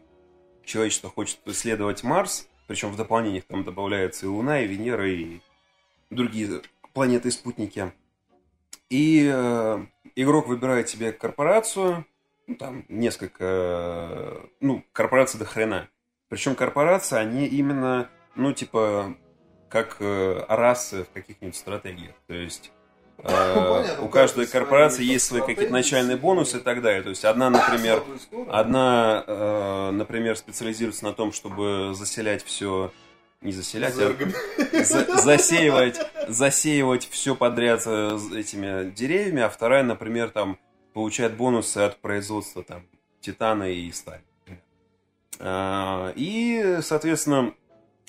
[0.65, 5.41] человечество хочет исследовать Марс, причем в дополнениях там добавляются и Луна, и Венера, и
[6.11, 7.93] другие планеты и спутники.
[8.89, 12.07] И э, игрок выбирает себе корпорацию,
[12.55, 15.89] там несколько, ну, корпораций до хрена.
[16.29, 19.17] Причем корпорации, они именно, ну, типа,
[19.69, 22.15] как э, расы в каких-нибудь стратегиях.
[22.27, 22.73] То есть
[23.19, 23.23] э,
[23.83, 27.03] Понятно, у каждой корпорации свои есть свои какие-то начальные бонусы и так далее.
[27.03, 28.03] То есть одна, например,
[28.49, 32.93] одна, э, например, специализируется на том, чтобы заселять все,
[33.41, 34.17] не заселять, а
[34.85, 40.59] за- засеивать, засеивать все подряд э, этими деревьями, а вторая, например, там
[40.97, 42.83] получает бонусы от производства там
[43.21, 44.23] титана и стали.
[45.39, 47.55] А, И, соответственно,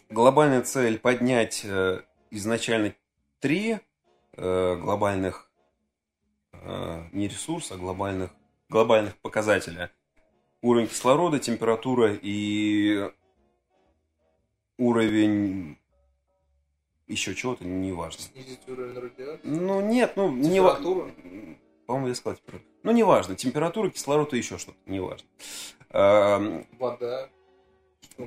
[0.09, 1.99] глобальная цель поднять э,
[2.31, 2.95] изначально
[3.41, 3.79] три
[4.37, 5.51] э, глобальных
[6.53, 8.31] э, не ресурса, а глобальных
[8.69, 9.91] глобальных показателя.
[10.61, 13.11] Уровень кислорода, температура и
[14.77, 15.77] уровень
[17.07, 18.21] еще чего-то, неважно.
[18.23, 19.41] Снизить уровень радиации.
[19.43, 21.11] Ну, нет, ну, не ва- Температуру?
[21.85, 22.76] По-моему, я сказал температуру.
[22.87, 23.35] Ну, неважно.
[23.35, 24.77] Температура, кислород и еще что-то.
[24.85, 25.27] Неважно.
[25.89, 27.27] Эм, Вода.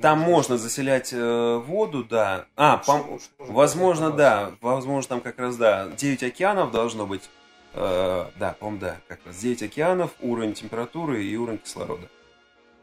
[0.03, 0.59] Там можно?
[0.59, 2.45] заселять э, воду, да.
[2.57, 4.53] А, пом- возможно, да.
[4.61, 5.89] Возможно, там как раз, да.
[5.97, 7.31] 9 океанов должно быть.
[7.73, 8.97] Э, да, по-моему, да.
[9.09, 12.07] Как раз 9 океанов, уровень температуры и уровень кислорода.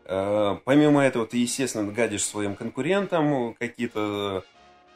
[0.06, 4.44] Э, помимо этого, ты, естественно, гадишь своим конкурентам какие-то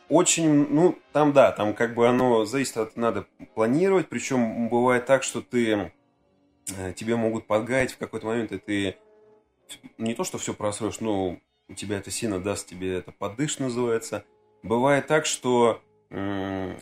[0.10, 5.22] очень, ну, там, да, там как бы оно зависит от, надо планировать, причем бывает так,
[5.22, 5.92] что ты, э,
[6.96, 8.98] тебе могут подгаять в какой-то момент, и ты
[9.98, 14.26] не то, что все просроешь, но у тебя это сильно даст тебе это подыш называется.
[14.64, 15.82] Бывает так, что,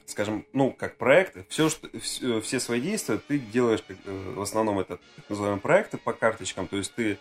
[0.06, 4.42] скажем, ну, как проекты, все, что, все, все свои действия ты делаешь, как, э, в
[4.42, 7.20] основном это так называемые проекты по карточкам, то есть ты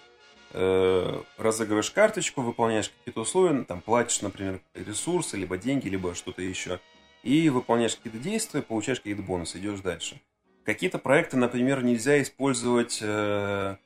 [0.53, 6.43] э, разыгрываешь карточку, выполняешь какие-то условия, ну, там платишь, например, ресурсы, либо деньги, либо что-то
[6.43, 6.81] еще,
[7.23, 10.21] и выполняешь какие-то действия, получаешь какие-то бонусы, идешь дальше.
[10.69, 12.99] Какие-то проекты, например, нельзя использовать...
[13.01, 13.77] э,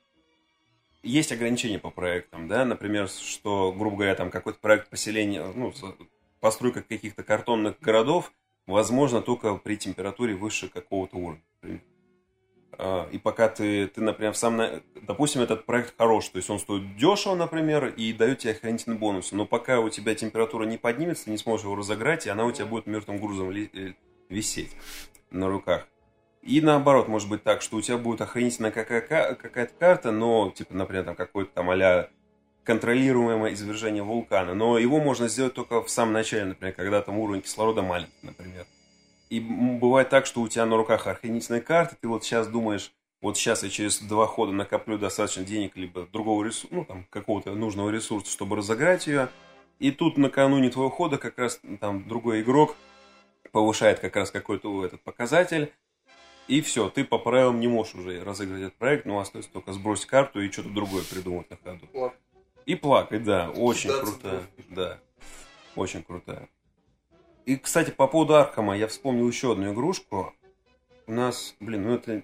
[1.05, 5.72] есть ограничения по проектам, да, например, что, грубо говоря, там какой-то проект поселения, ну,
[6.41, 8.33] постройка каких-то картонных городов,
[8.66, 11.43] возможно только при температуре выше какого-то уровня.
[11.61, 11.83] например.
[12.72, 16.59] А, И пока ты, ты, например, сам, на- допустим, этот проект хорош, то есть он
[16.59, 21.26] стоит дешево, например, и дает тебе охранительный бонус, но пока у тебя температура не поднимется,
[21.26, 23.93] ты не сможешь его разыграть, и она у тебя будет мертвым грузом э,
[24.28, 24.72] висеть
[25.30, 25.87] на руках.
[26.43, 30.74] И наоборот, может быть так, что у тебя будет охранительная какая- какая-то карта, но, типа,
[30.74, 32.09] например, там какой-то там а
[32.64, 37.43] контролируемое извержение вулкана, но его можно сделать только в самом начале, например, когда там уровень
[37.43, 38.66] кислорода маленький, например.
[39.30, 43.36] И бывает так, что у тебя на руках охранительная карта, ты вот сейчас думаешь, вот
[43.36, 47.90] сейчас я через два хода накоплю достаточно денег, либо другого ресурса, ну, там, какого-то нужного
[47.90, 49.28] ресурса, чтобы разыграть ее.
[49.78, 52.76] И тут накануне твоего хода как раз там другой игрок
[53.53, 55.72] повышает как раз какой-то этот показатель,
[56.53, 60.05] и все, ты по правилам не можешь уже разыграть этот проект, но остается только сбросить
[60.05, 61.86] карту и что-то другое придумать на ходу.
[61.86, 62.14] Плак.
[62.66, 64.98] И плакать, да, очень крутая, да,
[65.76, 66.50] очень крутая.
[67.46, 70.34] И, кстати, по поводу Архама, я вспомнил еще одну игрушку.
[71.07, 72.22] У нас, блин, ну это,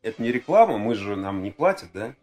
[0.00, 2.14] это не реклама, мы же, нам не платят, да?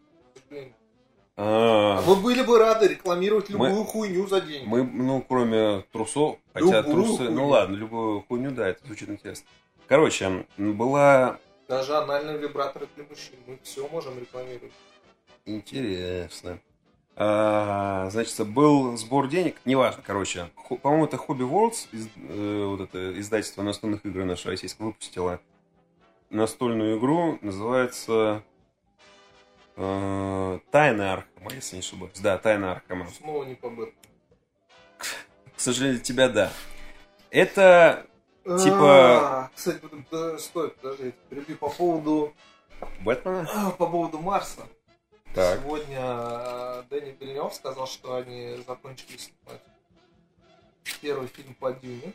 [1.36, 4.66] А, Вы были бы рады рекламировать Мы- любую хуйню за деньги.
[4.66, 7.32] Мы, ну, кроме трусов, хотя Любую трусы, хуйню.
[7.32, 9.46] ну ладно, любую хуйню, да, это звучит интересно.
[9.88, 13.36] Короче, была Даже анальные вибраторы для мужчин.
[13.46, 14.72] Мы все можем рекламировать.
[15.46, 16.58] Интересно.
[17.16, 20.50] А, значит, был сбор денег, неважно, короче.
[20.82, 25.40] По-моему, это Hobby Worlds, из- э, вот это издательство настольных игр наше российское, выпустило
[26.30, 28.42] настольную игру, называется
[29.76, 32.18] э, Тайна Архама, если не ошибаюсь.
[32.18, 33.06] Да, Тайна Архама.
[33.10, 33.92] Снова не по Бэтмену.
[34.98, 36.50] К сожалению, для тебя да.
[37.30, 38.06] Это
[38.44, 39.80] Типа- А, Кстати,
[40.38, 42.34] стой, подожди, перебью по поводу
[43.00, 43.48] Бэтмена?
[43.54, 44.66] а, по поводу Марса.
[45.34, 45.60] Так.
[45.60, 49.60] Сегодня э, Дэнни Вильнев сказал, что они закончили снимать
[51.00, 52.12] первый фильм по Дюне.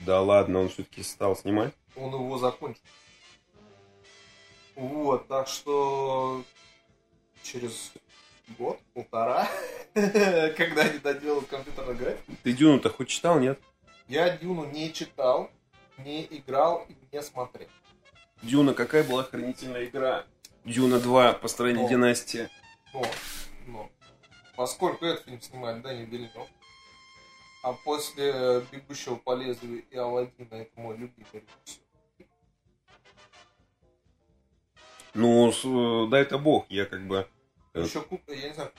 [0.00, 1.72] Да ладно, он все-таки стал снимать.
[1.96, 2.80] Он его закончил.
[4.74, 6.42] Вот, так что
[7.42, 7.92] через
[8.58, 9.48] год, полтора,
[9.94, 13.60] когда они доделают компьютерную графику, Ты Дюну-то хоть читал, нет?
[14.12, 15.50] Я Дюну не читал,
[15.96, 17.68] не играл и не смотрел.
[18.42, 20.26] Дюна, какая была охранительная игра?
[20.66, 21.88] Дюна 2, построение О.
[21.88, 22.50] династии.
[22.92, 23.02] Но,
[23.66, 23.90] но,
[24.54, 26.46] поскольку этот фильм снимает Дани Вильнев,
[27.62, 31.82] а после «Бегущего по лезвию» и «Аладдина» это мой любимый режиссер.
[35.14, 37.26] Ну, э, дай-то бог, я как бы...
[37.72, 38.72] э, Еще Куп, я не знаю,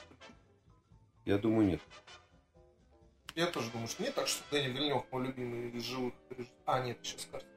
[1.25, 1.81] Я думаю, нет.
[3.35, 6.55] Я тоже думаю, что нет, так что Дани Вильнев мой любимый из живых режиссеров.
[6.65, 7.49] А, нет, еще Скорсезе.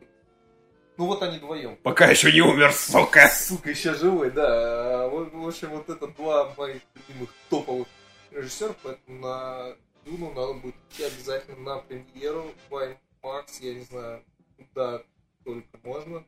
[0.96, 1.76] Ну вот они вдвоем.
[1.82, 3.28] Пока еще не умер, сука!
[3.28, 5.04] Сука, еще живой, да.
[5.04, 7.86] А, в общем, вот это два моих любимых топовых
[8.30, 14.22] режиссера, поэтому на Дуну надо будет идти обязательно на премьеру в Макс, я не знаю,
[14.56, 15.02] куда
[15.44, 16.24] только можно.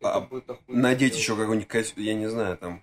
[0.00, 0.44] Это А, будет.
[0.68, 2.80] Надеть еще какой-нибудь костюм, я не знаю, там...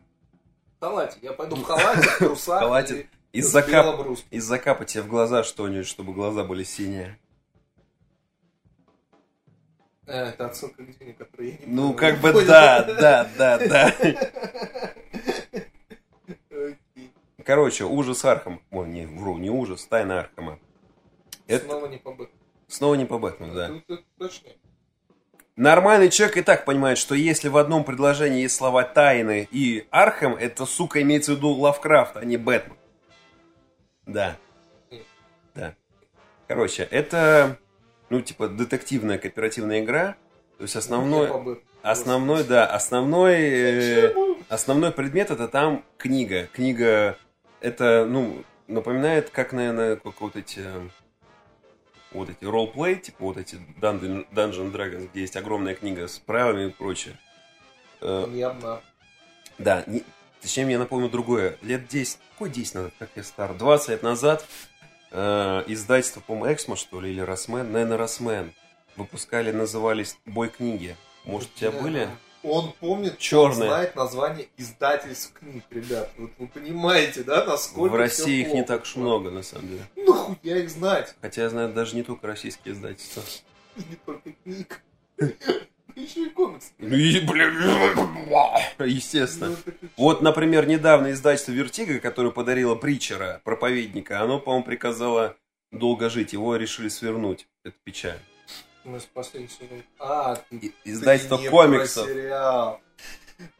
[0.77, 1.19] В халате.
[1.21, 3.09] Я пойду в халате, в трусах халате.
[3.31, 3.85] И закап...
[3.85, 4.27] белым русским.
[4.31, 7.17] и закапать тебе в глаза что-нибудь, чтобы глаза были синие.
[10.07, 11.95] Э, Это отсылка к Дине, которую я не Ну, понял.
[11.97, 12.47] как бы Понял?
[12.47, 13.95] да, да, да, да.
[17.45, 18.61] Короче, ужас Архам.
[18.71, 20.59] Ой, не, вру, не ужас, тайна Архама.
[21.47, 22.39] Это Снова не по Бэтмену.
[22.67, 23.67] снова не по Бэтмену, да.
[23.69, 24.55] Тут это точнее.
[25.55, 30.35] Нормальный человек и так понимает, что если в одном предложении есть слова «тайны» и «Архам»,
[30.35, 32.77] это, сука, имеется в виду Лавкрафт, а не Бэтмен.
[34.13, 34.37] Да.
[35.55, 35.75] Да.
[36.47, 37.57] Короче, это,
[38.09, 40.15] ну, типа, детективная кооперативная игра.
[40.57, 41.29] То есть основной,
[41.83, 44.13] основной, да, основной, э,
[44.49, 46.47] основной предмет это там книга.
[46.51, 47.17] Книга,
[47.61, 50.65] это, ну, напоминает, как, наверное, как вот эти,
[52.11, 56.69] вот эти ролл-плей, типа вот эти Dungeon, Dungeon Dragons, где есть огромная книга с правилами
[56.69, 57.15] и прочее.
[58.01, 58.81] Э, Не одна.
[59.59, 60.03] да, не-
[60.41, 61.57] точнее, мне напомню другое.
[61.61, 64.45] Лет 10, какой 10 назад, как я стар, 20 лет назад
[65.11, 68.53] э, издательство, по-моему, Эксмо, что ли, или Росмен, наверное, Росмен,
[68.95, 70.95] выпускали, назывались «Бой книги».
[71.25, 71.79] Может, у тебя Да.
[71.81, 72.09] были?
[72.41, 73.63] Он помнит, Чёрные.
[73.63, 76.09] он знает название издательств книг, ребят.
[76.17, 78.67] Вот вы понимаете, да, насколько В России их не плохо.
[78.67, 79.81] так уж много, на самом деле.
[79.97, 81.15] Ну, хуя их знать.
[81.21, 83.23] Хотя я знаю даже не только российские издательства.
[83.75, 84.81] И не только книг.
[85.99, 86.71] Еще и комикс.
[86.77, 87.53] Ну и, блин,
[88.85, 89.55] естественно.
[89.65, 89.73] Ну?
[89.97, 95.35] Вот, например, недавно издательство Vertigo, которое подарило Preacher а, проповедника, оно, по-моему, приказало
[95.71, 96.33] долго жить.
[96.33, 97.47] Его решили свернуть.
[97.63, 98.19] Это печаль.
[98.85, 99.83] Мы спасли сегодня.
[99.99, 102.05] А, ты, Издательство ты не комиксов.
[102.05, 102.81] про сериал.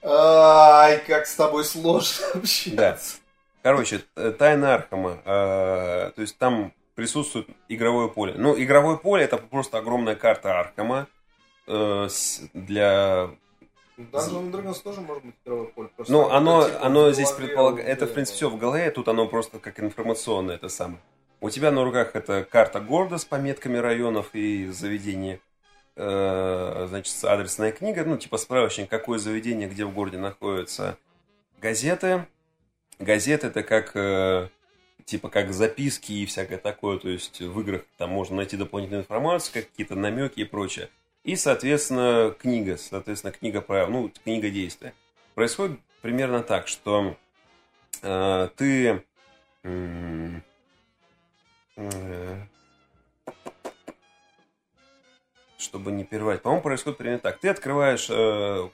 [0.03, 3.17] Ай, как с тобой сложно общаться.
[3.61, 5.19] Короче, т- Тайна Архама.
[5.25, 8.33] э, то есть там присутствует игровое поле.
[8.37, 11.07] Ну, игровое поле это просто огромная карта Архама
[11.69, 13.29] э, с- для
[13.97, 15.89] Dungeons Dragons тоже может быть игровое поле.
[16.07, 17.87] Ну, оно, типа оно здесь предполагает...
[17.87, 20.99] Это, в принципе, все в голове, тут оно просто как информационное, это самое.
[21.41, 25.39] У тебя на руках это карта города с пометками районов и заведений.
[25.95, 30.97] Э, значит, адресная книга, ну, типа справочник, какое заведение, где в городе находятся
[31.61, 32.25] газеты.
[32.99, 34.47] Газеты это как, э,
[35.05, 39.65] типа, как записки и всякое такое, то есть в играх там можно найти дополнительную информацию,
[39.65, 40.89] какие-то намеки и прочее.
[41.23, 44.93] И, соответственно, книга, соответственно, книга правил, ну, книга действия.
[45.35, 47.17] Происходит примерно так, что
[48.01, 49.03] э, ты...
[49.63, 50.39] э,
[55.57, 56.41] чтобы не перерывать.
[56.41, 57.39] По-моему, происходит примерно так.
[57.39, 58.69] Ты открываешь э,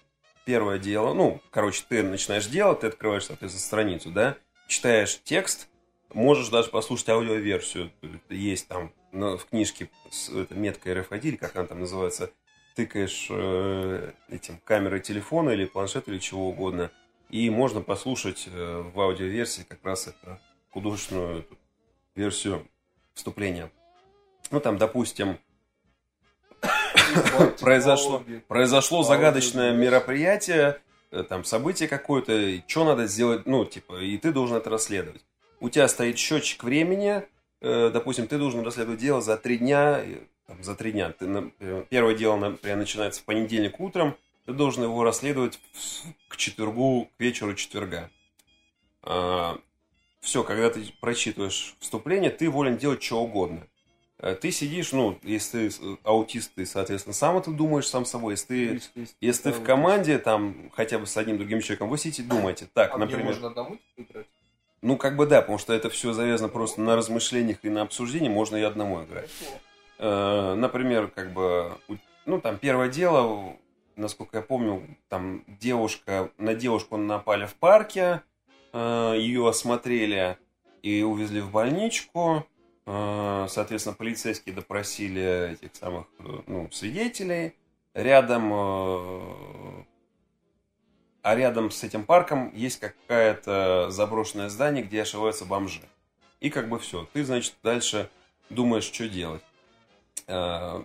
[0.46, 4.38] первое дело, ну, короче, ты начинаешь делать, ты открываешь, соответственно, страницу, да,
[4.68, 5.68] читаешь текст,
[6.14, 7.92] можешь даже послушать аудиоверсию.
[8.30, 12.32] Есть там ну, в книжке с меткой RFID, или как она там называется,
[12.76, 16.92] тыкаешь э, этим камерой телефона или планшета или чего угодно,
[17.30, 20.40] и можно послушать э, в аудиоверсии как раз это
[20.72, 21.58] художественную эту
[22.16, 22.68] версию
[23.14, 23.72] вступления.
[24.52, 25.40] Ну, там, допустим,
[27.62, 34.34] произошло, произошло загадочное мероприятие, э, там событие какое-то, что надо сделать, ну, типа, и ты
[34.34, 35.24] должен это расследовать.
[35.62, 37.24] У тебя стоит счетчик времени,
[37.62, 41.12] допустим, ты должен расследовать дело за три дня, э, там, за три дня.
[41.12, 41.52] Ты,
[41.90, 45.60] первое дело, например, начинается в понедельник утром, ты должен его расследовать
[46.28, 48.10] к четвергу, к вечеру четверга.
[49.02, 53.68] все, когда ты прочитываешь вступление, ты волен делать что угодно.
[54.20, 58.34] Э, Ты сидишь, ну, если ты э, аутист, ты, соответственно, сам это думаешь сам собой.
[58.34, 59.18] Если ты, Есть, есть.
[59.20, 62.68] если ты в команде, там, хотя бы с одним другим человеком, вы сидите, думаете.
[62.74, 64.28] Так, А например, можно одному типа играть?
[64.86, 68.30] Ну, как бы да, потому что это все завязано просто на размышлениях и на обсуждении,
[68.30, 69.32] можно и одному играть.
[69.98, 71.72] Э, например, как бы,
[72.28, 73.56] ну, там, первое дело,
[73.96, 78.22] насколько я помню, там, девушка, на девушку напали в парке,
[78.74, 80.38] э, ее осмотрели
[80.84, 82.46] и увезли в больничку.
[82.86, 86.06] Э, Соответственно, полицейские допросили этих самых,
[86.46, 87.56] ну, свидетелей.
[87.96, 88.52] Рядом,
[91.26, 95.82] а рядом с этим парком есть какое-то заброшенное здание, где ошиваются бомжи.
[96.40, 97.10] И как бы все.
[97.14, 98.12] Ты, значит, дальше
[98.52, 99.42] думаешь, что делать.
[100.28, 100.84] Э,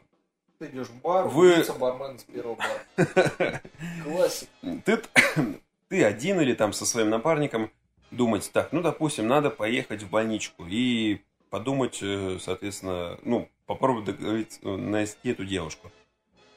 [0.58, 3.60] Ты идешь в бар, Вы- бармен с первого бара.
[4.02, 4.48] Классик.
[4.86, 5.02] ты,
[5.90, 7.70] ты один или там со своим напарником
[8.10, 11.20] думать, так, ну, допустим, надо поехать в больничку и
[11.50, 15.92] подумать, э, соответственно, ну, попробовать договориться, э, найти эту девушку.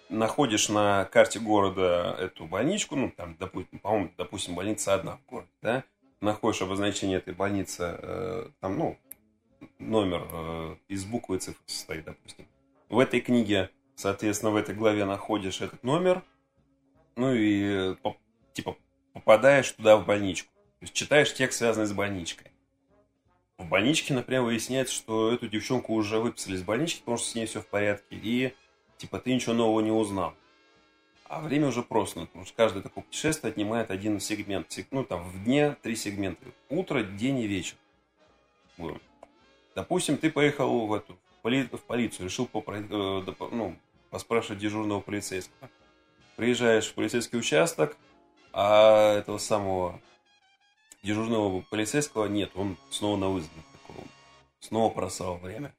[0.10, 5.49] Находишь на карте города эту больничку, ну, там, допустим, по-моему, допустим, больница одна в городе,
[5.62, 5.84] да,
[6.22, 8.99] находишь обозначение этой больницы, э, там, ну,
[9.80, 12.47] номер э, из буквы и цифр состоит, допустим.
[12.89, 16.24] В этой книге, соответственно, в этой главе находишь этот номер,
[17.16, 18.18] ну и по-
[18.54, 18.78] типа
[19.14, 20.51] попадаешь туда в больничку.
[20.80, 22.51] То есть читаешь текст, связанный с больничкой.
[23.58, 27.45] В больничке, например, выясняется, что эту девчонку уже выписали из больнички, потому что с ней
[27.45, 28.54] все в порядке, и
[29.04, 30.34] типа ты ничего нового не узнал.
[31.26, 34.74] А время уже просто, ну, потому что каждое такое путешествие отнимает один сегмент.
[34.91, 36.45] Ну, там, в дне три сегмента.
[36.70, 37.76] Утро, день и вечер.
[39.76, 43.76] Допустим, ты поехал в эту в поли- в полицию, решил э, ну,
[44.10, 45.70] поспрашивать дежурного полицейского.
[46.38, 47.97] Приезжаешь в полицейский участок,
[48.54, 49.99] а этого самого
[51.01, 53.51] дежурного полицейского нет, он снова на вызове.
[54.62, 55.74] Снова просрал время.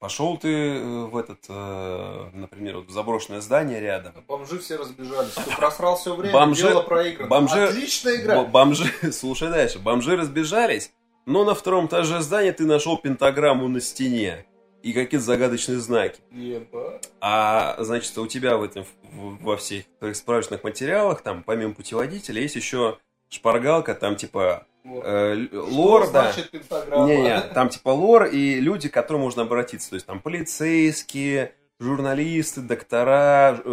[0.00, 4.12] Пошел ты э, в этот, э, например, вот в заброшенное здание рядом.
[4.28, 5.32] Бомжи все разбежались.
[5.32, 7.28] Ты просрал все время, Бомжи- дело проиграно.
[7.28, 8.44] бомжи- Отличная игра.
[8.44, 10.92] Бомжи, слушай дальше, бомжи разбежались,
[11.26, 14.46] но на втором этаже здания ты нашел пентаграмму на стене
[14.84, 16.20] и какие-то загадочные знаки.
[16.30, 17.10] Ебать.
[17.20, 22.40] А, значит, у тебя в этом, в- во всех твоих справочных материалах, там, помимо путеводителя,
[22.40, 22.98] есть еще
[23.30, 25.02] шпаргалка, там, типа, Вот.
[25.06, 26.32] э, Что лор, да.
[26.52, 27.06] пентаграмма?
[27.06, 29.90] Не-не, там, типа, лор и люди, к которым можно обратиться.
[29.90, 33.68] То есть, там, полицейские, журналисты, доктора, э,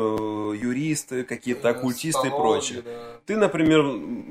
[0.61, 2.81] юристы, какие-то оккультисты и прочее.
[2.83, 2.91] да.
[3.25, 3.83] Ты, например,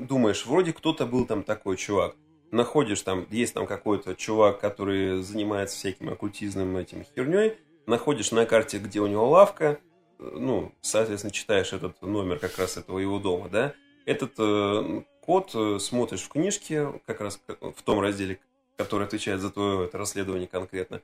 [0.07, 2.15] думаешь, вроде кто-то был там такой чувак.
[2.51, 7.53] Находишь там, есть там какой-то чувак, который занимается всяким оккультизмом этим херней.
[7.85, 9.79] Находишь на карте, где у него лавка.
[10.19, 13.73] э, Ну, соответственно, читаешь этот номер как раз этого его дома, да.
[14.05, 18.39] Этот э, код э, смотришь в книжке, как раз к- в том разделе,
[18.77, 21.01] который отвечает за твое это расследование конкретно.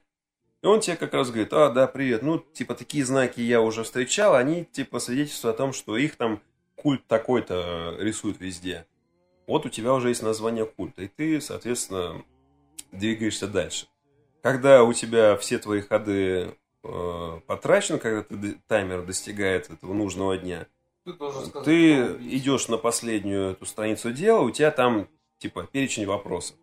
[0.62, 3.84] И он тебе как раз говорит, а, да, привет, ну, типа, такие знаки я уже
[3.84, 6.40] встречал, они, типа, свидетельствуют о том, что их там
[6.76, 8.86] культ такой-то э, рисует везде.
[9.48, 12.24] Вот у тебя уже есть название культа, и ты, соответственно,
[12.92, 13.88] двигаешься дальше.
[14.44, 20.68] Когда у тебя все твои ходы э, потрачены, когда ты таймер достигает этого нужного дня,
[21.04, 21.96] Ты должен сказать, ты
[22.36, 25.08] идешь на последнюю эту страницу дела, у тебя там,
[25.40, 26.56] типа, перечень вопросов.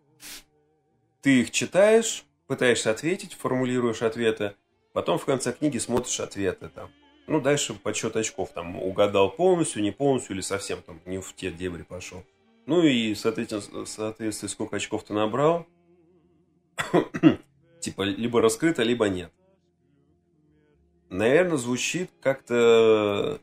[1.21, 4.55] Ты их читаешь, пытаешься ответить, формулируешь ответы,
[4.93, 6.89] потом в конце книги смотришь ответы там.
[7.27, 11.51] Ну, дальше подсчет очков, там, угадал полностью, не полностью или совсем там не в те
[11.51, 12.23] дебри пошел.
[12.65, 15.67] Ну и, соответственно, соответственно, сколько очков ты набрал,
[17.81, 19.31] типа, либо раскрыто, либо нет.
[21.09, 23.39] Наверное, звучит как-то...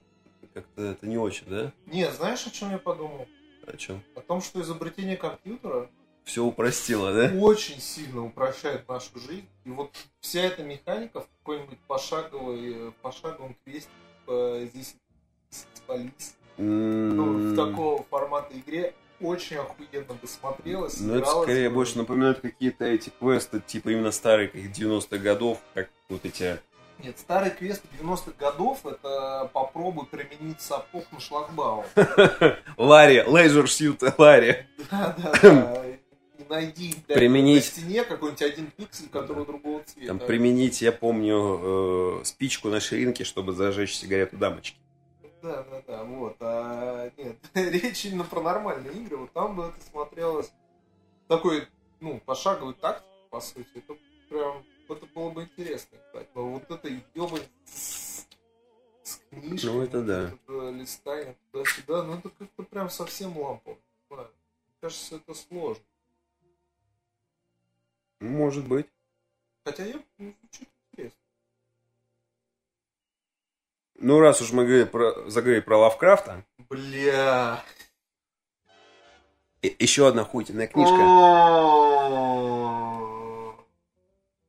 [0.56, 1.70] Как-то это не очень, да?
[1.84, 3.28] Не, знаешь, о чем я подумал?
[3.66, 4.02] О чем?
[4.14, 5.90] О том, что изобретение компьютера
[6.24, 7.30] Все упростило, да?
[7.38, 9.46] очень сильно упрощает нашу жизнь.
[9.66, 13.90] И вот вся эта механика в какой-нибудь пошаговой, э, пошаговом квесте
[14.20, 14.96] типа, здесь
[15.74, 21.00] спались, ну, в такого формата игре очень охуенно бы смотрелось.
[21.00, 25.90] Ну, это скорее больше напоминает какие-то эти квесты, типа именно старые, как 90-х годов, как
[26.08, 26.58] вот эти...
[26.98, 31.84] Нет, старый квест 90-х годов это попробуй применить сапог на шлагбаум.
[32.76, 34.56] Ларри, Leisure Suit Ларри.
[34.90, 35.86] Да, да, да.
[36.38, 37.64] И найди блядь, Применить.
[37.64, 40.08] на стене какой-нибудь один пиксель, который другого цвета.
[40.08, 44.78] Там применить, я помню, э, спичку на ширинке, чтобы зажечь сигарету дамочки.
[45.42, 46.36] Да, да, да, вот.
[46.40, 49.18] А, нет, речь именно про нормальные игры.
[49.18, 50.50] Вот там бы это смотрелось
[51.28, 51.68] такой,
[52.00, 53.66] ну, пошаговый такт, по сути.
[53.74, 53.94] Это
[54.28, 55.98] прям, это было бы интересно.
[56.06, 56.28] кстати.
[56.34, 58.26] Но вот это ебань с,
[59.02, 59.70] с книжкой.
[59.70, 60.22] Ну, это да.
[60.30, 63.78] Это листание туда-сюда, ну это как-то прям совсем лампово.
[64.10, 64.28] знаю.
[64.28, 65.84] Мне кажется, это сложно.
[68.20, 68.86] Может быть.
[69.64, 71.20] Хотя я, ну, звучит интересно.
[73.98, 77.64] Ну, раз уж мы говорили про, заговорили про Лавкрафта, Бля.
[79.62, 80.94] еще одна хуйная книжка.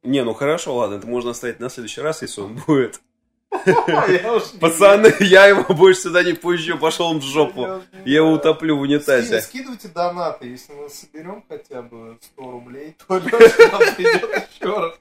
[0.07, 3.01] Не, ну хорошо, ладно, это можно оставить на следующий раз, если он будет.
[4.61, 7.81] Пацаны, я его больше сюда не пущу, пошел он в жопу.
[8.05, 9.41] Я его утоплю в унитазе.
[9.41, 14.93] Скидывайте донаты, если мы соберем хотя бы 100 рублей, то Леша нам придет еще раз.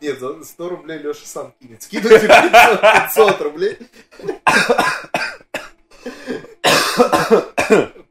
[0.00, 1.80] Нет, за 100 рублей Леша сам кинет.
[1.80, 3.78] Скидывайте 500, 500 рублей.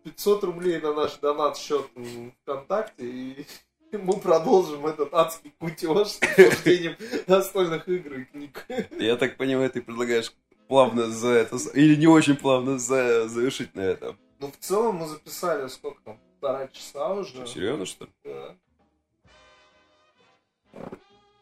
[0.06, 1.86] 500 рублей на наш донат счет
[2.44, 3.46] ВКонтакте и
[3.98, 6.96] мы продолжим этот адский кутеж с обсуждением
[7.28, 8.66] настольных игр и книг.
[9.00, 10.32] Я так понимаю, ты предлагаешь
[10.68, 14.18] плавно за это, или не очень плавно за, завершить на этом.
[14.40, 17.46] Ну, в целом мы записали сколько там, полтора часа уже.
[17.48, 18.12] Серьезно, что ли?
[18.24, 18.56] Да,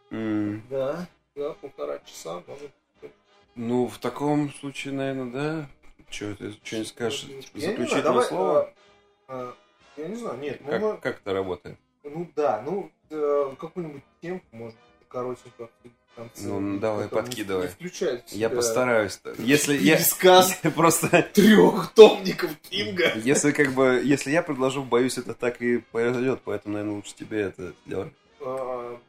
[0.09, 2.71] М, да, да, полтора часа, может
[3.55, 5.69] Ну, в таком случае, наверное, да.
[6.09, 7.23] Че, ты что-нибудь скажешь?
[7.23, 8.59] Я не знаю, Заключительное давай, слово?
[8.61, 8.73] а,
[9.27, 9.55] а,
[9.97, 11.77] Я не знаю, нет, Как, мы- как это работает?
[12.13, 14.75] Ну да, ну э, какую-нибудь темку, может,
[15.09, 16.47] в конце.
[16.47, 17.69] Ну, давай, Потом подкидывай.
[18.31, 19.19] Я постараюсь.
[19.37, 19.95] Если я...
[19.95, 21.21] Пересказ Просто...
[21.33, 23.13] трех томников Кинга.
[23.23, 24.01] Если как бы...
[24.03, 26.41] Если я предложу, боюсь, это так и произойдет.
[26.43, 28.13] Поэтому, наверное, лучше тебе это сделать.
[28.41, 28.99] А,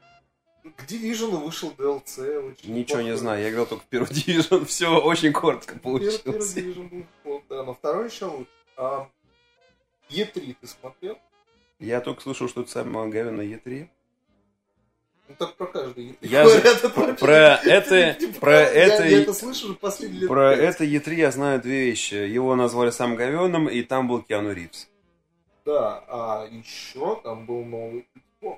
[0.76, 2.53] К Division вышел DLC.
[2.53, 3.42] очень Ничего не знаю.
[3.42, 4.64] Я играл только первый дивизион.
[4.66, 6.55] Все очень коротко Первый, первый получилось.
[6.55, 8.51] Division был да, но второй еще лучше.
[8.76, 9.09] А,
[10.11, 11.18] E3 ты смотрел?
[11.79, 13.89] Я только слышал, что это самое говенное Е3.
[15.29, 16.16] Ну так про каждый E3.
[16.22, 17.33] Я же- про это- про.
[17.33, 17.62] Я-
[18.87, 22.14] это Я и- это слышу последние Про это Е3 я знаю две вещи.
[22.14, 24.89] Его назвали сам говеным, и там был Киану Ривз.
[25.64, 28.09] Да, а еще там был новый
[28.43, 28.57] Xbox.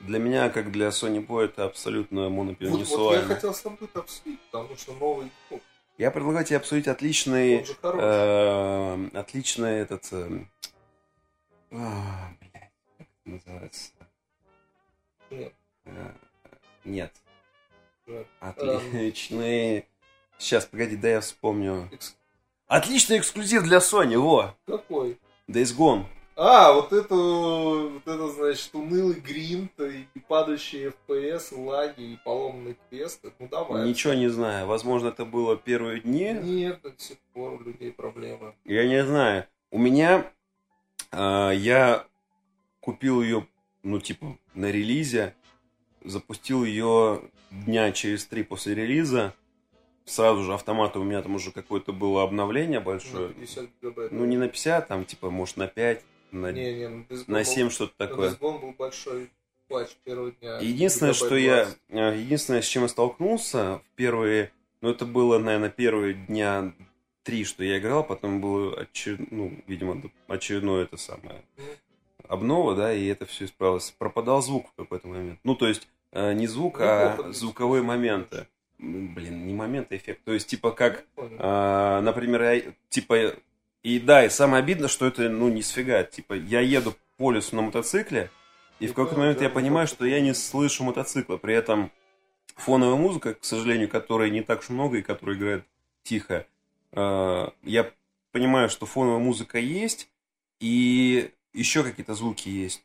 [0.00, 4.00] Для меня, как для Sony Boy, это абсолютно Вот, вот я хотел с тобой это
[4.00, 5.60] обсудить, потому что новый Xbox,
[5.98, 7.64] Я предлагаю тебе обсудить отличный...
[7.82, 10.04] э, отличный этот...
[10.12, 10.44] э,
[11.74, 13.90] а, блядь, как это называется?
[15.30, 15.52] Нет.
[15.84, 16.12] Э,
[16.84, 17.12] Нет.
[18.06, 18.26] Жаль.
[18.40, 19.86] Отличный...
[20.38, 21.88] Сейчас, погоди, да я вспомню.
[21.92, 22.16] Экс-
[22.66, 24.54] Отличный эксклюзив для Sony, во!
[24.66, 25.18] Какой?
[25.48, 26.04] Days Gone.
[26.36, 32.76] А, вот это, вот это, значит, унылый гринт, и падающие FPS, и лаги, и поломанные
[32.90, 33.32] квесты.
[33.38, 33.86] Ну давай.
[33.86, 34.66] Ничего не знаю.
[34.66, 36.32] Возможно, это было первые дни.
[36.32, 38.54] Нет, до сих пор у людей проблемы.
[38.64, 39.46] Я не знаю.
[39.70, 40.28] У меня
[41.16, 42.06] а, я
[42.80, 43.46] купил ее,
[43.82, 45.34] ну, типа, на релизе,
[46.04, 49.34] запустил ее дня через три после релиза.
[50.04, 53.30] Сразу же автоматом у меня там уже какое-то было обновление На большое.
[53.30, 54.12] 50 гигабайт.
[54.12, 57.44] Ну, не на 50, там, типа, может, на 5, на, Не, не, ну, на был-
[57.44, 58.34] 7 что-то на такое.
[58.34, 59.30] Был большой
[59.68, 60.58] плач первого дня.
[60.58, 61.64] Единственное, что я...
[61.64, 61.78] 20.
[61.88, 64.52] э, Единственное, с чем я столкнулся в первые...
[64.82, 66.74] Ну, это было, наверное, первые дня
[67.24, 71.42] три, что я играл, потом было, очер- ну, видимо, очередное это самое
[72.28, 73.94] обнова, да, и это все исправилось.
[73.98, 75.40] Пропадал звук в какой-то момент.
[75.44, 78.46] Ну, то есть, э, не звук, Ну, а плохо, звуковые моменты.
[78.78, 80.22] Блин, не моменты, а эффект.
[80.24, 83.34] То есть, типа, как, а, например, я, типа,
[83.82, 86.02] и да, и самое обидно, что это, ну, не сфига.
[86.04, 88.30] Типа, я еду по лесу на мотоцикле,
[88.80, 91.36] и в Ну какой-то момент да, я понимаю, что я не слышу мотоцикла.
[91.36, 91.90] При этом
[92.56, 95.64] фоновая музыка, к сожалению, которой не так уж много и которая играет
[96.02, 96.46] тихо,
[96.94, 97.90] я
[98.32, 100.08] понимаю, что фоновая музыка есть,
[100.60, 102.84] и еще какие-то звуки есть.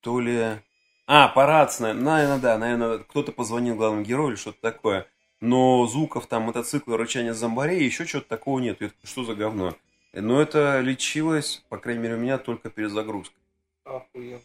[0.00, 0.58] То ли...
[1.06, 5.06] А, по рации, наверное, да, наверное, кто-то позвонил главному герою или что-то такое.
[5.40, 8.78] Но звуков там мотоцикла, рычания зомбарей, еще чего-то такого нет.
[8.78, 9.74] Такой, что за говно?
[10.12, 13.36] Но это лечилось, по крайней мере, у меня только перед загрузкой.
[13.84, 14.40] Охуенно.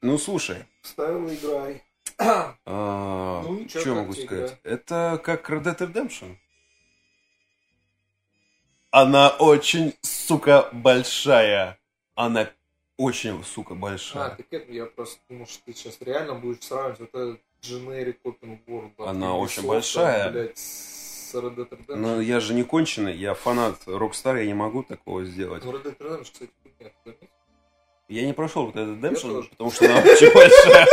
[0.00, 1.82] Ну, слушай, Вставил, играй.
[2.18, 4.58] а, Ну, чё, что могу сказать?
[4.62, 6.36] Это как Red Dead Redemption.
[8.90, 11.78] Она очень, сука, большая.
[12.14, 12.48] Она
[12.96, 14.30] очень, сука, А, большая.
[14.30, 18.58] так это я просто думал, что ты сейчас реально будешь сравнивать вот этот generic open
[18.66, 18.92] world.
[19.06, 20.30] Она очень большая.
[20.30, 21.96] блядь, с Red Dead Redemption.
[21.96, 25.64] Но я же не конченый, я фанат Rockstar, я не могу такого сделать.
[25.64, 26.50] Ну, Red Dead Redemption, кстати,
[26.80, 26.92] нет.
[28.08, 30.86] Я не прошел Red Dead Redemption, потому что она очень большая.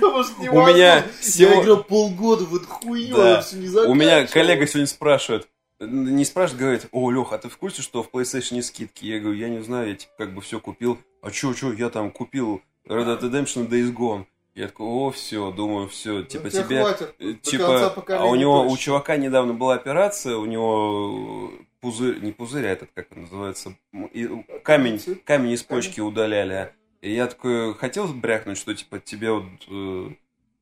[0.00, 3.30] Потому что У меня Я играл полгода в эту хуйню, Да.
[3.36, 5.46] я всё не У меня коллега сегодня спрашивает,
[5.80, 9.04] не спрашивает, говорит, о, Лех, а ты в курсе, что в PlayStation есть скидки?
[9.06, 10.98] Я говорю, я не знаю, я типа как бы все купил.
[11.22, 14.26] А чё, чё, я там купил Red Dead Redemption Days Gone.
[14.54, 16.80] Я такой, о, все, думаю, все, Ну, типа тебе тебе...
[16.82, 18.78] хватит, э, Типа, а у него, у точно.
[18.78, 23.74] чувака недавно была операция, у него пузырь, не пузырь, а этот, как он называется,
[24.12, 24.28] и-
[24.64, 26.72] камень, камень из почки удаляли.
[27.00, 30.10] И я такой хотел брякнуть, что типа тебе вот э,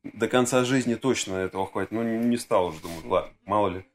[0.03, 1.91] до конца жизни точно этого хватит.
[1.91, 3.85] Ну, не, не стал уже, думаю, ладно, мало ли.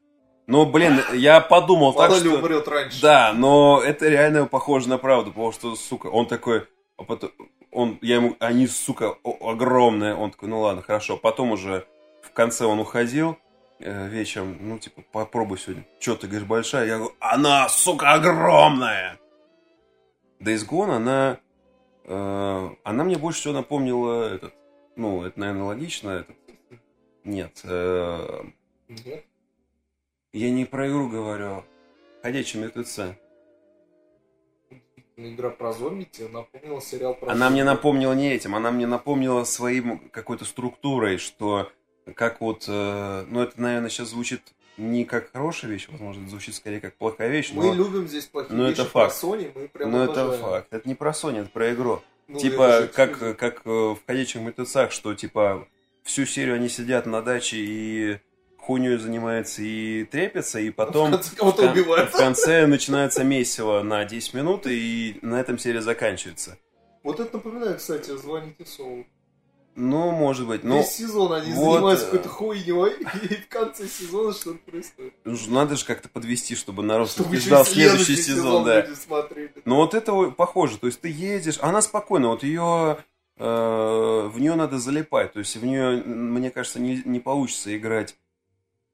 [0.47, 2.39] Но, блин, я подумал Мало так, ли что...
[2.39, 3.01] умрет раньше.
[3.01, 6.67] Да, но это реально похоже на правду, потому что, сука, он такой...
[6.97, 7.31] а потом-
[7.71, 10.15] он, я ему, они, сука, огромные.
[10.15, 11.17] Он такой, ну ладно, хорошо.
[11.17, 11.85] Потом уже
[12.21, 13.37] в конце он уходил
[13.79, 15.85] э, вечером, ну, типа, попробуй сегодня.
[15.99, 16.87] Че, ты говоришь, большая?
[16.87, 19.19] Я говорю, она, сука, огромная!
[20.39, 21.39] Days Gone, она,
[22.05, 24.53] э, она мне больше всего напомнила этот,
[24.95, 26.35] ну, это, наверное, логично, этот,
[27.23, 28.43] нет, э,
[28.87, 29.25] Нет.
[30.35, 31.63] Я не про игру говорю,
[32.21, 33.17] ходячие мертвецы.
[35.15, 39.45] Игра про зомби тебе напомнила сериал про Она мне напомнила не этим, она мне напомнила
[39.45, 41.71] своим какой-то структурой, что
[42.15, 44.41] как вот, э, ну это, наверное, сейчас звучит
[44.75, 48.25] не как хорошая вещь, возможно, это звучит скорее как плохая вещь, Мы но, любим здесь
[48.25, 49.23] плохие но вещи это про факт.
[49.23, 50.43] Sony, мы прям но это обожаем.
[50.43, 50.67] факт.
[50.71, 52.01] Это не про Sony, это про игру.
[52.27, 53.37] Ну, типа, это как, эксклюзив.
[53.37, 55.65] как э, в «Ходячих мертвецах», что, типа,
[56.03, 58.19] всю серию они сидят на даче и
[58.65, 64.05] хуйней занимаются и трепятся, и потом В конце в кон- в конце начинается месиво на
[64.05, 66.57] 10 минут, и на этом серия заканчивается.
[67.03, 69.05] Вот это напоминает, кстати, «Звоните Солу».
[69.75, 72.93] Ну, может быть, ну, Весь сезон они вот, занимаются э, какой-то хуйней,
[73.29, 75.13] и в конце сезона что-то происходит.
[75.25, 78.81] ну, надо же как-то подвести, чтобы народ Чтобы ждал и следующий сезон, да.
[78.81, 79.51] люди смотрели.
[79.65, 82.97] Но вот это похоже, то есть ты едешь, она спокойно, вот ее,
[83.37, 88.15] в нее надо залипать, то есть в нее, мне кажется, не, не получится играть,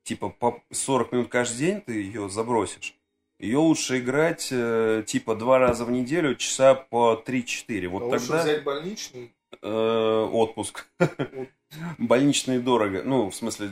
[0.03, 2.95] типа, по 40 минут каждый день ты ее забросишь.
[3.39, 7.87] Ее лучше играть, э, типа, два раза в неделю, часа по 3-4.
[7.87, 9.33] А Вот лучше тогда взять больничный.
[9.61, 10.87] э, отпуск.
[11.97, 13.01] Больничный дорого.
[13.03, 13.71] Ну, в смысле,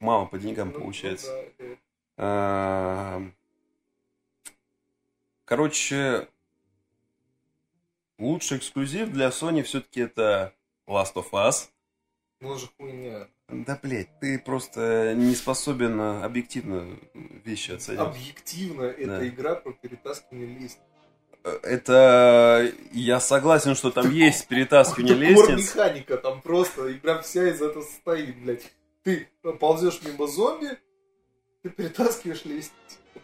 [0.00, 1.26] мало по деньгам Ну, получается.
[1.58, 1.74] да, да.
[2.18, 3.22] А,
[5.44, 6.28] Короче,
[8.18, 10.54] лучший эксклюзив для Sony все-таки это
[10.86, 11.68] Last of Us.
[12.40, 13.28] Ну же хуйня.
[13.52, 16.98] Да, блядь, ты просто не способен а, объективно
[17.44, 18.00] вещи оценить.
[18.00, 19.28] Объективно, это Да.
[19.28, 20.78] игра про перетаскивание лестниц.
[21.62, 22.72] Это...
[22.92, 25.74] Я согласен, что там есть перетаскивание Это лестниц.
[25.74, 28.72] механика, там просто игра вся из этого состоит, блядь.
[29.02, 29.28] Ты
[29.60, 30.78] ползешь мимо зомби,
[31.62, 32.72] ты перетаскиваешь лестницу.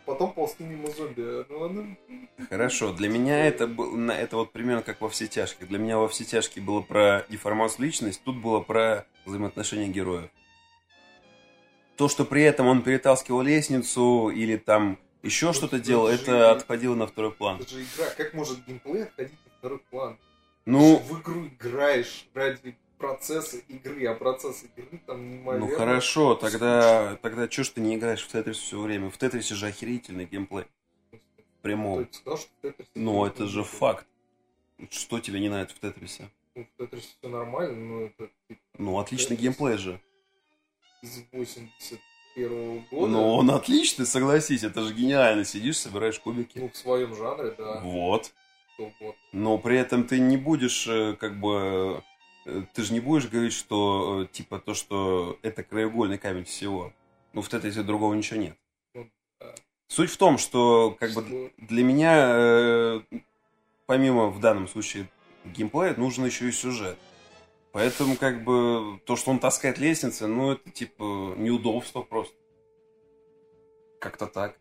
[0.04, 1.44] Потом ползти мимо зомби.
[1.48, 1.96] Ну, оно-
[2.48, 5.66] Хорошо, для меня это был, это вот примерно как во все тяжкие.
[5.68, 10.30] Для меня во все тяжкие было про деформацию личности, тут было про взаимоотношения героев.
[11.96, 16.94] То, что при этом он перетаскивал лестницу или там еще что-то делал, же это отходило
[16.94, 17.60] на второй план.
[17.60, 18.06] Это же игра.
[18.16, 20.18] Как может геймплей отходить на второй план?
[20.64, 25.66] Ну, в игру играешь ради процесса игры, а процесс игры там неимоверно.
[25.68, 29.10] ну хорошо, тогда, тогда что ж ты не играешь в Тетрис все время?
[29.10, 30.64] В Тетрисе же охерительный геймплей.
[31.10, 31.18] Кто
[31.62, 32.04] прямом.
[32.06, 34.06] тебе сказал, что в Тетрисе Ну, это же факт.
[34.90, 36.30] Что тебе не нравится в Тетрисе?
[36.54, 39.56] Ну, в Тетрисе все нормально, но это типа, Ну, отличный Тетрис.
[39.56, 40.00] геймплей же.
[41.02, 43.12] из 81 года.
[43.12, 45.44] Ну, он отличный, согласись, это же гениально.
[45.44, 46.58] Сидишь, собираешь кубики.
[46.58, 47.80] Ну, в своем жанре, да.
[47.80, 48.32] Вот.
[49.32, 52.02] Но при этом ты не будешь, э, как бы,
[52.72, 56.92] ты же не будешь говорить, что, э, типа, то, что это краеугольный камень всего.
[57.32, 58.56] Ну, в Тетрисе другого ничего нет.
[58.94, 59.10] Ну.
[59.88, 63.00] Суть в том, что, как бы, для меня, э,
[63.86, 65.08] помимо, в данном случае,
[65.44, 66.98] геймплея, нужен еще и сюжет.
[67.72, 72.34] Поэтому, как бы, то, что он таскает лестницы, ну, это, типа, неудобство просто.
[74.00, 74.58] Как-то так.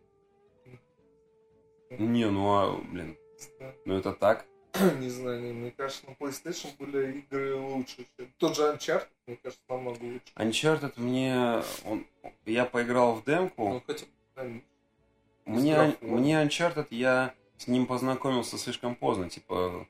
[1.90, 3.18] Не, ну, а, блин,
[3.86, 4.46] ну, это так.
[5.00, 8.06] Не знаю, не, мне кажется, на PlayStation были игры лучше.
[8.38, 10.34] Тот же Uncharted, мне кажется, намного лучше.
[10.36, 11.64] Uncharted мне...
[11.86, 12.06] Он,
[12.46, 13.70] я поиграл в демку.
[13.70, 14.06] Ну, хотя
[14.36, 14.62] бы
[15.46, 19.30] Мне, мне Uncharted, я с ним познакомился слишком поздно.
[19.30, 19.88] Типа,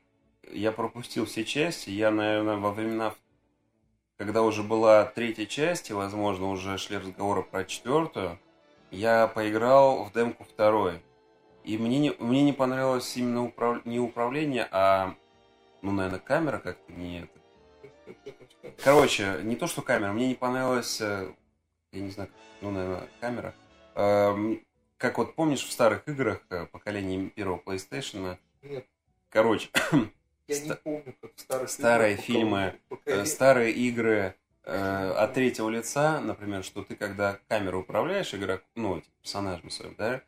[0.50, 1.90] я пропустил все части.
[1.90, 3.14] Я, наверное, во времена,
[4.16, 8.38] когда уже была третья часть, и, возможно, уже шли разговоры про четвертую,
[8.90, 11.00] я поиграл в демку второй.
[11.64, 15.14] И мне не, мне не понравилось именно управ- не управление, а,
[15.82, 17.38] ну, наверное, камера как-то не это.
[18.82, 21.32] Короче, не то, что камера, мне не понравилась, э,
[21.92, 22.30] я не знаю,
[22.62, 23.54] ну, наверное, камера.
[23.94, 24.64] Эм,
[24.96, 28.84] Как вот помнишь в старых играх э, поколения первого PlayStation, Нет,
[29.28, 29.68] короче,
[30.48, 35.68] я не помню, как старых старые играх фильмы, э, пока- старые игры э, от третьего
[35.68, 40.22] лица, например, что ты когда камеру управляешь игрок, ну, персонажем своим, да,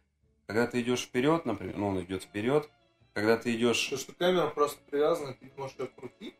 [0.51, 2.69] когда ты идешь вперед, например, ну, он идет вперед,
[3.13, 6.35] когда ты идешь, То, что камера просто привязана, ты можешь ее крутить.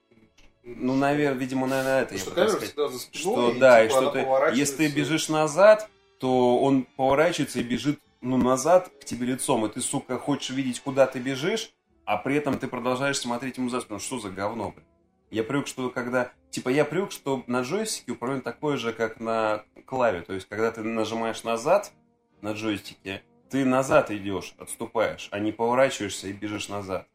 [0.65, 2.69] ну, наверное, видимо, наверное, это Потому я что пытаюсь камера сказать.
[2.69, 5.89] всегда за спиной, что и, да, и типа, что она ты, если ты бежишь назад,
[6.19, 10.81] то он поворачивается и бежит, ну, назад к тебе лицом, и ты, сука, хочешь видеть,
[10.81, 11.71] куда ты бежишь,
[12.05, 14.01] а при этом ты продолжаешь смотреть ему за спину.
[14.01, 14.87] Что за говно, блин?
[15.31, 16.33] Я привык, что когда...
[16.51, 20.23] Типа, я привык, что на джойстике управление такое же, как на клаве.
[20.23, 21.93] То есть, когда ты нажимаешь назад
[22.41, 27.07] на джойстике, ты назад идешь, отступаешь, а не поворачиваешься и бежишь назад.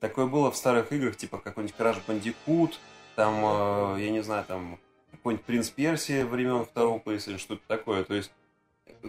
[0.00, 2.74] такое было в старых играх, типа какой-нибудь Crash Bandicoot,
[3.16, 4.78] там, э, я не знаю, там
[5.10, 8.04] какой-нибудь Принц Персии времен второго пояса или что-то такое.
[8.04, 8.30] То есть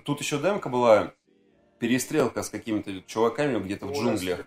[0.03, 1.13] тут еще демка была
[1.79, 4.45] перестрелка с какими-то чуваками где-то в джунглях.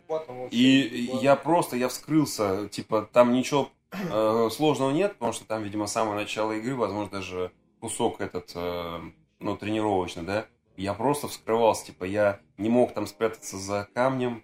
[0.51, 5.86] И я просто, я вскрылся, типа, там ничего э, сложного нет, потому что там, видимо,
[5.86, 9.01] самое начало игры, возможно, даже кусок этот, э,
[9.40, 10.47] ну, тренировочный, да.
[10.76, 14.42] Я просто вскрывался, типа, я не мог там спрятаться за камнем,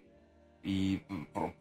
[0.63, 1.03] и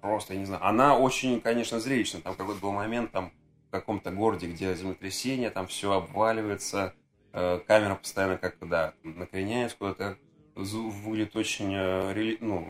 [0.02, 2.22] просто, я не знаю, она очень, конечно, зрелищная.
[2.22, 3.32] Там какой-то был момент, там,
[3.68, 6.94] в каком-то городе, где землетрясение, там все обваливается,
[7.34, 10.18] э, камера постоянно как-то, да, накреняется куда-то,
[10.56, 12.68] выглядит очень, э, ну,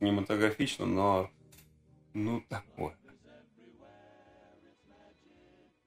[0.00, 1.30] кинематографично, но,
[2.12, 2.94] ну, такое.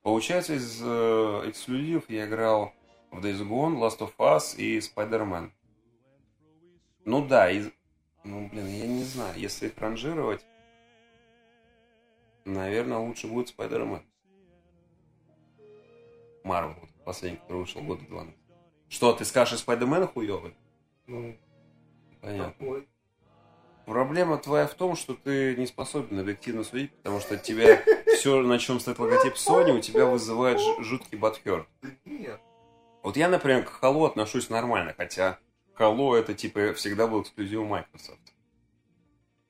[0.01, 2.73] Получается, из э, эксклюзивов я играл
[3.11, 5.51] в Days Gone, Last of Us и Spider-Man.
[7.05, 7.69] Ну да, из...
[8.23, 10.45] ну блин, я не знаю, если их ранжировать,
[12.45, 14.01] наверное, лучше будет Spider-Man.
[16.43, 16.75] Марвел,
[17.05, 18.41] последний, который вышел года два назад.
[18.89, 20.53] Что, ты скажешь, Спайдермена хуёвый?
[21.07, 21.37] Ну,
[22.19, 22.51] Понятно.
[22.51, 22.87] такой.
[23.85, 27.81] Проблема твоя в том, что ты не способен объективно судить, потому что тебя
[28.17, 31.67] все, на чем стоит логотип Sony, у тебя вызывает жуткий батхер.
[32.05, 32.41] Нет.
[33.03, 35.39] Вот я, например, к Halo отношусь нормально, хотя
[35.77, 38.33] Halo это типа всегда был эксклюзив Microsoft.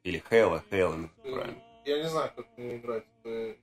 [0.04, 1.62] Или Halo, Halo, правильно.
[1.86, 3.06] Я не знаю, как мне играть.
[3.24, 3.56] Это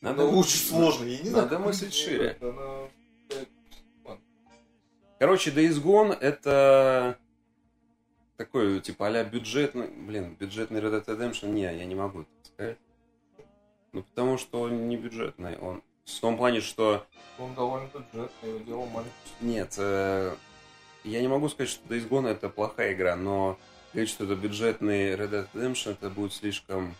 [0.00, 1.04] Надо Она очень сложно.
[1.04, 2.36] Я не знаю, Надо как мыслить мне шире.
[2.40, 2.88] Она-
[5.18, 7.18] Короче, Days Gone это
[8.36, 12.78] такой, типа, а бюджетный, блин, бюджетный Red Dead Redemption, не, я не могу так сказать.
[13.96, 17.06] Ну, потому что он не бюджетный, он в том плане, что
[17.38, 19.14] Он довольно бюджетный, его делал маленький.
[19.40, 20.34] нет, э,
[21.02, 23.58] я не могу сказать, что Days Gone это плохая игра, но
[23.94, 26.94] говорить, что это бюджетный Red Dead Redemption, это будет слишком...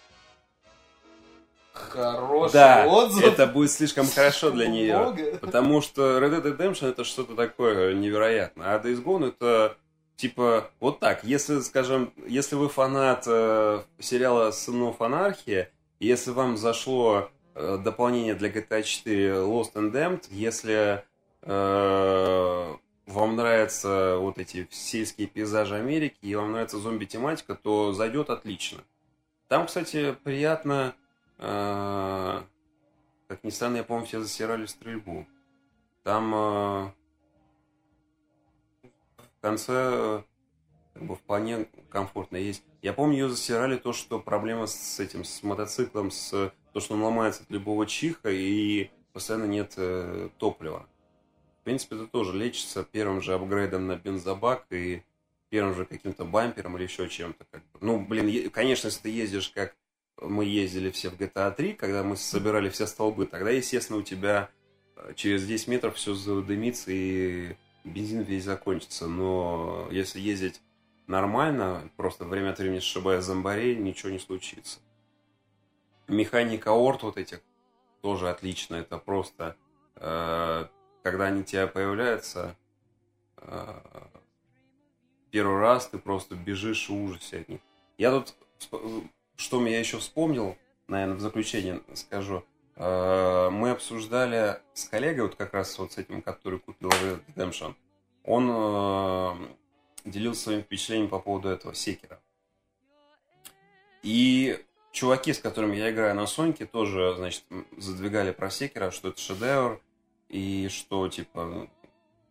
[1.75, 3.23] Хороший да, отзыв.
[3.23, 5.39] это будет слишком хорошо для нее.
[5.43, 8.75] Потому что Red Dead Redemption это что-то такое невероятное.
[8.75, 9.77] А Days Gone это
[10.17, 11.25] типа вот так.
[11.25, 15.69] Если, скажем, если вы фанат э, сериала «Сынов анархии»,
[16.01, 21.05] если вам зашло э, дополнение для GTA 4 Lost and Damned, если
[21.43, 22.75] э,
[23.07, 28.83] вам нравятся вот эти сельские пейзажи Америки и вам нравится зомби-тематика, то зайдет отлично.
[29.49, 30.95] Там, кстати, приятно...
[31.39, 32.43] э,
[33.29, 35.27] как ни странно, я, по-моему, все засирали стрельбу.
[36.03, 36.91] Там э,
[39.19, 40.23] в конце э,
[40.95, 42.63] как бы вполне комфортно есть.
[42.87, 47.03] Я помню, ее засирали то, что проблема с этим, с мотоциклом, с то, что он
[47.03, 50.87] ломается от любого чиха и постоянно нет э, топлива.
[51.61, 55.03] В принципе, это тоже лечится первым же апгрейдом на бензобак и
[55.49, 57.45] первым же каким-то бампером или еще чем-то.
[57.51, 57.79] Как бы.
[57.81, 59.75] Ну, блин, конечно, если ты ездишь как
[60.23, 64.49] мы ездили все в GTA 3, когда мы собирали все столбы, тогда, естественно, у тебя
[64.95, 69.09] э, через 10 метров все задымится и бензин весь закончится.
[69.09, 70.61] Но если ездить
[71.07, 74.81] нормально, просто время от времени сшибая зомбарей, ничего не случится.
[76.09, 77.41] Механика орт вот этих
[78.03, 78.77] тоже отлично.
[78.77, 79.57] Это просто,
[79.97, 80.67] э,
[81.03, 82.57] когда они у тебя появляются,
[83.39, 83.81] э,
[85.31, 87.61] первый раз ты просто бежишь в ужасе от них.
[87.99, 88.35] Я тут,
[89.37, 90.57] что я еще вспомнил,
[90.87, 92.45] наверное, в заключение скажу.
[92.77, 97.75] Э, Мы обсуждали с коллегой, вот как раз вот с этим, который купил Red Redemption.
[98.25, 99.49] Он э,
[100.07, 102.21] делился своим впечатлением по поводу этого секера.
[104.03, 104.59] И
[104.93, 107.45] чуваки, с которыми я играю на Соньке, тоже, значит,
[107.77, 109.81] задвигали про секера, что это шедевр,
[110.29, 111.71] и что, типа, ну,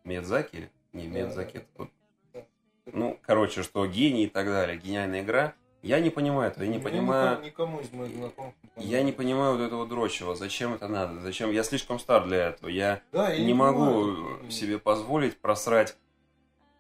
[0.03, 1.89] Миядзаки, не Миядзаки, это тот
[2.93, 5.53] ну, короче, что гений и так далее, гениальная игра.
[5.81, 9.11] Я не понимаю этого, я не Мне понимаю, Никому, из моих знакомых не я не
[9.11, 10.35] понимаю вот этого дрочева.
[10.35, 11.19] Зачем это надо?
[11.19, 11.51] Зачем?
[11.51, 12.69] Я слишком стар для этого.
[12.69, 14.51] Я Да, я не могу понимаю.
[14.51, 15.95] себе позволить просрать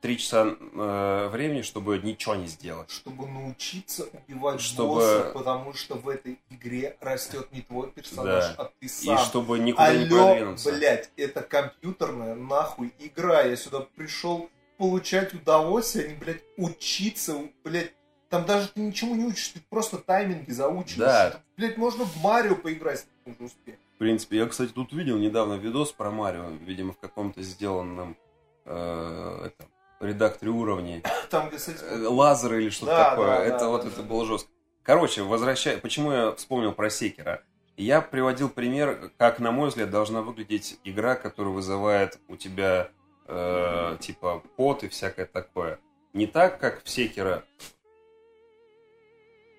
[0.05, 2.91] три часа э, времени, чтобы ничего не сделать.
[2.91, 8.55] Чтобы научиться убивать Чтобы- босса, потому что в этой игре растет не твой персонаж, Да.
[8.57, 9.17] а ты И сам.
[9.17, 10.71] чтобы никуда не Алло, продвинуться.
[10.71, 13.41] блядь, это компьютерная нахуй игра.
[13.41, 17.93] Я сюда пришел получать удовольствие, а не, блядь, учиться, блядь.
[18.29, 20.97] Там даже ты ничему не учишь, ты просто тайминги заучиваешь.
[21.33, 21.41] Да.
[21.57, 23.79] Блядь, можно в Марио поиграть, если ты уже успеешь.
[23.95, 28.17] В принципе, я, кстати, тут видел недавно видос про Марио, видимо, в каком-то сделанном
[28.65, 29.67] э, этом,
[29.99, 31.03] редакторе уровней.
[31.29, 33.27] Там, кстати, Э, лазеры или что-то Да, такое.
[33.27, 34.03] да, это да, вот да, это да.
[34.03, 34.49] было жестко.
[34.83, 37.41] Короче, возвращая, почему я вспомнил про Секера?
[37.77, 42.89] Я приводил пример, как, на мой взгляд, должна выглядеть игра, которая вызывает у тебя
[43.27, 45.79] э, типа пот и всякое такое.
[46.13, 47.43] Не так, как в Секера,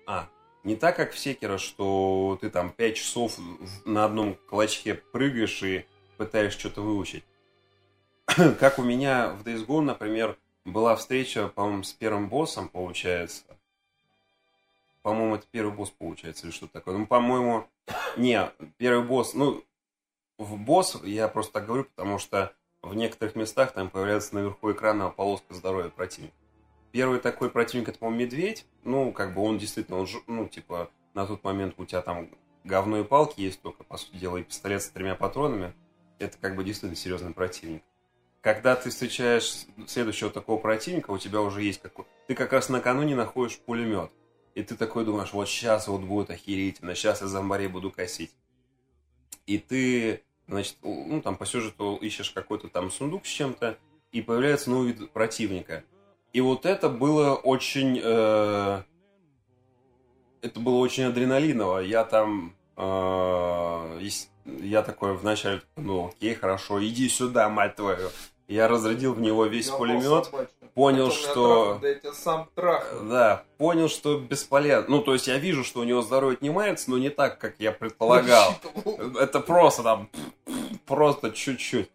[0.07, 0.29] А,
[0.63, 3.37] не так, как в Секера, что ты там 5 часов
[3.85, 5.85] на одном клочке прыгаешь и
[6.17, 7.23] пытаешься что-то выучить.
[8.59, 13.43] Как у меня в Days Gone, например, была встреча, по-моему, с первым боссом, получается.
[15.01, 16.97] По-моему, это первый босс, получается, или что-то такое.
[16.97, 17.67] Ну, по-моему,
[18.17, 19.63] не, первый босс, ну,
[20.37, 25.09] в босс я просто так говорю, потому что в некоторых местах там появляется наверху экрана
[25.09, 26.35] полоска здоровья противника.
[26.91, 28.65] Первый такой противник, это, по-моему, медведь.
[28.83, 32.29] Ну, как бы он действительно, он, ну, типа, на тот момент у тебя там
[32.65, 35.73] говно и палки есть только, по сути дела, и пистолет с тремя патронами.
[36.19, 37.83] Это как бы действительно серьезный противник.
[38.47, 42.05] Когда ты встречаешь следующего такого противника, у тебя уже есть какой...
[42.27, 44.09] Ты как раз накануне находишь пулемет.
[44.55, 48.31] И ты такой думаешь, вот сейчас вот будет охерительно, сейчас я зомбарей буду косить.
[49.47, 53.77] И ты, значит, ну там по сюжету ищешь какой-то там сундук с чем-то,
[54.13, 55.83] и появляется новый вид противника.
[56.31, 57.99] И вот это было очень...
[58.01, 58.81] э,
[60.41, 61.79] это было очень адреналиново.
[61.79, 62.55] Я там...
[62.77, 63.99] э,
[64.45, 68.09] я такой вначале, ну окей, хорошо, иди сюда, мать твою.
[68.47, 70.31] Я разрядил в него весь пулемет.
[70.73, 73.09] понял, Потом что- Да я тебя сам трахну.
[73.09, 74.85] Да, понял, что бесполезно.
[74.97, 77.71] Ну, то есть я вижу, что у него здоровье отнимается, но не так, как я
[77.73, 78.53] предполагал.
[79.19, 80.09] Это просто там,
[80.85, 81.89] просто чуть-чуть.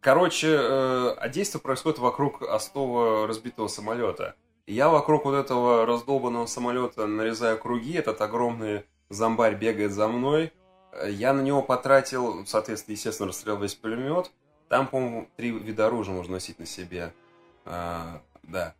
[0.00, 4.34] Короче, э, а действие происходит вокруг остова разбитого самолета.
[4.66, 10.52] Я вокруг вот этого раздолбанного самолета нарезаю круги, этот огромный зомбарь бегает за мной.
[10.92, 14.30] Э, Я на него потратил, соответственно, естественно, расстрелял весь пулемет.
[14.68, 17.12] Там, по-моему, три вида оружия можно носить на себе.
[17.64, 18.74] А, да.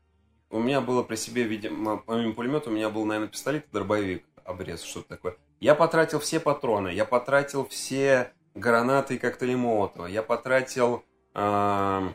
[0.51, 4.83] У меня было при себе, видимо, помимо пулемета, у меня был, наверное, пистолет дробовик, обрез,
[4.83, 5.37] что-то такое.
[5.61, 11.05] Я потратил все патроны, я потратил все гранаты и коктейли Молотова, я потратил
[11.35, 12.15] ам,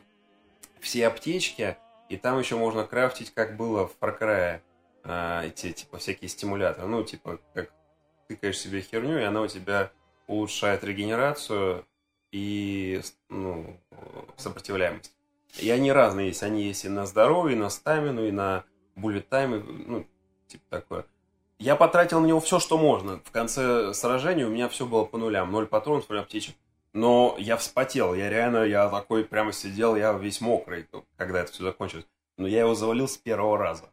[0.79, 1.77] все аптечки,
[2.09, 4.61] и там еще можно крафтить, как было в Far Cry,
[5.03, 6.87] а, эти, типа, всякие стимуляторы.
[6.87, 7.71] Ну, типа, как
[8.27, 9.91] тыкаешь себе херню, и она у тебя
[10.27, 11.85] улучшает регенерацию
[12.33, 12.99] и,
[13.29, 13.77] ну,
[14.37, 15.13] сопротивляемость.
[15.59, 16.41] И они разные есть.
[16.41, 18.65] Они есть и на здоровье, и на стамину, и на
[19.29, 20.07] тайм, и, ну,
[20.47, 21.05] типа такое.
[21.59, 23.21] Я потратил на него все, что можно.
[23.23, 25.51] В конце сражения у меня все было по нулям.
[25.51, 26.55] Ноль патронов, ноль аптечек.
[26.91, 28.15] Но я вспотел.
[28.15, 30.87] Я реально, я такой прямо сидел, я весь мокрый,
[31.17, 32.05] когда это все закончилось.
[32.37, 33.83] Но я его завалил с первого раза.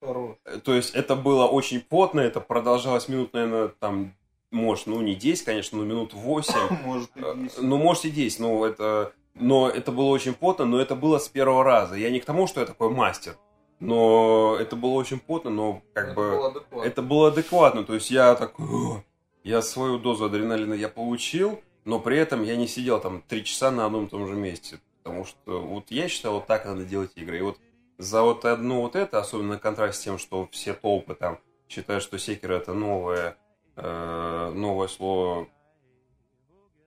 [0.00, 0.36] Хорош.
[0.44, 4.14] Э, То есть это было очень потно, это продолжалось минут, наверное, там,
[4.50, 6.52] может, ну не 10, конечно, но минут 8.
[6.84, 7.60] Может, и Э, есть.
[7.62, 11.28] Ну, может и 10, но это, но это было очень потно, но это было с
[11.28, 11.96] первого раза.
[11.96, 13.36] Я не к тому, что я такой мастер,
[13.80, 16.86] но это было очень потно, но как Это бы было адекватно.
[16.88, 17.84] это было адекватно.
[17.84, 19.02] То есть я такой, «О,
[19.44, 23.70] я свою дозу адреналина я получил, но при этом я не сидел там три часа
[23.70, 24.80] на одном и том же месте.
[25.02, 27.38] Потому что вот я считаю, вот так надо делать игры.
[27.38, 27.58] И вот
[27.98, 32.02] за вот одно вот это, особенно на контрасте с тем, что все толпы там считают,
[32.02, 33.34] что секер это новое, э,
[33.76, 35.48] новое слово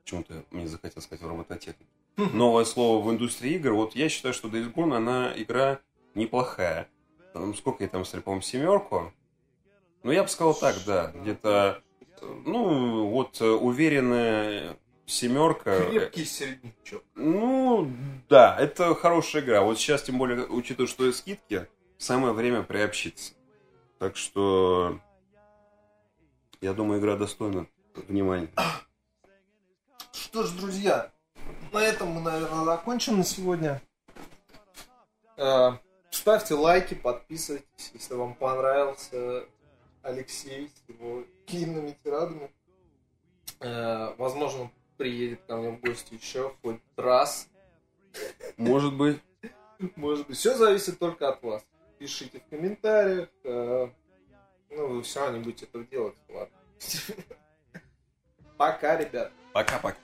[0.03, 1.91] почему-то мне захотел сказать робототехника.
[2.17, 3.73] Новое слово в индустрии игр.
[3.73, 5.79] Вот я считаю, что Days Gone, она игра
[6.15, 6.89] неплохая.
[7.33, 9.13] Там, сколько я там смотрел, по-моему, семерку.
[10.03, 11.11] Ну, я бы сказал так, да.
[11.13, 11.81] Где-то,
[12.21, 15.71] э, ну, вот э, уверенная семерка.
[15.71, 17.03] э, Крепкий середнячок.
[17.15, 17.91] Ну,
[18.29, 19.61] да, это хорошая игра.
[19.61, 21.67] Вот сейчас, тем более, учитывая, что и скидки,
[21.97, 23.33] самое время приобщиться.
[23.99, 24.99] Так что,
[26.61, 27.67] я думаю, игра достойна
[28.07, 28.49] внимания.
[30.11, 31.11] Что ж, друзья,
[31.71, 33.81] на этом мы, наверное, закончим на сегодня.
[35.37, 35.71] Э,
[36.11, 39.45] Ставьте лайки, подписывайтесь, если вам понравился
[40.01, 42.51] Алексей с его длинными тирадами.
[43.59, 47.47] Э, Возможно, приедет ко мне в гости еще хоть раз.
[48.57, 49.21] Может быть,
[49.95, 51.63] Может быть, все зависит только от вас.
[51.99, 53.29] Пишите в комментариях.
[54.69, 56.15] Ну, вы все равно не будете этого делать.
[56.29, 56.55] Ладно.
[58.57, 59.31] Пока, ребят.
[59.53, 59.97] пока-пока.